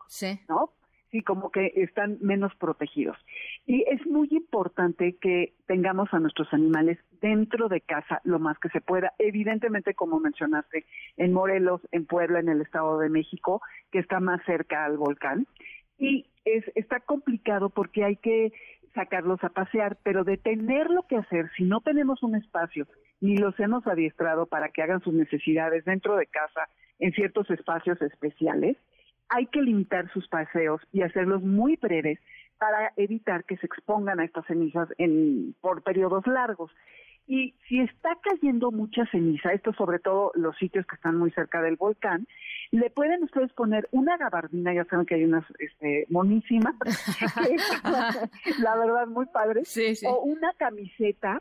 [0.49, 0.71] ¿no?
[1.11, 3.17] Sí, como que están menos protegidos.
[3.67, 8.69] Y es muy importante que tengamos a nuestros animales dentro de casa lo más que
[8.69, 9.13] se pueda.
[9.19, 13.61] Evidentemente, como mencionaste, en Morelos, en Puebla, en el Estado de México,
[13.91, 15.47] que está más cerca al volcán.
[15.99, 18.53] Y es, está complicado porque hay que
[18.95, 22.87] sacarlos a pasear, pero de tenerlo que hacer, si no tenemos un espacio
[23.21, 26.69] ni los hemos adiestrado para que hagan sus necesidades dentro de casa
[26.99, 28.77] en ciertos espacios especiales,
[29.31, 32.19] hay que limitar sus paseos y hacerlos muy breves
[32.59, 36.71] para evitar que se expongan a estas cenizas en, por periodos largos.
[37.27, 41.63] Y si está cayendo mucha ceniza, esto sobre todo los sitios que están muy cerca
[41.63, 42.27] del volcán,
[42.73, 46.75] le pueden ustedes poner una gabardina, ya saben que hay unas este, monísimas,
[48.61, 51.41] la verdad muy padres, o una camiseta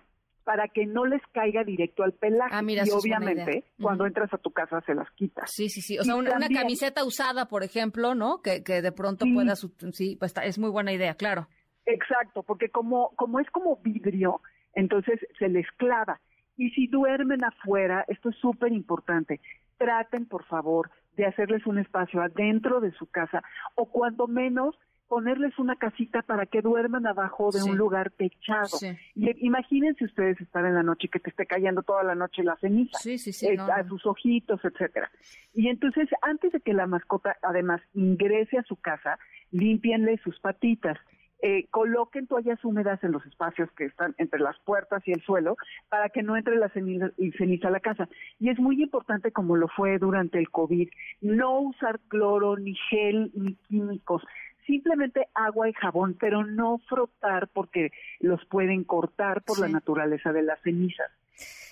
[0.50, 2.50] para que no les caiga directo al pelaje.
[2.56, 5.48] Ah, mira, y obviamente, cuando entras a tu casa se las quitas.
[5.54, 6.00] Sí, sí, sí.
[6.00, 8.42] O sea, una, camiseta usada, por ejemplo, ¿no?
[8.42, 9.34] Que, que de pronto Sí.
[9.36, 9.60] puedas...
[9.94, 11.48] Sí, pues está- es muy buena idea, claro.
[11.86, 14.42] Exacto, porque como, como es como vidrio,
[14.74, 16.20] entonces se les clava.
[16.58, 19.42] Y si duermen afuera, esto es súper importante,
[19.78, 23.44] traten por favor de hacerles un espacio adentro de su casa
[23.76, 24.76] o cuando menos
[25.10, 27.70] ponerles una casita para que duerman abajo de Sí.
[27.70, 28.68] un lugar techado.
[28.68, 28.96] Sí.
[29.16, 32.44] Y imagínense ustedes estar en la noche y que te esté cayendo toda la noche
[32.44, 33.48] la ceniza Sí, sí, sí.
[33.48, 33.90] eh, no, a no.
[33.90, 35.12] sus ojitos, etcétera.
[35.54, 39.20] Y entonces, antes de que la mascota además ingrese a su casa,
[39.52, 40.98] límpienle sus patitas.
[41.42, 45.56] Eh, coloquen toallas húmedas en los espacios que están entre las puertas y el suelo
[45.88, 48.10] para que no entre la ceniza, y ceniza a la casa.
[48.40, 50.90] Y es muy importante, como lo fue durante el COVID,
[51.22, 54.22] no usar cloro, ni gel, ni químicos.
[54.66, 60.44] Simplemente agua y jabón, pero no frotar porque los pueden cortar por la naturaleza de
[60.44, 61.12] las cenizas.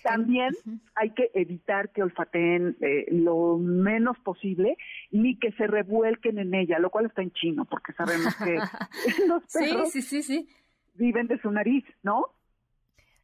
[0.03, 0.55] También
[0.95, 4.77] hay que evitar que olfateen eh, lo menos posible
[5.11, 8.55] ni que se revuelquen en ella, lo cual está en chino, porque sabemos que
[9.27, 10.47] los perros sí, sí, sí.
[10.95, 12.27] viven de su nariz, ¿no?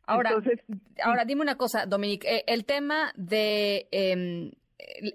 [0.05, 0.59] Ahora, Entonces,
[1.01, 4.51] ahora dime una cosa, Dominique, eh, el tema de em,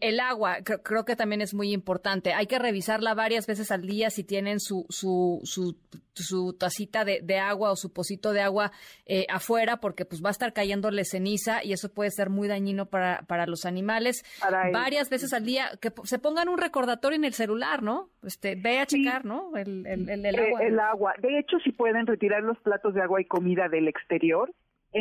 [0.00, 2.32] el, agua, creo, creo que también es muy importante.
[2.32, 5.76] Hay que revisarla varias veces al día si tienen su, su, su,
[6.14, 8.72] su tacita de, de agua o su pocito de agua
[9.06, 12.86] eh, afuera, porque pues va a estar cayéndole ceniza y eso puede ser muy dañino
[12.86, 14.22] para, para los animales.
[14.40, 18.10] Para varias veces al día, que se pongan un recordatorio en el celular, ¿no?
[18.22, 19.56] Este, ve a checar, ¿no?
[19.56, 20.62] El, el, el- el Eh, agua.
[20.62, 21.14] el agua.
[21.20, 24.52] De hecho, si pueden retirar los platos de agua y comida del exterior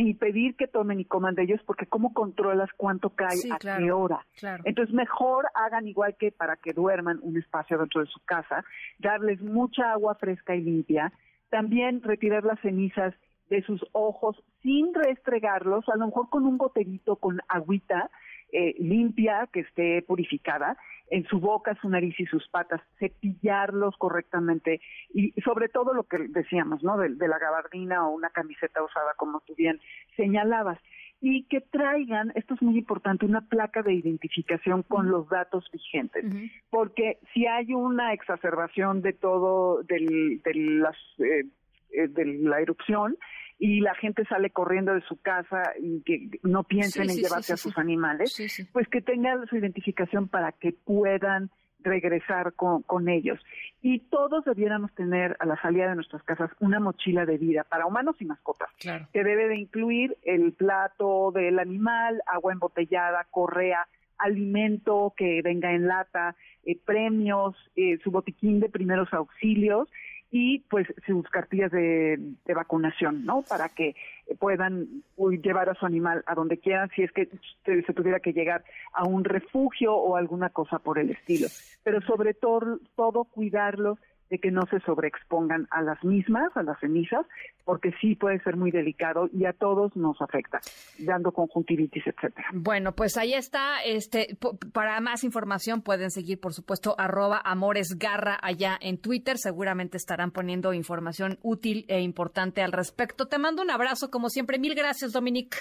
[0.06, 3.58] y pedir que tomen y coman de ellos, porque ¿cómo controlas cuánto cae Sí, a
[3.58, 4.26] claro, qué hora?
[4.38, 4.64] claro.
[4.66, 8.66] Entonces, mejor hagan igual que para que duerman un espacio dentro de su casa,
[9.00, 11.14] darles mucha agua fresca y limpia,
[11.50, 13.14] también retirar las cenizas
[13.50, 18.10] de sus ojos sin restregarlos, a lo mejor con un goterito, con agüita
[18.52, 20.78] eh, limpia, que esté purificada,
[21.10, 24.82] en su boca, su nariz y sus patas, cepillarlos correctamente
[25.14, 26.98] y sobre todo lo que decíamos, ¿no?
[26.98, 29.80] De, de la gabardina o una camiseta usada, como tú bien
[30.18, 30.80] señalabas
[31.20, 36.26] y que traigan, esto es muy importante, una placa de identificación con los datos vigentes,
[36.70, 41.46] porque si hay una exacerbación de todo, del, de, las, eh,
[41.92, 43.18] eh, de la erupción,
[43.60, 47.22] y la gente sale corriendo de su casa y que no piensen Sí, en sí,
[47.24, 51.50] llevarse sí, a sus animales, pues que tengan su identificación para que puedan
[51.80, 53.40] regresar con, con ellos.
[53.82, 57.86] Y todos debiéramos tener a la salida de nuestras casas una mochila de vida para
[57.86, 59.08] humanos y mascotas, Claro.
[59.14, 63.88] que debe de incluir el plato del animal, agua embotellada, correa,
[64.20, 69.88] alimento que venga en lata, eh, premios, eh, su botiquín de primeros auxilios
[70.32, 73.44] y pues sus cartillas de, de vacunación, ¿no?
[73.44, 73.96] Para que
[74.40, 75.04] puedan
[75.42, 77.30] llevar a su animal a donde quieran si es que
[77.66, 78.64] se tuviera que llegar
[78.94, 81.48] a un refugio o alguna cosa por el estilo.
[81.84, 83.98] Pero sobre todo, todo cuidarlos
[84.30, 87.26] de que no se sobreexpongan a las mismas, a las cenizas,
[87.66, 90.60] porque sí puede ser muy delicado y a todos nos afecta,
[91.00, 92.48] dando conjuntivitis, etcétera.
[92.54, 93.84] Bueno, pues ahí está.
[93.84, 94.38] Este,
[94.74, 99.38] para más información pueden seguir, por supuesto, arroba amoresgarra allá en Twitter.
[99.38, 103.28] Seguramente estarán poniendo información útil e importante al respecto.
[103.28, 104.60] Te mando un abrazo, como siempre.
[104.60, 105.58] Mil gracias, Dominique.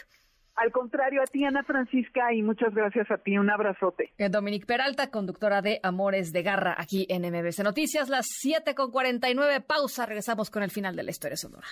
[0.57, 3.37] Al contrario, a ti, Ana Francisca, y muchas gracias a ti.
[3.37, 4.12] Un abrazote.
[4.16, 8.91] Eh, Dominique Peralta, conductora de Amores de Garra, aquí en MBC Noticias, las 7 con
[8.91, 9.61] 49.
[9.61, 11.66] Pausa, regresamos con el final de la historia sonora.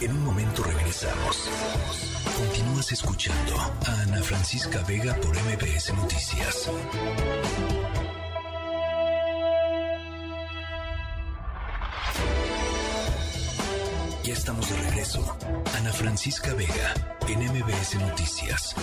[0.00, 1.50] En un momento regresamos.
[2.38, 6.70] Continúas escuchando a Ana Francisca Vega por MBS Noticias.
[14.30, 15.36] Ya estamos de regreso.
[15.76, 16.94] Ana Francisca Vega,
[17.26, 18.76] en MBS Noticias.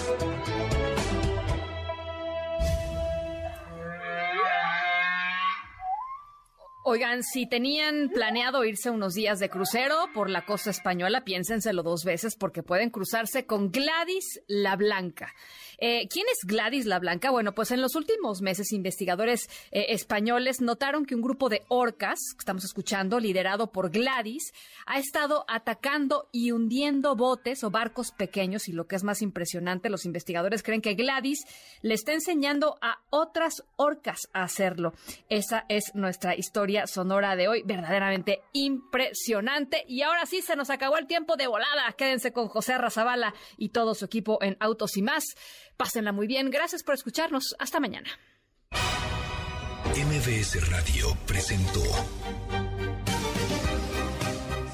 [6.89, 12.05] Oigan, si tenían planeado irse unos días de crucero por la costa española, piénsenselo dos
[12.05, 15.33] veces porque pueden cruzarse con Gladys la Blanca.
[15.79, 17.29] Eh, ¿Quién es Gladys la Blanca?
[17.29, 22.19] Bueno, pues en los últimos meses investigadores eh, españoles notaron que un grupo de orcas,
[22.31, 24.53] que estamos escuchando, liderado por Gladys,
[24.85, 29.89] ha estado atacando y hundiendo botes o barcos pequeños y lo que es más impresionante,
[29.89, 31.45] los investigadores creen que Gladys
[31.81, 34.93] le está enseñando a otras orcas a hacerlo.
[35.27, 36.33] Esa es nuestra
[36.85, 39.83] sonora de hoy, verdaderamente impresionante.
[39.87, 41.91] Y ahora sí, se nos acabó el tiempo de volada.
[41.97, 45.23] Quédense con José Razabala y todo su equipo en Autos y más.
[45.77, 46.51] Pásenla muy bien.
[46.51, 47.55] Gracias por escucharnos.
[47.57, 48.09] Hasta mañana.
[49.95, 51.81] MBS Radio presentó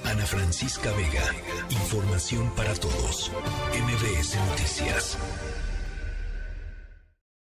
[0.04, 1.24] Ana Francisca Vega.
[1.70, 3.32] Información para todos.
[3.72, 5.18] MBS Noticias.